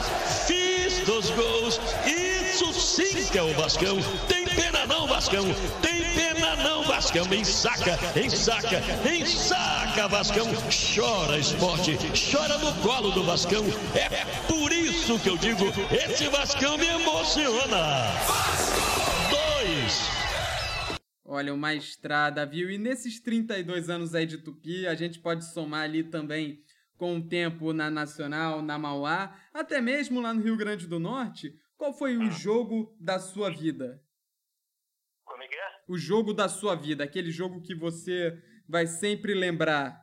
fiz 0.47 0.72
dos 1.05 1.30
gols. 1.30 1.80
Isso 2.07 2.72
sim 2.72 3.26
que 3.30 3.38
é 3.38 3.42
o 3.42 3.53
Vascão. 3.55 3.96
Tem 4.28 4.44
pena 4.44 4.86
não, 4.86 5.07
Vascão. 5.07 5.44
Tem 5.80 6.03
pena 6.14 6.57
não, 6.57 6.84
Vascão. 6.84 7.24
Ensaca, 7.32 7.98
ensaca, 8.18 8.82
ensaca, 9.09 10.09
Vascão. 10.09 10.46
Chora 10.94 11.38
esporte, 11.38 11.96
chora 12.30 12.59
no 12.59 12.72
colo 12.82 13.11
do 13.11 13.22
Vascão. 13.24 13.64
É 13.94 14.24
por 14.46 14.70
isso 14.72 15.18
que 15.18 15.28
eu 15.28 15.36
digo, 15.36 15.64
esse 15.90 16.28
Vascão 16.28 16.76
me 16.76 16.86
emociona. 16.86 18.05
Dois. 19.30 20.11
Olha, 21.24 21.55
uma 21.55 21.74
estrada, 21.74 22.44
viu? 22.44 22.70
E 22.70 22.76
nesses 22.76 23.18
32 23.18 23.88
anos 23.88 24.14
aí 24.14 24.26
de 24.26 24.38
Tupi, 24.38 24.86
a 24.86 24.94
gente 24.94 25.18
pode 25.18 25.50
somar 25.53 25.84
ali 25.84 26.05
também 26.05 26.61
com 27.03 27.16
o 27.16 27.28
tempo 27.28 27.72
na 27.72 27.90
Nacional, 27.90 28.62
na 28.62 28.78
Mauá, 28.78 29.36
até 29.53 29.80
mesmo 29.80 30.20
lá 30.20 30.32
no 30.32 30.40
Rio 30.40 30.57
Grande 30.57 30.86
do 30.86 31.00
Norte, 31.00 31.50
qual 31.76 31.92
foi 31.92 32.16
o 32.16 32.30
jogo 32.30 32.96
da 33.00 33.18
sua 33.18 33.50
vida? 33.50 34.00
Como 35.24 35.42
é 35.42 35.48
que 35.48 35.57
é? 35.57 35.82
O 35.88 35.98
jogo 35.98 36.32
da 36.32 36.48
sua 36.48 36.76
vida, 36.76 37.03
aquele 37.03 37.32
jogo 37.32 37.61
que 37.61 37.74
você 37.74 38.40
vai 38.68 38.86
sempre 38.86 39.34
lembrar. 39.34 39.98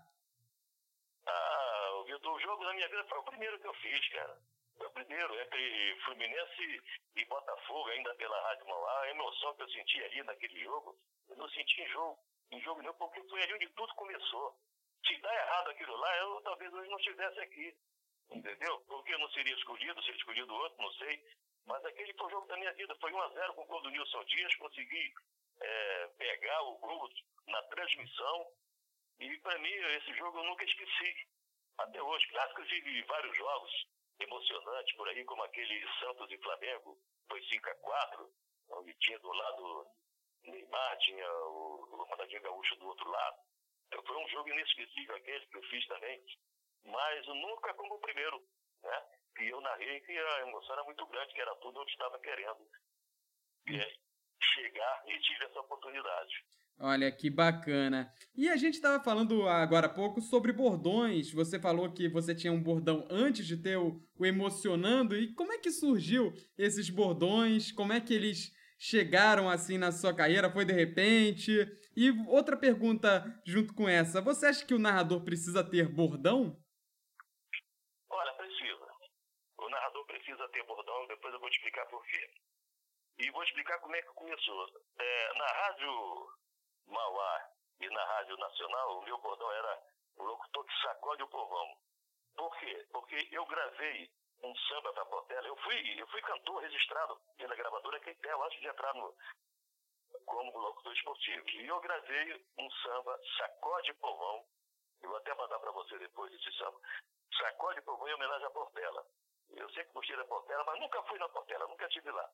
Ah, 1.25 2.03
o 2.03 2.39
jogo 2.41 2.65
da 2.65 2.73
minha 2.73 2.89
vida 2.89 3.05
foi 3.07 3.17
o 3.17 3.23
primeiro 3.23 3.57
que 3.61 3.67
eu 3.67 3.73
fiz, 3.75 4.09
cara. 4.09 4.37
Foi 4.75 4.87
o 4.87 4.91
primeiro, 4.91 5.39
entre 5.39 5.95
Fluminense 6.03 6.83
e 7.15 7.25
Botafogo, 7.27 7.87
ainda 7.91 8.13
pela 8.15 8.41
Rádio 8.41 8.67
Mauá. 8.67 9.03
A 9.03 9.11
emoção 9.11 9.55
que 9.55 9.63
eu 9.63 9.69
senti 9.69 10.03
ali 10.03 10.21
naquele 10.23 10.61
jogo, 10.65 10.99
eu 11.29 11.37
não 11.37 11.47
senti 11.47 11.81
em 11.81 11.87
jogo, 11.87 12.19
em 12.51 12.59
jogo 12.59 12.81
não, 12.81 12.93
porque 12.95 13.23
foi 13.29 13.41
ali 13.41 13.53
onde 13.53 13.69
tudo 13.69 13.95
começou 13.95 14.59
se 15.05 15.17
dá 15.21 15.33
errado 15.33 15.69
aquilo 15.69 15.95
lá, 15.95 16.17
eu 16.17 16.41
talvez 16.41 16.73
hoje 16.73 16.89
não 16.89 16.97
estivesse 16.97 17.39
aqui. 17.39 17.75
Entendeu? 18.31 18.79
Porque 18.87 19.13
eu 19.13 19.19
não 19.19 19.29
seria 19.31 19.55
escolhido, 19.55 20.01
seria 20.03 20.17
escolhido 20.17 20.53
outro, 20.53 20.81
não 20.81 20.91
sei. 20.93 21.23
Mas 21.65 21.83
aquele 21.85 22.13
foi 22.13 22.27
o 22.27 22.29
jogo 22.29 22.47
da 22.47 22.57
minha 22.57 22.73
vida. 22.73 22.95
Foi 22.95 23.11
1x0 23.11 23.55
com 23.55 23.61
o 23.61 23.65
gol 23.65 23.81
do 23.81 23.89
Nilson 23.89 24.23
Dias. 24.25 24.55
Consegui 24.55 25.13
é, 25.61 26.07
pegar 26.17 26.61
o 26.63 26.77
gol 26.77 27.09
na 27.47 27.61
transmissão. 27.63 28.51
E 29.19 29.37
para 29.39 29.57
mim, 29.59 29.73
esse 29.73 30.13
jogo 30.13 30.39
eu 30.39 30.43
nunca 30.43 30.63
esqueci. 30.63 31.27
Até 31.79 32.01
hoje. 32.01 32.27
Claro 32.27 32.53
que 32.55 32.61
eu 32.61 32.67
tive 32.67 33.03
vários 33.03 33.37
jogos 33.37 33.87
emocionantes 34.19 34.95
por 34.95 35.07
aí, 35.07 35.23
como 35.25 35.43
aquele 35.43 35.87
Santos 35.99 36.31
e 36.31 36.37
Flamengo. 36.37 36.97
Foi 37.27 37.41
5x4, 37.41 38.29
onde 38.71 38.93
tinha 38.95 39.19
do 39.19 39.31
lado 39.31 39.87
Neymar, 40.43 40.97
tinha 40.99 41.31
o, 41.31 42.05
Ronaldinho 42.09 42.41
Gaúcho 42.41 42.75
do 42.77 42.87
outro 42.87 43.09
lado. 43.09 43.37
Foi 43.91 44.17
um 44.17 44.29
jogo 44.29 44.49
inesquecível 44.49 45.15
aquele 45.15 45.45
que 45.47 45.57
eu 45.57 45.63
fiz 45.63 45.85
também, 45.87 46.23
mas 46.85 47.27
nunca 47.27 47.73
como 47.73 47.95
o 47.95 47.99
primeiro, 47.99 48.41
né? 48.83 49.05
E 49.39 49.47
eu 49.47 49.61
narrei 49.61 49.99
que 50.01 50.17
a 50.17 50.41
emoção 50.41 50.73
era 50.73 50.83
muito 50.83 51.05
grande, 51.07 51.33
que 51.33 51.41
era 51.41 51.55
tudo 51.57 51.79
eu 51.79 51.85
estava 51.85 52.19
querendo. 52.19 52.67
E 53.67 53.75
é 53.75 53.93
chegar 54.55 55.03
e 55.07 55.19
tive 55.19 55.45
essa 55.45 55.59
oportunidade. 55.59 56.33
Olha 56.81 57.11
que 57.11 57.29
bacana. 57.29 58.11
E 58.33 58.47
a 58.49 58.55
gente 58.55 58.75
estava 58.75 59.03
falando 59.03 59.47
agora 59.49 59.87
há 59.87 59.93
pouco 59.93 60.21
sobre 60.21 60.53
bordões. 60.53 61.31
Você 61.33 61.59
falou 61.59 61.91
que 61.91 62.07
você 62.07 62.33
tinha 62.33 62.53
um 62.53 62.63
bordão 62.63 63.05
antes 63.09 63.45
de 63.45 63.57
ter 63.57 63.77
o, 63.77 64.01
o 64.17 64.25
Emocionando. 64.25 65.15
E 65.17 65.33
como 65.33 65.51
é 65.51 65.57
que 65.57 65.71
surgiu 65.71 66.33
esses 66.57 66.89
bordões? 66.89 67.69
Como 67.71 67.91
é 67.91 67.99
que 67.99 68.13
eles 68.13 68.53
chegaram 68.77 69.49
assim 69.49 69.77
na 69.77 69.91
sua 69.91 70.15
carreira? 70.15 70.49
Foi 70.49 70.63
de 70.63 70.71
repente? 70.71 71.67
E 71.99 72.11
outra 72.29 72.55
pergunta 72.55 73.27
junto 73.45 73.75
com 73.75 73.83
essa: 73.83 74.21
você 74.21 74.45
acha 74.47 74.65
que 74.65 74.73
o 74.73 74.79
narrador 74.79 75.21
precisa 75.25 75.69
ter 75.69 75.89
bordão? 75.89 76.55
Olha, 78.09 78.33
precisa. 78.35 78.87
O 79.57 79.67
narrador 79.67 80.05
precisa 80.05 80.47
ter 80.47 80.63
bordão, 80.63 81.07
depois 81.07 81.33
eu 81.33 81.41
vou 81.41 81.49
te 81.49 81.57
explicar 81.57 81.85
por 81.87 82.01
quê. 82.05 82.31
E 83.19 83.29
vou 83.31 83.43
explicar 83.43 83.79
como 83.79 83.97
é 83.97 84.01
que 84.01 84.13
começou. 84.13 84.81
É, 84.97 85.33
na 85.37 85.45
rádio 85.45 85.91
Mauá 86.87 87.49
e 87.81 87.89
na 87.89 88.05
Rádio 88.05 88.37
Nacional, 88.37 88.99
o 88.99 89.03
meu 89.03 89.17
bordão 89.17 89.51
era 89.51 89.83
o 90.15 90.23
locutor 90.23 90.65
que 90.67 90.81
sacode 90.81 91.23
o 91.23 91.27
povão. 91.27 91.67
Por 92.37 92.57
quê? 92.59 92.87
Porque 92.93 93.27
eu 93.29 93.45
gravei 93.45 94.09
um 94.41 94.55
samba 94.55 94.93
para 94.93 95.05
Portela. 95.05 95.45
Eu 95.45 95.57
fui, 95.57 96.01
eu 96.01 96.07
fui 96.07 96.21
cantor 96.21 96.61
registrado 96.61 97.19
pela 97.35 97.57
gravadora 97.57 97.99
Queitel 97.99 98.41
antes 98.41 98.61
de 98.61 98.67
entrar 98.67 98.93
no, 98.93 99.13
como 100.25 100.57
locutor 100.57 100.93
esportivo. 100.93 101.49
E 101.49 101.67
eu 101.67 101.79
gravei 101.79 102.45
um 102.57 102.71
samba, 102.71 103.19
Sacode 103.37 103.93
Povão. 103.95 104.45
Eu 105.01 105.09
vou 105.09 105.17
até 105.17 105.33
mandar 105.35 105.59
para 105.59 105.71
você 105.71 105.97
depois 105.97 106.33
esse 106.33 106.51
samba. 106.57 106.79
Sacode 107.37 107.81
Povão 107.81 108.07
em 108.07 108.13
homenagem 108.13 108.47
à 108.47 108.51
Portela. 108.51 109.05
Eu 109.51 109.69
sempre 109.69 109.91
gostei 109.93 110.15
da 110.15 110.25
Portela, 110.25 110.63
mas 110.65 110.79
nunca 110.79 111.01
fui 111.03 111.17
na 111.19 111.29
Portela, 111.29 111.67
nunca 111.67 111.85
estive 111.87 112.11
lá. 112.11 112.29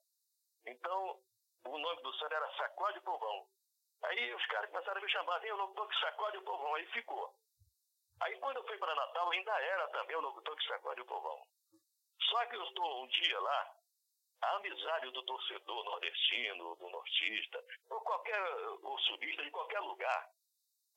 Então, 0.66 1.20
o 1.68 1.78
nome 1.78 2.02
do 2.02 2.14
samba 2.14 2.36
era 2.36 2.58
Sacode 2.58 3.02
Povão. 3.02 3.48
Aí 4.04 4.34
os 4.36 4.46
caras 4.48 4.70
começaram 4.70 5.00
a 5.00 5.04
me 5.04 5.12
chamar, 5.12 5.40
vem 5.40 5.52
o 5.52 5.58
locutor 5.58 5.88
que 5.88 6.00
sacode 6.00 6.38
o 6.38 6.44
povão, 6.44 6.76
aí 6.76 6.86
ficou. 6.88 7.34
Aí 8.22 8.38
quando 8.40 8.58
eu 8.58 8.68
fui 8.68 8.78
para 8.78 8.96
Natal, 8.96 9.32
ainda 9.32 9.52
era 9.52 9.88
também 9.90 10.16
o 10.16 10.22
locutor 10.22 10.56
que 10.56 10.68
sacode 10.68 11.02
o 11.02 11.06
povão. 11.06 11.42
Só 12.22 12.46
que 12.46 12.56
eu 12.56 12.64
estou 12.64 13.04
um 13.04 13.08
dia 13.08 13.40
lá, 13.40 13.76
a 14.42 14.56
amizade 14.58 15.12
do 15.12 15.24
torcedor 15.24 15.84
nordestino, 15.86 16.76
do 16.76 16.90
nortista, 16.90 17.64
ou 17.90 18.02
qualquer 18.02 18.42
ou 18.84 19.00
subista 19.00 19.44
de 19.44 19.52
qualquer 19.52 19.80
lugar, 19.80 20.30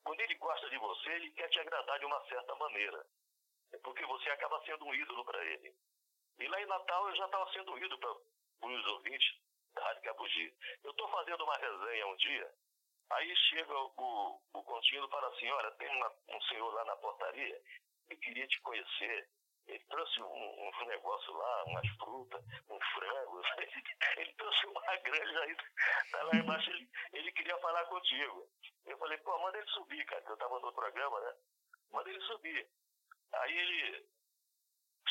quando 0.03 0.19
ele 0.21 0.35
gosta 0.35 0.69
de 0.69 0.77
você, 0.77 1.09
ele 1.11 1.31
quer 1.31 1.49
te 1.49 1.59
agradar 1.59 1.99
de 1.99 2.05
uma 2.05 2.21
certa 2.27 2.55
maneira. 2.55 3.05
É 3.73 3.77
porque 3.79 4.05
você 4.05 4.29
acaba 4.31 4.63
sendo 4.65 4.85
um 4.85 4.93
ídolo 4.93 5.23
para 5.25 5.43
ele. 5.45 5.73
E 6.39 6.47
lá 6.47 6.61
em 6.61 6.65
Natal 6.65 7.09
eu 7.09 7.15
já 7.15 7.25
estava 7.25 7.51
sendo 7.51 7.73
um 7.73 7.77
ídolo 7.77 7.99
para 7.99 8.69
os 8.69 8.85
ouvintes 8.87 9.37
da 9.73 9.83
Rádio 9.83 10.03
Cabugi. 10.03 10.53
Eu 10.83 10.91
estou 10.91 11.07
fazendo 11.09 11.43
uma 11.43 11.57
resenha 11.57 12.07
um 12.07 12.15
dia, 12.15 12.53
aí 13.11 13.35
chega 13.35 13.73
o, 13.73 14.41
o 14.53 14.63
contínuo 14.63 15.07
e 15.07 15.11
fala 15.11 15.27
assim, 15.27 15.49
olha, 15.49 15.71
tem 15.71 15.89
uma, 15.89 16.13
um 16.29 16.41
senhor 16.43 16.73
lá 16.73 16.85
na 16.85 16.95
portaria 16.97 17.61
que 18.07 18.15
queria 18.17 18.47
te 18.47 18.59
conhecer. 18.61 19.29
Ele 19.69 19.85
trouxe 19.85 20.19
um, 20.19 20.67
um 20.67 20.85
negócio 20.87 21.31
lá, 21.31 21.63
umas 21.65 21.87
frutas, 21.89 22.43
um 22.69 22.79
frango. 22.79 23.41
ele 24.17 24.33
trouxe 24.33 24.65
uma 24.65 24.97
granja 24.97 25.39
aí, 25.41 25.55
tá 26.11 26.23
lá 26.23 26.35
embaixo, 26.35 26.69
ele, 26.71 26.89
ele 27.13 27.31
queria 27.33 27.55
falar 27.59 27.85
contigo. 27.85 28.49
Eu 28.87 28.97
falei, 28.97 29.17
pô, 29.19 29.37
manda 29.37 29.59
ele 29.59 29.69
subir, 29.69 30.03
cara, 30.07 30.21
que 30.23 30.31
eu 30.31 30.37
tava 30.37 30.59
no 30.59 30.73
programa, 30.73 31.19
né? 31.21 31.35
Manda 31.91 32.09
ele 32.09 32.21
subir. 32.21 32.67
Aí 33.31 33.57
ele 33.57 34.09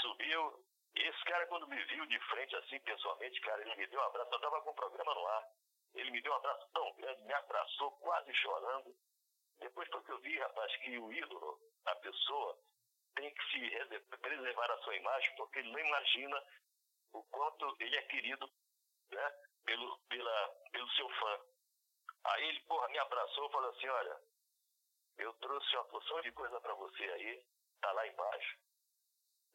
subiu, 0.00 0.64
esse 0.96 1.24
cara, 1.24 1.46
quando 1.46 1.68
me 1.68 1.80
viu 1.84 2.04
de 2.06 2.18
frente, 2.28 2.56
assim, 2.56 2.80
pessoalmente, 2.80 3.40
cara, 3.42 3.62
ele 3.62 3.76
me 3.76 3.86
deu 3.86 4.00
um 4.00 4.04
abraço, 4.04 4.34
eu 4.34 4.40
tava 4.40 4.61
com 4.62 4.70
o 4.70 4.74
programa 4.74 5.14
no 5.14 5.26
ar. 5.26 5.48
Ele 5.94 6.11
me 6.11 6.20
deu 6.20 6.32
um 6.32 6.36
abraço 6.36 6.68
tão 6.72 6.92
grande, 6.94 7.22
me 7.22 7.32
abraçou, 7.32 7.92
quase 8.00 8.34
chorando. 8.34 8.92
Depois, 9.61 9.88
porque 9.90 10.11
eu 10.11 10.18
vi, 10.18 10.36
rapaz, 10.36 10.76
que 10.78 10.98
o 10.98 11.12
ídolo, 11.12 11.61
a 11.86 11.94
pessoa, 11.96 12.59
tem 13.18 13.34
que 13.34 13.44
se 13.50 14.00
preservar 14.20 14.70
a 14.70 14.78
sua 14.78 14.94
imagem, 14.94 15.34
porque 15.36 15.58
ele 15.58 15.72
não 15.72 15.80
imagina 15.80 16.42
o 17.12 17.22
quanto 17.24 17.76
ele 17.80 17.96
é 17.96 18.02
querido 18.02 18.48
né, 19.10 19.32
pelo, 19.64 19.98
pela, 20.08 20.48
pelo 20.70 20.88
seu 20.92 21.08
fã. 21.10 21.40
Aí 22.24 22.48
ele, 22.48 22.60
porra, 22.60 22.88
me 22.88 22.98
abraçou 22.98 23.48
e 23.48 23.52
falou 23.52 23.70
assim, 23.70 23.88
olha, 23.88 24.20
eu 25.18 25.32
trouxe 25.34 25.74
uma 25.74 25.84
porção 25.86 26.20
de 26.20 26.30
coisa 26.32 26.60
para 26.60 26.74
você 26.74 27.02
aí, 27.02 27.44
tá 27.80 27.90
lá 27.92 28.06
embaixo. 28.06 28.58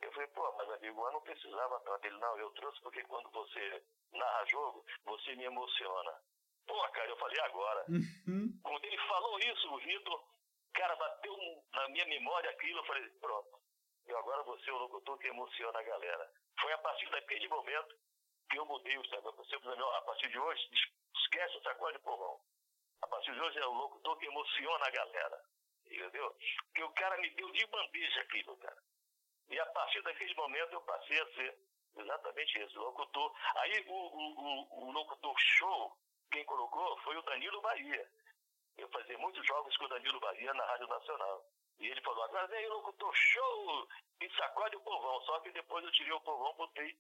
Eu 0.02 0.12
falei, 0.12 0.28
pô, 0.30 0.52
mas 0.58 0.70
amigo, 0.72 1.06
eu 1.06 1.12
não 1.14 1.22
precisava 1.22 1.80
tanto. 1.82 2.06
Ele, 2.06 2.18
não, 2.18 2.38
eu 2.38 2.52
trouxe 2.52 2.82
porque 2.82 3.04
quando 3.04 3.32
você 3.32 3.82
narra 4.12 4.46
jogo, 4.48 4.86
você 5.06 5.36
me 5.36 5.46
emociona. 5.46 6.20
Pô, 6.68 6.82
cara, 6.90 7.10
eu 7.10 7.18
falei 7.18 7.40
agora. 7.42 7.86
Uhum. 7.88 8.60
Quando 8.62 8.84
ele 8.84 8.98
falou 9.08 9.40
isso, 9.40 9.74
o 9.74 9.78
Vitor, 9.78 10.33
cara, 10.74 10.96
bateu 10.96 11.38
na 11.74 11.90
minha 11.90 12.06
memória 12.06 12.50
aquilo, 12.50 12.80
eu 12.80 12.86
falei, 12.86 13.10
pronto. 13.20 13.62
Eu 14.06 14.18
agora 14.18 14.44
vou 14.44 14.60
ser 14.60 14.72
o 14.72 14.78
locutor 14.78 15.18
que 15.18 15.28
emociona 15.28 15.80
a 15.80 15.84
galera. 15.84 16.32
Foi 16.60 16.74
a 16.74 16.78
partir 16.80 17.10
daquele 17.10 17.48
momento 17.48 17.96
que 18.50 18.58
eu 18.60 18.66
mudei 18.66 18.98
o? 18.98 19.04
Você, 19.04 19.56
a 19.56 20.02
partir 20.02 20.30
de 20.30 20.40
hoje, 20.40 20.70
esquece 21.16 21.58
o 21.58 21.64
sacode 21.64 21.98
de 21.98 22.04
povão. 22.04 22.40
A 23.02 23.08
partir 23.08 23.34
de 23.34 23.40
hoje 23.40 23.60
é 23.60 23.66
o 23.66 23.74
locutor 23.74 24.18
que 24.18 24.26
emociona 24.26 24.86
a 24.86 24.92
galera. 24.92 25.44
Entendeu? 25.86 26.36
Porque 26.66 26.84
o 26.84 26.92
cara 26.94 27.18
me 27.18 27.30
deu 27.32 27.52
de 27.52 27.66
bandeja 27.68 28.22
aquilo, 28.22 28.58
cara. 28.58 28.82
E 29.50 29.60
a 29.60 29.66
partir 29.68 30.02
daquele 30.02 30.34
momento 30.36 30.74
eu 30.74 30.82
passei 30.82 31.22
a 31.22 31.34
ser 31.34 31.58
exatamente 31.98 32.58
esse, 32.60 32.76
locutor. 32.78 33.36
Aí 33.58 33.86
o, 33.88 33.94
o, 33.94 34.42
o, 34.42 34.88
o 34.88 34.92
locutor 34.92 35.36
show, 35.38 35.98
quem 36.32 36.44
colocou 36.46 36.98
foi 37.02 37.16
o 37.18 37.22
Danilo 37.24 37.62
Bahia. 37.62 38.10
Eu 38.78 38.90
fazia 38.90 39.18
muitos 39.18 39.46
jogos 39.46 39.76
com 39.78 39.86
o 39.86 39.90
Danilo 39.90 40.20
Bahia 40.20 40.54
na 40.54 40.66
Rádio 40.66 40.88
Nacional. 40.88 41.46
E 41.80 41.88
ele 41.88 42.02
falou, 42.02 42.24
agora 42.24 42.48
vem 42.48 42.68
locutor 42.68 43.14
show 43.16 43.88
e 44.22 44.30
sacode 44.36 44.76
o 44.76 44.82
povão. 44.82 45.22
Só 45.22 45.40
que 45.42 45.52
depois 45.52 45.84
eu 45.84 45.92
tirei 45.92 46.14
o 46.14 46.22
povão, 46.22 46.54
botei 46.56 46.98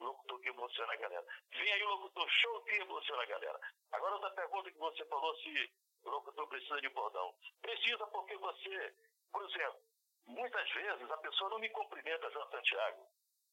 locutor 0.00 0.40
que 0.40 0.48
emociona 0.48 0.92
a 0.92 0.96
galera. 0.96 1.26
Vem 1.52 1.72
aí 1.72 1.82
o 1.82 1.90
locutor 1.90 2.28
show 2.28 2.62
que 2.64 2.74
emociona 2.76 3.22
a 3.22 3.26
galera. 3.26 3.60
Agora 3.92 4.14
outra 4.14 4.30
pergunta 4.30 4.70
que 4.70 4.78
você 4.78 5.04
falou 5.06 5.36
se 5.36 5.72
o 6.04 6.10
locutor 6.10 6.48
precisa 6.48 6.80
de 6.80 6.88
bordão. 6.90 7.34
Precisa 7.60 8.06
porque 8.08 8.36
você, 8.36 8.94
por 9.32 9.42
exemplo, 9.48 9.80
muitas 10.26 10.70
vezes 10.70 11.10
a 11.10 11.16
pessoa 11.18 11.50
não 11.50 11.58
me 11.58 11.68
cumprimenta, 11.70 12.30
João 12.30 12.50
Santiago. 12.50 13.06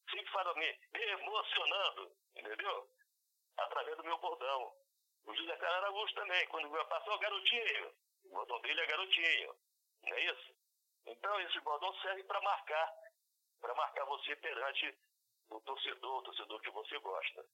Sempre 0.09 0.31
fala 0.31 0.53
me 0.55 0.79
emocionando, 0.93 2.11
entendeu? 2.35 2.89
Através 3.57 3.97
do 3.97 4.03
meu 4.03 4.17
bordão. 4.19 4.73
O 5.27 5.35
José 5.35 5.57
Carlos 5.57 5.83
Araújo 5.83 6.15
também, 6.15 6.47
quando 6.47 6.85
passou 6.87 7.13
o 7.13 7.19
garotinho, 7.19 7.93
o 8.23 8.29
bordão 8.29 8.61
dele 8.61 8.79
é 8.79 8.87
garotinho, 8.87 9.55
não 10.03 10.13
é 10.13 10.21
isso? 10.23 10.55
Então 11.05 11.39
esse 11.41 11.59
bordão 11.61 11.93
serve 12.01 12.23
para 12.23 12.41
marcar, 12.41 12.93
para 13.59 13.75
marcar 13.75 14.05
você 14.05 14.35
perante 14.37 14.97
o 15.49 15.59
torcedor, 15.61 16.19
o 16.19 16.23
torcedor 16.23 16.61
que 16.61 16.71
você 16.71 16.97
gosta. 16.99 17.45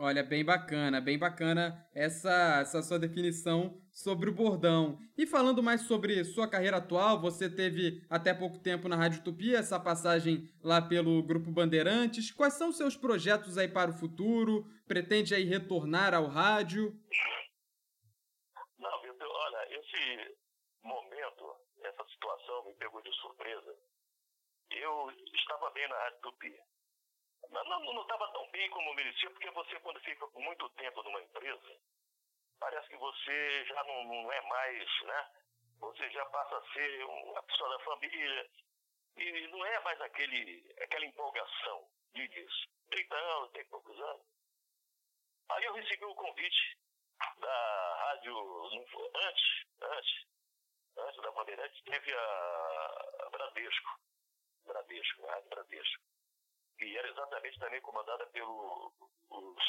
Olha, 0.00 0.22
bem 0.22 0.44
bacana, 0.44 1.00
bem 1.00 1.18
bacana 1.18 1.84
essa, 1.92 2.60
essa 2.60 2.80
sua 2.82 3.00
definição 3.00 3.82
sobre 3.90 4.30
o 4.30 4.32
bordão. 4.32 4.96
E 5.16 5.26
falando 5.26 5.60
mais 5.60 5.88
sobre 5.88 6.22
sua 6.22 6.48
carreira 6.48 6.76
atual, 6.76 7.20
você 7.20 7.50
teve 7.50 8.06
até 8.08 8.32
pouco 8.32 8.60
tempo 8.60 8.88
na 8.88 8.94
Rádio 8.94 9.24
Tupi, 9.24 9.56
essa 9.56 9.80
passagem 9.80 10.48
lá 10.62 10.80
pelo 10.80 11.20
Grupo 11.24 11.50
Bandeirantes. 11.50 12.30
Quais 12.30 12.54
são 12.54 12.70
seus 12.70 12.96
projetos 12.96 13.58
aí 13.58 13.66
para 13.66 13.90
o 13.90 13.98
futuro? 13.98 14.64
Pretende 14.86 15.34
aí 15.34 15.42
retornar 15.42 16.14
ao 16.14 16.28
rádio? 16.28 16.96
Não, 18.78 19.02
Vitor, 19.02 19.28
olha, 19.28 19.80
esse 19.80 20.36
momento, 20.80 21.56
essa 21.82 22.04
situação 22.04 22.66
me 22.66 22.74
pegou 22.74 23.02
de 23.02 23.12
surpresa. 23.14 23.74
Eu 24.70 25.10
estava 25.34 25.70
bem 25.70 25.88
na 25.88 25.96
Rádio 25.96 26.20
Tupi 26.22 26.54
não 27.50 28.02
estava 28.02 28.30
tão 28.32 28.48
bem 28.50 28.68
como 28.70 28.94
merecia, 28.94 29.30
porque 29.30 29.50
você, 29.50 29.78
quando 29.80 30.00
fica 30.00 30.26
por 30.28 30.40
muito 30.40 30.68
tempo 30.70 31.02
numa 31.02 31.20
empresa, 31.20 31.80
parece 32.58 32.88
que 32.88 32.96
você 32.96 33.64
já 33.66 33.84
não, 33.84 34.04
não 34.04 34.32
é 34.32 34.40
mais, 34.42 35.02
né? 35.02 35.30
Você 35.80 36.10
já 36.10 36.24
passa 36.26 36.56
a 36.56 36.72
ser 36.72 37.04
uma 37.04 37.42
pessoa 37.42 37.70
da 37.70 37.84
família 37.84 38.50
e 39.16 39.46
não 39.48 39.64
é 39.64 39.80
mais 39.80 40.00
aquele, 40.00 40.74
aquela 40.80 41.06
empolgação 41.06 41.88
de 42.14 42.28
disso. 42.28 42.68
30 42.90 43.14
anos, 43.16 43.52
tem 43.52 43.64
poucos 43.66 44.00
anos. 44.00 44.26
Aí 45.50 45.64
eu 45.64 45.72
recebi 45.74 46.04
o 46.04 46.10
um 46.10 46.14
convite 46.14 46.78
da 47.38 47.94
rádio, 48.00 48.36
antes, 49.14 49.66
antes, 49.82 50.26
antes 50.96 51.22
da 51.22 51.30
Bandeirantes, 51.30 51.82
teve 51.84 52.12
a, 52.12 53.24
a 53.26 53.30
Bradesco, 53.30 54.00
Bradesco, 54.66 55.26
a 55.26 55.32
Rádio 55.32 55.48
Bradesco 55.48 56.17
e 56.80 56.96
era 56.96 57.08
exatamente 57.08 57.58
também 57.58 57.80
comandada 57.80 58.26
pelo 58.28 58.92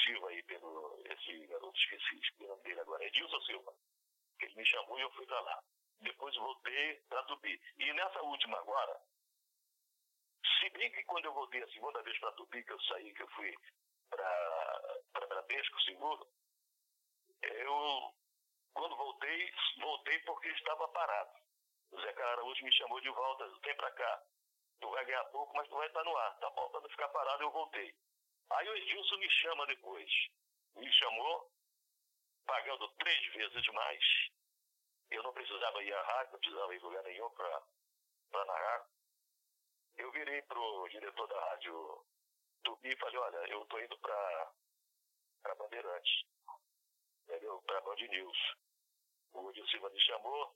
Silva 0.03 0.29
aí, 0.29 0.43
pelo 0.43 1.01
esse 1.05 1.47
garoto, 1.47 1.77
esqueci 1.77 2.21
o 2.39 2.47
nome 2.47 2.63
dele 2.63 2.79
agora, 2.79 3.03
Edilson 3.05 3.41
Silva. 3.41 3.73
Ele 4.41 4.55
me 4.55 4.65
chamou 4.65 4.97
e 4.97 5.01
eu 5.01 5.11
fui 5.11 5.25
para 5.25 5.39
lá. 5.41 5.63
Depois 6.01 6.35
voltei 6.35 6.95
para 7.09 7.23
Tupi. 7.23 7.61
E 7.77 7.93
nessa 7.93 8.21
última 8.21 8.57
agora, 8.57 9.01
se 10.59 10.69
bem 10.69 10.91
que 10.91 11.03
quando 11.03 11.25
eu 11.25 11.33
voltei 11.33 11.61
a 11.61 11.67
segunda 11.67 12.01
vez 12.03 12.17
para 12.19 12.31
Tupi, 12.33 12.63
que 12.63 12.71
eu 12.71 12.81
saí, 12.81 13.13
que 13.13 13.23
eu 13.23 13.27
fui 13.29 13.53
para 14.09 15.27
Bradesco 15.27 15.81
Seguro, 15.81 16.27
eu 17.41 18.13
Quando 18.73 18.95
voltei, 18.95 19.51
voltei 19.81 20.19
porque 20.19 20.47
estava 20.49 20.87
parado. 20.89 21.31
O 21.91 21.99
Zé 21.99 22.09
Araújo 22.09 22.63
me 22.63 22.71
chamou 22.73 23.01
de 23.01 23.09
volta, 23.09 23.47
vem 23.61 23.75
pra 23.75 23.91
cá. 23.91 24.23
Tu 24.79 24.89
vai 24.89 25.05
ganhar 25.05 25.23
pouco, 25.25 25.55
mas 25.55 25.67
tu 25.67 25.75
vai 25.75 25.87
estar 25.87 26.03
no 26.03 26.15
ar. 26.15 26.39
Tá 26.39 26.49
bom, 26.51 26.69
pra 26.69 26.81
não 26.81 26.89
ficar 26.89 27.09
parado, 27.09 27.43
eu 27.43 27.51
voltei. 27.51 27.95
Aí 28.51 28.69
o 28.69 28.75
Edilson 28.77 29.17
me 29.17 29.29
chama 29.29 29.65
depois. 29.67 30.11
Me 30.75 30.91
chamou, 30.93 31.51
pagando 32.45 32.87
três 32.95 33.33
vezes 33.33 33.67
mais. 33.73 34.03
Eu 35.11 35.23
não 35.23 35.33
precisava 35.33 35.83
ir 35.83 35.93
à 35.93 36.01
rádio, 36.03 36.33
não 36.33 36.39
precisava 36.39 36.75
ir 36.75 36.83
lugar 36.83 37.03
nenhum 37.03 37.29
para 37.31 38.45
narrar. 38.45 38.87
Eu 39.97 40.11
virei 40.11 40.41
pro 40.43 40.87
diretor 40.89 41.27
da 41.27 41.39
rádio 41.49 42.05
Tupi 42.63 42.89
e 42.89 42.97
falei, 42.97 43.17
olha, 43.17 43.51
eu 43.51 43.65
tô 43.65 43.79
indo 43.79 43.97
para 43.99 44.53
Bandeirantes? 45.57 46.23
Para 47.65 47.81
Band 47.81 47.95
News. 47.95 48.37
O 49.33 49.49
Edil 49.49 49.67
Silva 49.67 49.89
me 49.89 49.99
chamou, 50.01 50.55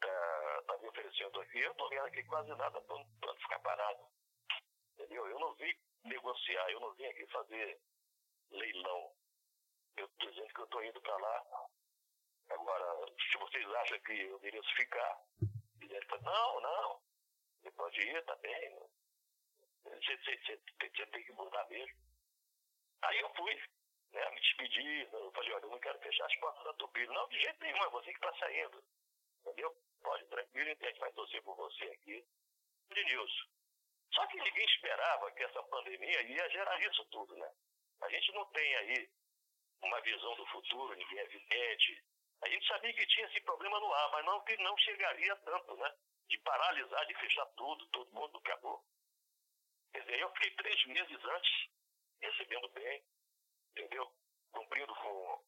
tá, 0.00 0.62
tá 0.66 0.78
me 0.78 0.88
oferecendo 0.88 1.40
aqui, 1.40 1.58
eu 1.58 1.74
tô 1.74 1.88
vendo 1.88 2.06
aqui 2.06 2.22
quase 2.24 2.48
nada 2.54 2.80
para 2.80 3.34
ficar 3.34 3.58
parado. 3.60 4.06
Entendeu? 4.94 5.26
Eu 5.28 5.38
não 5.38 5.54
vim 5.54 5.74
negociar, 6.04 6.70
eu 6.70 6.80
não 6.80 6.94
vim 6.94 7.06
aqui 7.06 7.26
fazer 7.26 7.80
leilão. 8.50 9.12
Eu 9.96 10.06
estou 10.06 10.30
dizendo 10.30 10.54
que 10.54 10.60
eu 10.60 10.64
estou 10.64 10.84
indo 10.84 11.00
para 11.00 11.16
lá. 11.16 11.44
Agora, 12.50 13.06
se 13.30 13.38
vocês 13.38 13.66
acham 13.74 14.00
que 14.00 14.12
eu 14.12 14.40
mereço 14.40 14.74
ficar, 14.76 15.20
ele 15.80 16.06
falou, 16.06 16.24
não, 16.24 16.60
não, 16.60 17.02
você 17.62 17.70
pode 17.72 18.00
ir 18.00 18.24
também. 18.24 18.78
Você, 19.84 20.16
você, 20.18 20.36
você, 20.36 20.60
você 20.80 21.06
tem 21.06 21.24
que 21.24 21.32
mudar 21.32 21.66
mesmo. 21.68 21.96
Aí 23.02 23.18
eu 23.20 23.34
fui, 23.34 23.54
né, 24.12 24.30
me 24.30 24.40
despedi, 24.40 25.08
eu 25.12 25.32
falei, 25.32 25.52
olha, 25.52 25.64
eu 25.64 25.70
não 25.70 25.80
quero 25.80 25.98
fechar 26.00 26.26
as 26.26 26.36
portas 26.36 26.64
da 26.64 26.74
Tupi. 26.74 27.06
Não, 27.06 27.28
de 27.28 27.40
jeito 27.40 27.60
nenhum, 27.60 27.84
é 27.84 27.90
você 27.90 28.12
que 28.12 28.26
está 28.26 28.38
saindo. 28.38 28.84
Entendeu? 29.40 29.76
Pode, 30.02 30.24
tranquilo, 30.26 30.70
a 30.70 30.74
gente 30.74 31.00
vai 31.00 31.12
torcer 31.12 31.42
por 31.42 31.56
você 31.56 31.84
aqui. 31.84 32.24
De 32.90 33.04
Nilson. 33.04 33.56
Só 34.12 34.26
que 34.28 34.36
ninguém 34.36 34.64
esperava 34.64 35.30
que 35.32 35.42
essa 35.42 35.62
pandemia 35.64 36.22
ia 36.22 36.48
gerar 36.48 36.80
isso 36.80 37.04
tudo, 37.06 37.36
né? 37.36 37.52
A 38.00 38.08
gente 38.08 38.32
não 38.32 38.44
tem 38.46 38.76
aí 38.76 39.10
uma 39.82 40.00
visão 40.00 40.34
do 40.36 40.46
futuro, 40.46 40.94
ninguém 40.94 41.18
é 41.18 41.26
vidente. 41.26 42.04
A 42.42 42.48
gente 42.48 42.66
sabia 42.66 42.92
que 42.92 43.06
tinha 43.06 43.26
esse 43.26 43.40
problema 43.42 43.78
no 43.80 43.92
ar, 43.92 44.10
mas 44.12 44.24
não 44.24 44.40
que 44.44 44.56
não 44.58 44.76
chegaria 44.78 45.36
tanto, 45.36 45.76
né? 45.76 45.94
De 46.28 46.38
paralisar, 46.38 47.06
de 47.06 47.14
fechar 47.14 47.46
tudo, 47.56 47.86
todo 47.88 48.12
mundo 48.12 48.38
acabou. 48.38 48.84
Quer 49.92 50.00
dizer, 50.00 50.20
eu 50.20 50.30
fiquei 50.32 50.50
três 50.52 50.86
meses 50.86 51.24
antes, 51.24 51.68
recebendo 52.20 52.68
bem, 52.70 53.04
entendeu? 53.70 54.12
Cumprindo 54.52 54.94
com, 54.94 55.44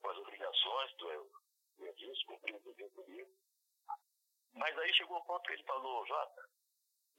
com 0.00 0.08
as 0.10 0.16
obrigações 0.18 0.96
do, 0.96 1.32
do 1.76 1.86
Edilson, 1.86 2.26
cumprindo 2.26 2.74
bem 2.74 2.90
comigo. 2.90 3.30
Mas 4.54 4.76
aí 4.78 4.92
chegou 4.94 5.18
o 5.18 5.24
ponto 5.24 5.46
que 5.46 5.52
ele 5.52 5.64
falou, 5.64 6.06
Jota, 6.06 6.48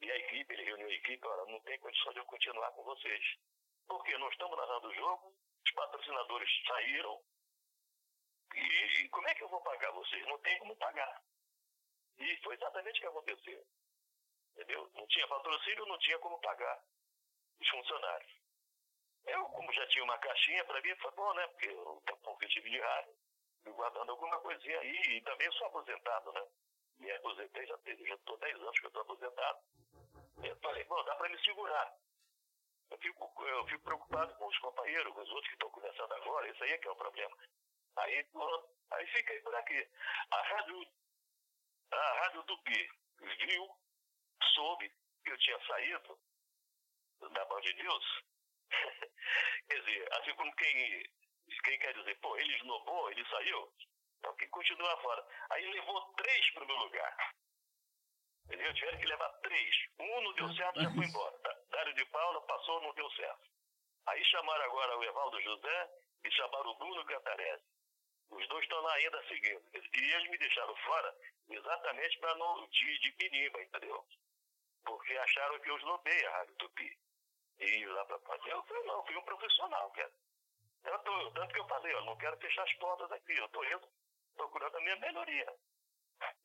e 0.01 0.11
a 0.11 0.17
equipe, 0.17 0.53
ele 0.53 0.63
reuniu 0.63 0.87
a 0.87 0.93
equipe, 0.93 1.27
olha, 1.27 1.51
não 1.51 1.59
tem 1.61 1.79
condição 1.79 2.13
de 2.13 2.19
eu 2.19 2.25
continuar 2.25 2.71
com 2.71 2.83
vocês. 2.83 3.37
Porque 3.87 4.17
não 4.17 4.29
estamos 4.29 4.57
narrando 4.57 4.87
o 4.87 4.95
jogo, 4.95 5.35
os 5.65 5.71
patrocinadores 5.71 6.49
saíram. 6.65 7.21
E, 8.55 9.03
e 9.03 9.09
como 9.09 9.27
é 9.27 9.35
que 9.35 9.43
eu 9.43 9.49
vou 9.49 9.61
pagar 9.61 9.91
vocês? 9.91 10.25
Não 10.25 10.37
tem 10.39 10.57
como 10.59 10.75
pagar. 10.77 11.21
E 12.17 12.37
foi 12.43 12.55
exatamente 12.55 12.97
o 12.97 13.01
que 13.01 13.07
aconteceu. 13.07 13.65
Entendeu? 14.53 14.89
Não 14.93 15.07
tinha 15.07 15.27
patrocínio, 15.27 15.85
não 15.85 15.97
tinha 15.99 16.19
como 16.19 16.39
pagar 16.41 16.83
os 17.59 17.69
funcionários. 17.69 18.39
Eu, 19.25 19.45
como 19.45 19.71
já 19.73 19.85
tinha 19.87 20.03
uma 20.03 20.17
caixinha 20.17 20.63
para 20.65 20.81
mim, 20.81 20.95
foi 20.97 21.11
bom, 21.11 21.33
né? 21.33 21.47
Porque 21.47 21.67
eu 21.67 22.01
tenho 22.05 22.17
um 22.17 22.21
pouco 22.21 22.45
de 22.47 22.79
rádio, 22.79 23.15
guardando 23.65 24.11
alguma 24.11 24.39
coisinha 24.39 24.79
aí, 24.79 25.17
e 25.17 25.21
também 25.21 25.51
sou 25.53 25.67
aposentado, 25.67 26.31
né? 26.33 26.47
Me 26.99 27.11
aposentei, 27.11 27.65
já 27.65 27.75
estou 27.75 28.37
10 28.37 28.55
anos 28.55 28.79
que 28.79 28.85
eu 28.85 28.89
estou 28.89 29.01
aposentado. 29.01 29.59
Eu 30.43 30.55
falei, 30.57 30.83
bom, 30.85 31.03
dá 31.03 31.15
para 31.15 31.29
me 31.29 31.39
segurar. 31.43 31.93
Eu 32.89 32.97
fico, 32.97 33.45
eu 33.45 33.67
fico 33.67 33.83
preocupado 33.83 34.33
com 34.35 34.47
os 34.47 34.57
companheiros, 34.59 35.13
com 35.13 35.21
os 35.21 35.29
outros 35.29 35.47
que 35.47 35.55
estão 35.55 35.69
começando 35.69 36.11
agora, 36.13 36.49
isso 36.49 36.63
aí 36.63 36.71
é 36.71 36.77
que 36.77 36.87
é 36.87 36.91
o 36.91 36.95
problema. 36.95 37.37
Aí, 37.97 38.23
pronto, 38.25 38.69
aí 38.91 39.07
fiquei 39.07 39.39
por 39.41 39.55
aqui. 39.55 39.87
A 40.31 40.41
Rádio, 40.41 40.87
a 41.91 42.13
Rádio 42.21 42.43
Tupi 42.43 42.89
viu, 43.19 43.69
soube 44.55 44.91
que 45.23 45.31
eu 45.31 45.37
tinha 45.37 45.59
saído 45.65 46.19
da 47.31 47.45
Band 47.45 47.61
News. 47.61 48.23
quer 49.67 49.79
dizer, 49.81 50.13
assim 50.13 50.35
como 50.35 50.55
quem, 50.55 51.03
quem 51.61 51.79
quer 51.79 51.93
dizer, 51.93 52.17
pô, 52.19 52.35
ele 52.37 52.55
esnobou, 52.55 53.11
ele 53.11 53.25
saiu, 53.27 53.71
então 54.19 54.35
quem 54.35 54.49
continua 54.49 54.97
fora. 55.01 55.25
Aí 55.51 55.65
levou 55.71 56.13
três 56.13 56.51
para 56.53 56.63
o 56.63 56.67
meu 56.67 56.75
lugar. 56.77 57.33
Entendeu? 58.45 58.73
Tiveram 58.73 58.97
que 58.99 59.05
levar 59.05 59.29
três. 59.41 59.75
Um 59.99 60.21
não 60.21 60.33
deu 60.33 60.53
certo, 60.53 60.81
já 60.81 60.91
foi 60.91 61.05
embora. 61.05 61.37
Dário 61.69 61.93
de 61.93 62.05
Paula 62.05 62.41
passou, 62.47 62.81
não 62.81 62.93
deu 62.93 63.09
certo. 63.11 63.49
Aí 64.07 64.25
chamaram 64.25 64.65
agora 64.65 64.97
o 64.97 65.03
Evaldo 65.03 65.41
José 65.41 65.89
e 66.23 66.31
chamaram 66.31 66.71
o 66.71 66.75
Bruno 66.77 67.05
Cantarese. 67.05 67.63
Os 68.31 68.47
dois 68.47 68.63
estão 68.63 68.81
lá 68.81 68.93
ainda 68.93 69.27
seguindo. 69.27 69.63
E 69.73 70.13
eles 70.13 70.29
me 70.29 70.37
deixaram 70.37 70.75
fora 70.77 71.15
exatamente 71.49 72.19
para 72.19 72.35
não 72.35 72.67
de, 72.67 72.99
de 72.99 73.11
pinimba, 73.13 73.61
entendeu? 73.61 74.05
Porque 74.83 75.13
acharam 75.13 75.59
que 75.59 75.69
eu 75.69 75.77
esnobei 75.77 76.25
a 76.25 76.37
Rádio 76.37 76.55
Tupi. 76.55 76.97
E 77.59 77.85
lá 77.85 78.05
para 78.05 78.37
Eu 78.47 78.63
falei, 78.63 78.83
não, 78.83 79.05
fui 79.05 79.15
um 79.17 79.23
profissional, 79.23 79.91
cara. 79.91 80.13
Tanto, 80.83 81.31
tanto 81.31 81.53
que 81.53 81.59
eu 81.59 81.67
falei, 81.67 81.93
eu 81.93 82.05
não 82.05 82.17
quero 82.17 82.37
fechar 82.37 82.63
as 82.63 82.73
portas 82.73 83.11
aqui, 83.11 83.37
eu 83.37 83.45
estou 83.45 83.65
indo 83.65 83.89
procurando 84.35 84.77
a 84.77 84.81
minha 84.81 84.95
melhoria. 84.97 85.53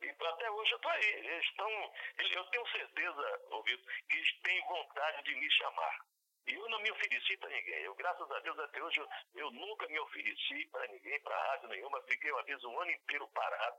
E 0.01 0.09
até 0.09 0.51
hoje 0.51 0.73
eu 0.73 0.77
estou 0.77 0.91
aí. 0.91 1.05
Eles 1.05 1.45
estão. 1.47 1.71
Eu 2.19 2.45
tenho 2.47 2.69
certeza, 2.69 3.41
ouvido, 3.51 3.83
que 4.09 4.17
eles 4.17 4.41
têm 4.43 4.61
vontade 4.67 5.23
de 5.25 5.35
me 5.35 5.51
chamar. 5.51 6.07
E 6.47 6.53
eu 6.53 6.69
não 6.69 6.79
me 6.81 6.91
ofereci 6.91 7.37
para 7.39 7.49
ninguém. 7.49 7.83
Eu, 7.83 7.95
graças 7.95 8.31
a 8.31 8.41
Deus, 8.41 8.59
até 8.59 8.83
hoje, 8.83 9.01
eu, 9.01 9.09
eu 9.35 9.51
nunca 9.51 9.89
me 9.89 9.99
ofereci 9.99 10.67
para 10.69 10.87
ninguém, 10.89 11.21
para 11.23 11.51
rádio 11.51 11.69
nenhuma. 11.69 12.03
Fiquei, 12.03 12.31
uma 12.31 12.43
vez, 12.43 12.63
um 12.65 12.81
ano 12.81 12.91
inteiro 12.91 13.27
parado. 13.29 13.79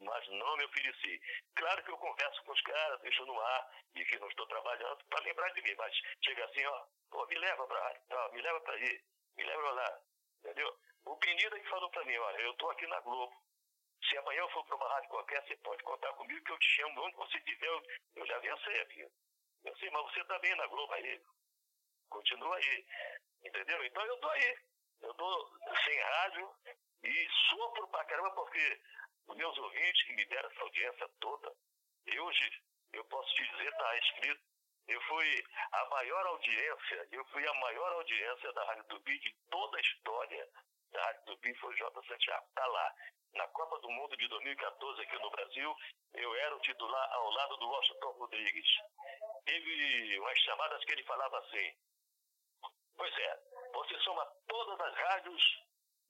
Mas 0.00 0.28
não 0.28 0.56
me 0.56 0.64
ofereci. 0.64 1.20
Claro 1.54 1.84
que 1.84 1.90
eu 1.90 1.98
converso 1.98 2.42
com 2.44 2.52
os 2.52 2.62
caras, 2.62 3.00
deixo 3.02 3.24
no 3.26 3.38
ar, 3.40 3.70
e 3.94 4.04
que 4.04 4.18
não 4.18 4.28
estou 4.28 4.46
trabalhando, 4.46 5.04
para 5.06 5.24
lembrar 5.24 5.48
de 5.50 5.62
mim. 5.62 5.74
Mas 5.76 5.94
chega 6.24 6.44
assim, 6.44 6.64
ó, 6.66 7.26
me 7.26 7.38
leva 7.38 7.66
para 7.66 7.82
rádio, 7.82 8.02
tá, 8.08 8.28
me 8.32 8.42
leva 8.42 8.60
para 8.60 8.74
aí, 8.74 9.00
me 9.36 9.44
leva 9.44 9.70
lá. 9.70 10.00
Entendeu? 10.38 10.78
O 11.04 11.16
Penida 11.16 11.58
que 11.58 11.68
falou 11.68 11.90
para 11.90 12.04
mim, 12.04 12.16
olha, 12.16 12.40
eu 12.42 12.52
estou 12.52 12.70
aqui 12.70 12.86
na 12.86 13.00
Globo. 13.00 13.34
Se 14.08 14.16
amanhã 14.18 14.40
eu 14.40 14.50
for 14.50 14.64
para 14.66 14.76
uma 14.76 14.88
rádio 14.88 15.10
qualquer, 15.10 15.42
você 15.46 15.56
pode 15.58 15.82
contar 15.84 16.12
comigo 16.14 16.44
que 16.44 16.52
eu 16.52 16.58
te 16.58 16.68
chamo 16.68 17.02
onde 17.02 17.16
você 17.16 17.38
estiver, 17.38 17.68
eu, 17.68 17.82
eu 18.16 18.26
já 18.26 18.36
avisei 18.36 18.80
aqui. 18.80 19.08
Eu 19.64 19.76
sei, 19.76 19.90
mas 19.90 20.02
você 20.02 20.24
também 20.24 20.50
tá 20.50 20.56
na 20.56 20.66
Globo 20.66 20.92
aí. 20.94 21.22
Continua 22.08 22.56
aí. 22.56 22.86
Entendeu? 23.44 23.84
Então 23.84 24.04
eu 24.04 24.20
tô 24.20 24.28
aí. 24.30 24.58
Eu 25.02 25.14
tô 25.14 25.58
sem 25.84 26.00
rádio 26.00 26.54
e 27.02 27.28
sofro 27.50 27.88
pra 27.88 28.04
caramba 28.04 28.30
porque 28.32 28.80
os 29.26 29.36
meus 29.36 29.58
ouvintes 29.58 30.06
que 30.06 30.14
me 30.14 30.24
deram 30.26 30.48
essa 30.48 30.62
audiência 30.62 31.08
toda, 31.20 31.52
e 32.06 32.20
hoje 32.20 32.62
eu 32.92 33.04
posso 33.06 33.34
te 33.34 33.48
dizer, 33.48 33.72
tá 33.76 33.98
escrito, 33.98 34.42
eu 34.88 35.00
fui 35.02 35.44
a 35.72 35.84
maior 35.86 36.26
audiência, 36.26 37.08
eu 37.12 37.24
fui 37.26 37.46
a 37.46 37.54
maior 37.54 37.92
audiência 37.92 38.52
da 38.52 38.64
Rádio 38.64 38.84
Tupi 38.84 39.18
de 39.18 39.34
toda 39.50 39.78
a 39.78 39.80
história 39.80 40.48
da 40.92 41.02
Rádio 41.04 41.22
Tupi, 41.26 41.54
foi 41.54 41.72
o 41.72 41.76
J. 41.76 42.02
Santiago. 42.06 42.46
Tá 42.54 42.66
lá. 42.66 42.94
Na 43.34 43.48
Copa 43.48 43.78
do 43.80 43.90
Mundo 43.90 44.14
de 44.16 44.28
2014 44.28 45.00
aqui 45.00 45.18
no 45.18 45.30
Brasil, 45.30 45.74
eu 46.14 46.34
era 46.34 46.54
o 46.54 46.60
titular 46.60 47.12
ao 47.14 47.30
lado 47.30 47.56
do 47.56 47.68
Washington 47.68 48.10
Rodrigues. 48.10 48.68
Teve 49.46 50.18
umas 50.18 50.38
chamadas 50.40 50.84
que 50.84 50.92
ele 50.92 51.04
falava 51.04 51.38
assim: 51.38 51.74
Pois 52.96 53.16
é, 53.16 53.40
você 53.72 53.98
soma 54.00 54.26
todas 54.46 54.80
as 54.80 54.94
rádios 54.94 55.42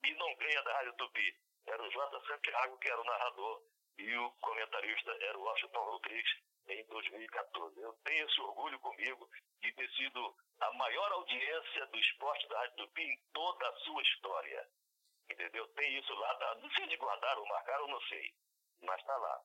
e 0.05 0.13
não 0.15 0.35
ganha 0.35 0.61
da 0.63 0.73
Rádio 0.73 0.93
Tupi. 0.97 1.37
Era 1.65 1.81
o 1.81 1.89
J. 1.89 2.21
Santiago 2.27 2.77
que 2.79 2.89
era 2.89 2.99
o 2.99 3.05
narrador 3.05 3.63
e 3.97 4.17
o 4.17 4.31
comentarista 4.41 5.11
era 5.21 5.37
o 5.37 5.43
Washington 5.43 5.79
Rodrigues 5.79 6.43
em 6.67 6.85
2014. 6.85 7.79
Eu 7.79 7.93
tenho 8.03 8.25
esse 8.25 8.41
orgulho 8.41 8.79
comigo 8.79 9.29
de 9.61 9.71
ter 9.73 9.89
sido 9.91 10.35
a 10.59 10.73
maior 10.73 11.11
audiência 11.11 11.85
do 11.87 11.97
esporte 11.99 12.47
da 12.49 12.59
Rádio 12.59 12.75
Tupi 12.77 13.01
em 13.01 13.19
toda 13.33 13.67
a 13.67 13.75
sua 13.79 14.01
história. 14.01 14.67
Entendeu? 15.29 15.67
Tem 15.69 15.99
isso 15.99 16.13
lá. 16.13 16.35
Tá? 16.35 16.55
Não 16.61 16.69
sei 16.71 16.87
de 16.87 16.97
guardar 16.97 17.37
ou 17.37 17.47
marcar, 17.47 17.79
eu 17.79 17.87
não 17.87 18.01
sei. 18.01 18.33
Mas 18.81 18.99
está 18.99 19.17
lá. 19.17 19.41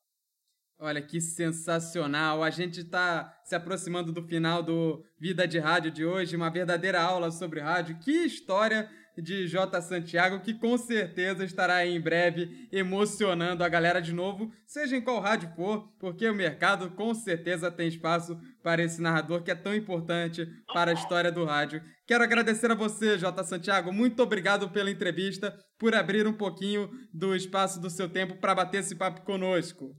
Olha 0.80 1.02
que 1.02 1.20
sensacional! 1.20 2.40
A 2.40 2.50
gente 2.50 2.80
está 2.80 3.36
se 3.42 3.56
aproximando 3.56 4.12
do 4.12 4.22
final 4.22 4.62
do 4.62 5.04
Vida 5.18 5.46
de 5.46 5.58
Rádio 5.58 5.90
de 5.90 6.06
hoje, 6.06 6.36
uma 6.36 6.50
verdadeira 6.50 7.02
aula 7.02 7.32
sobre 7.32 7.58
rádio. 7.58 7.98
Que 7.98 8.24
história 8.24 8.88
de 9.20 9.46
J. 9.46 9.80
Santiago, 9.82 10.40
que 10.40 10.54
com 10.54 10.76
certeza 10.78 11.44
estará 11.44 11.86
em 11.86 12.00
breve 12.00 12.68
emocionando 12.70 13.64
a 13.64 13.68
galera 13.68 14.00
de 14.00 14.12
novo, 14.12 14.52
seja 14.66 14.96
em 14.96 15.00
qual 15.00 15.20
rádio 15.20 15.50
for, 15.54 15.88
porque 15.98 16.28
o 16.28 16.34
mercado 16.34 16.90
com 16.90 17.12
certeza 17.14 17.70
tem 17.70 17.88
espaço 17.88 18.38
para 18.62 18.82
esse 18.82 19.00
narrador 19.00 19.42
que 19.42 19.50
é 19.50 19.54
tão 19.54 19.74
importante 19.74 20.46
para 20.72 20.90
a 20.90 20.94
história 20.94 21.32
do 21.32 21.44
rádio. 21.44 21.82
Quero 22.06 22.24
agradecer 22.24 22.70
a 22.70 22.74
você, 22.74 23.18
J. 23.18 23.44
Santiago. 23.44 23.92
Muito 23.92 24.22
obrigado 24.22 24.70
pela 24.70 24.90
entrevista, 24.90 25.56
por 25.78 25.94
abrir 25.94 26.26
um 26.26 26.32
pouquinho 26.32 26.90
do 27.12 27.34
espaço 27.34 27.80
do 27.80 27.90
seu 27.90 28.08
tempo 28.08 28.36
para 28.36 28.54
bater 28.54 28.78
esse 28.78 28.94
papo 28.94 29.22
conosco. 29.22 29.94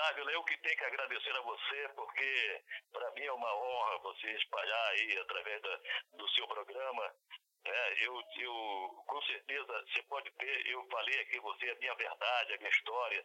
Vitor 0.00 0.06
Dávila. 0.08 0.32
Eu 0.32 0.44
que 0.44 0.56
tenho 0.58 0.76
que 0.76 0.84
agradecer 0.84 1.36
a 1.36 1.40
você, 1.42 1.88
porque 1.94 2.64
para 2.92 3.10
mim 3.12 3.22
é 3.22 3.32
uma 3.32 3.54
honra 3.54 3.98
você 3.98 4.30
espalhar 4.32 4.88
aí 4.90 5.18
através 5.18 5.62
da, 5.62 5.80
do 6.14 6.28
seu 6.30 6.48
programa. 6.48 7.14
É, 7.64 8.06
eu, 8.06 8.22
eu, 8.38 9.04
com 9.06 9.22
certeza, 9.22 9.84
você 9.86 10.02
pode 10.04 10.30
ter, 10.32 10.66
eu 10.66 10.82
falei 10.90 11.20
aqui 11.20 11.38
você 11.40 11.70
a 11.70 11.74
minha 11.76 11.94
verdade, 11.94 12.54
a 12.54 12.58
minha 12.58 12.70
história. 12.70 13.24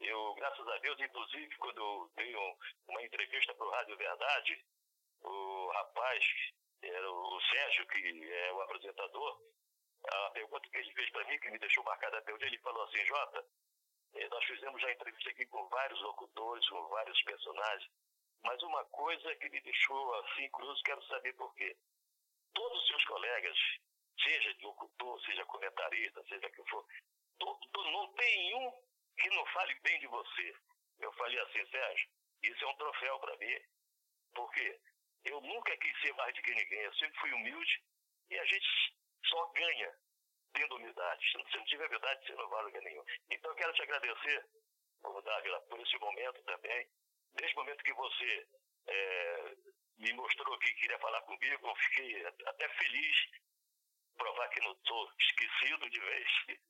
Eu, 0.00 0.34
graças 0.34 0.68
a 0.68 0.78
Deus, 0.78 1.00
inclusive, 1.00 1.56
quando 1.56 1.78
eu 1.78 2.10
dei 2.16 2.36
um, 2.36 2.56
uma 2.88 3.02
entrevista 3.02 3.54
para 3.54 3.66
o 3.66 3.70
Rádio 3.70 3.96
Verdade, 3.96 4.64
o 5.22 5.70
rapaz, 5.72 6.24
era 6.82 7.10
o 7.10 7.40
Sérgio, 7.40 7.86
que 7.86 8.32
é 8.32 8.52
o 8.52 8.60
apresentador, 8.62 9.40
a 10.08 10.30
pergunta 10.30 10.68
que 10.68 10.78
ele 10.78 10.92
fez 10.92 11.10
para 11.10 11.24
mim, 11.24 11.38
que 11.38 11.50
me 11.50 11.58
deixou 11.58 11.84
marcada 11.84 12.18
até 12.18 12.32
hoje, 12.34 12.44
ele 12.44 12.58
falou 12.58 12.82
assim, 12.84 13.04
Jota, 13.06 13.44
nós 14.30 14.44
fizemos 14.44 14.80
já 14.80 14.92
entrevista 14.92 15.30
aqui 15.30 15.46
com 15.46 15.68
vários 15.68 16.00
locutores, 16.00 16.68
com 16.68 16.88
vários 16.88 17.22
personagens, 17.22 17.90
mas 18.42 18.62
uma 18.62 18.84
coisa 18.86 19.34
que 19.36 19.48
me 19.50 19.60
deixou 19.60 20.14
assim 20.20 20.48
curioso, 20.50 20.82
quero 20.84 21.02
saber 21.06 21.32
por 21.34 21.54
quê. 21.54 21.76
Todos 22.54 22.80
os 22.80 22.88
seus 22.88 23.04
colegas, 23.04 23.58
seja 24.22 24.54
de 24.54 24.64
locutor, 24.64 25.20
seja 25.22 25.44
comentarista, 25.46 26.24
seja 26.24 26.50
que 26.50 26.64
for, 26.70 26.86
não 27.40 28.12
tem 28.14 28.54
um 28.54 28.72
que 29.18 29.28
não 29.30 29.46
fale 29.46 29.74
bem 29.80 29.98
de 30.00 30.06
você. 30.06 30.56
Eu 30.98 31.12
falei 31.12 31.38
assim, 31.40 31.66
Sérgio, 31.66 32.08
isso 32.42 32.64
é 32.64 32.68
um 32.68 32.76
troféu 32.76 33.18
para 33.20 33.36
mim. 33.36 33.58
Por 34.34 34.50
quê? 34.52 34.80
Eu 35.24 35.40
nunca 35.40 35.76
quis 35.76 36.00
ser 36.00 36.12
mais 36.14 36.34
do 36.34 36.42
que 36.42 36.54
ninguém, 36.54 36.80
eu 36.80 36.94
sempre 36.94 37.18
fui 37.18 37.32
humilde 37.32 37.82
e 38.30 38.38
a 38.38 38.44
gente 38.44 38.94
só 39.24 39.46
ganha 39.52 39.98
tendo 40.56 40.76
humildade. 40.76 41.30
Se 41.30 41.36
não 41.36 41.64
tiver 41.64 41.86
humildade, 41.86 42.26
você 42.26 42.34
não 42.34 42.48
vale 42.48 42.80
nenhum. 42.80 43.04
Então 43.30 43.50
eu 43.50 43.56
quero 43.56 43.72
te 43.74 43.82
agradecer, 43.82 44.46
Dávila, 45.22 45.60
por 45.62 45.80
esse 45.80 45.98
momento 45.98 46.42
também. 46.44 46.88
Desde 47.34 47.54
o 47.54 47.58
momento 47.60 47.84
que 47.84 47.92
você 47.92 48.48
é, 48.86 49.56
me 49.98 50.12
mostrou 50.14 50.58
que 50.58 50.74
queria 50.74 50.98
falar 50.98 51.20
comigo, 51.22 51.68
eu 51.68 51.76
fiquei 51.76 52.26
até 52.26 52.68
feliz 52.68 53.16
provar 54.16 54.48
que 54.48 54.60
não 54.60 54.72
estou 54.72 55.12
esquecido 55.20 55.90
de 55.90 56.00
vez. 56.00 56.28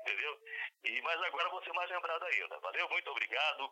Entendeu? 0.00 0.40
E, 0.84 1.02
mas 1.02 1.22
agora 1.22 1.64
ser 1.64 1.72
mais 1.74 1.90
lembrado 1.90 2.24
ainda. 2.24 2.60
Valeu, 2.60 2.88
muito 2.88 3.10
obrigado. 3.10 3.70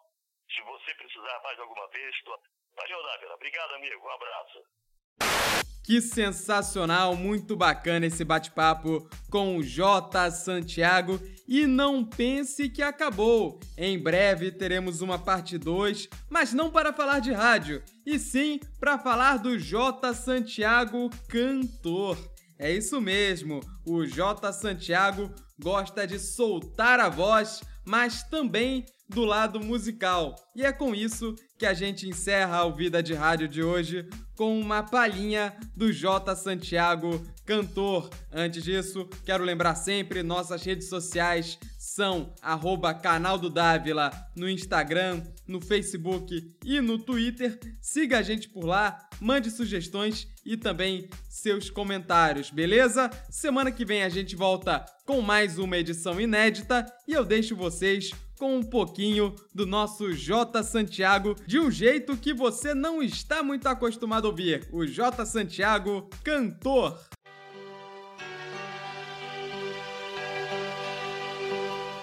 Se 0.51 0.61
você 0.63 0.95
precisar 0.95 1.41
mais 1.43 1.59
alguma 1.59 1.89
vez, 1.89 2.15
estou 2.15 2.41
Valeu, 2.77 3.03
Dávila. 3.03 3.35
Obrigado, 3.35 3.75
amigo. 3.75 4.07
Um 4.07 4.11
abraço. 4.11 5.76
Que 5.87 6.01
sensacional, 6.01 7.15
muito 7.15 7.55
bacana 7.55 8.07
esse 8.07 8.25
bate-papo 8.25 9.09
com 9.31 9.57
o 9.57 9.63
J. 9.63 10.33
Santiago. 10.33 11.21
E 11.47 11.65
não 11.65 12.05
pense 12.05 12.69
que 12.69 12.83
acabou. 12.83 13.61
Em 13.79 13.97
breve 13.97 14.51
teremos 14.51 15.01
uma 15.01 15.17
parte 15.17 15.57
2, 15.57 16.09
mas 16.29 16.53
não 16.53 16.73
para 16.73 16.93
falar 16.93 17.21
de 17.21 17.31
rádio, 17.31 17.85
e 18.05 18.19
sim 18.19 18.59
para 18.81 18.99
falar 18.99 19.37
do 19.37 19.57
J. 19.57 20.13
Santiago 20.13 21.09
cantor. 21.29 22.19
É 22.59 22.73
isso 22.73 23.01
mesmo, 23.01 23.61
o 23.87 24.05
J. 24.05 24.53
Santiago 24.53 25.31
gosta 25.57 26.05
de 26.05 26.19
soltar 26.19 26.99
a 26.99 27.09
voz, 27.09 27.63
mas 27.85 28.25
também 28.25 28.85
do 29.09 29.25
lado 29.25 29.61
musical. 29.61 30.35
E 30.57 30.65
é 30.65 30.73
com 30.73 30.93
isso 30.93 31.37
que 31.59 31.65
a 31.67 31.73
gente 31.73 32.09
encerra 32.09 32.65
o 32.65 32.75
Vida 32.75 33.03
de 33.03 33.15
Rádio 33.15 33.49
de 33.49 33.63
hoje 33.63 34.09
com 34.35 34.61
uma 34.61 34.83
palhinha 34.83 35.57
do 35.75 35.91
J 35.91 36.37
Santiago, 36.37 37.25
cantor. 37.47 38.11
Antes 38.31 38.63
disso, 38.63 39.09
quero 39.25 39.43
lembrar 39.43 39.75
sempre, 39.75 40.23
nossas 40.23 40.63
redes 40.63 40.89
sociais 40.89 41.59
são 41.79 42.35
arroba 42.43 42.93
canal 42.93 43.39
do 43.39 43.49
Dávila 43.49 44.11
no 44.37 44.49
Instagram, 44.49 45.23
no 45.47 45.61
Facebook 45.61 46.55
e 46.63 46.81
no 46.83 46.99
Twitter. 46.99 47.59
Siga 47.81 48.19
a 48.19 48.23
gente 48.23 48.51
por 48.51 48.67
lá, 48.67 49.09
mande 49.19 49.51
sugestões 49.51 50.29
e 50.45 50.57
também 50.57 51.09
seus 51.31 51.71
comentários, 51.71 52.51
beleza? 52.51 53.11
Semana 53.31 53.73
que 53.73 53.85
vem 53.85 54.03
a 54.03 54.11
gente 54.11 54.37
volta 54.37 54.85
com 55.07 55.23
mais 55.23 55.59
uma 55.59 55.79
edição 55.79 56.21
inédita 56.21 56.85
e 57.09 57.15
eu 57.15 57.25
deixo 57.25 57.57
vocês 57.57 58.11
com 58.39 58.57
um 58.57 58.63
pouquinho 58.63 59.35
do 59.55 59.67
nosso 59.67 60.13
J 60.13 60.63
Santiago, 60.63 61.35
de 61.47 61.59
um 61.59 61.71
jeito 61.71 62.17
que 62.17 62.33
você 62.35 62.75
não 62.75 63.03
está 63.03 63.43
muito 63.43 63.67
acostumado 63.67 64.27
a 64.27 64.31
ouvir. 64.31 64.69
O 64.73 64.87
J 64.87 65.25
Santiago, 65.25 66.09
cantor. 66.23 66.99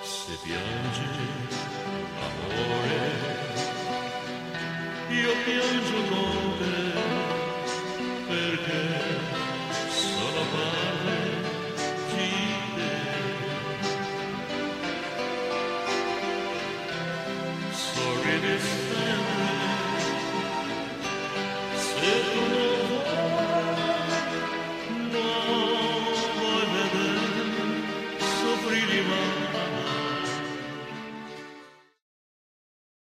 Se 0.03 0.38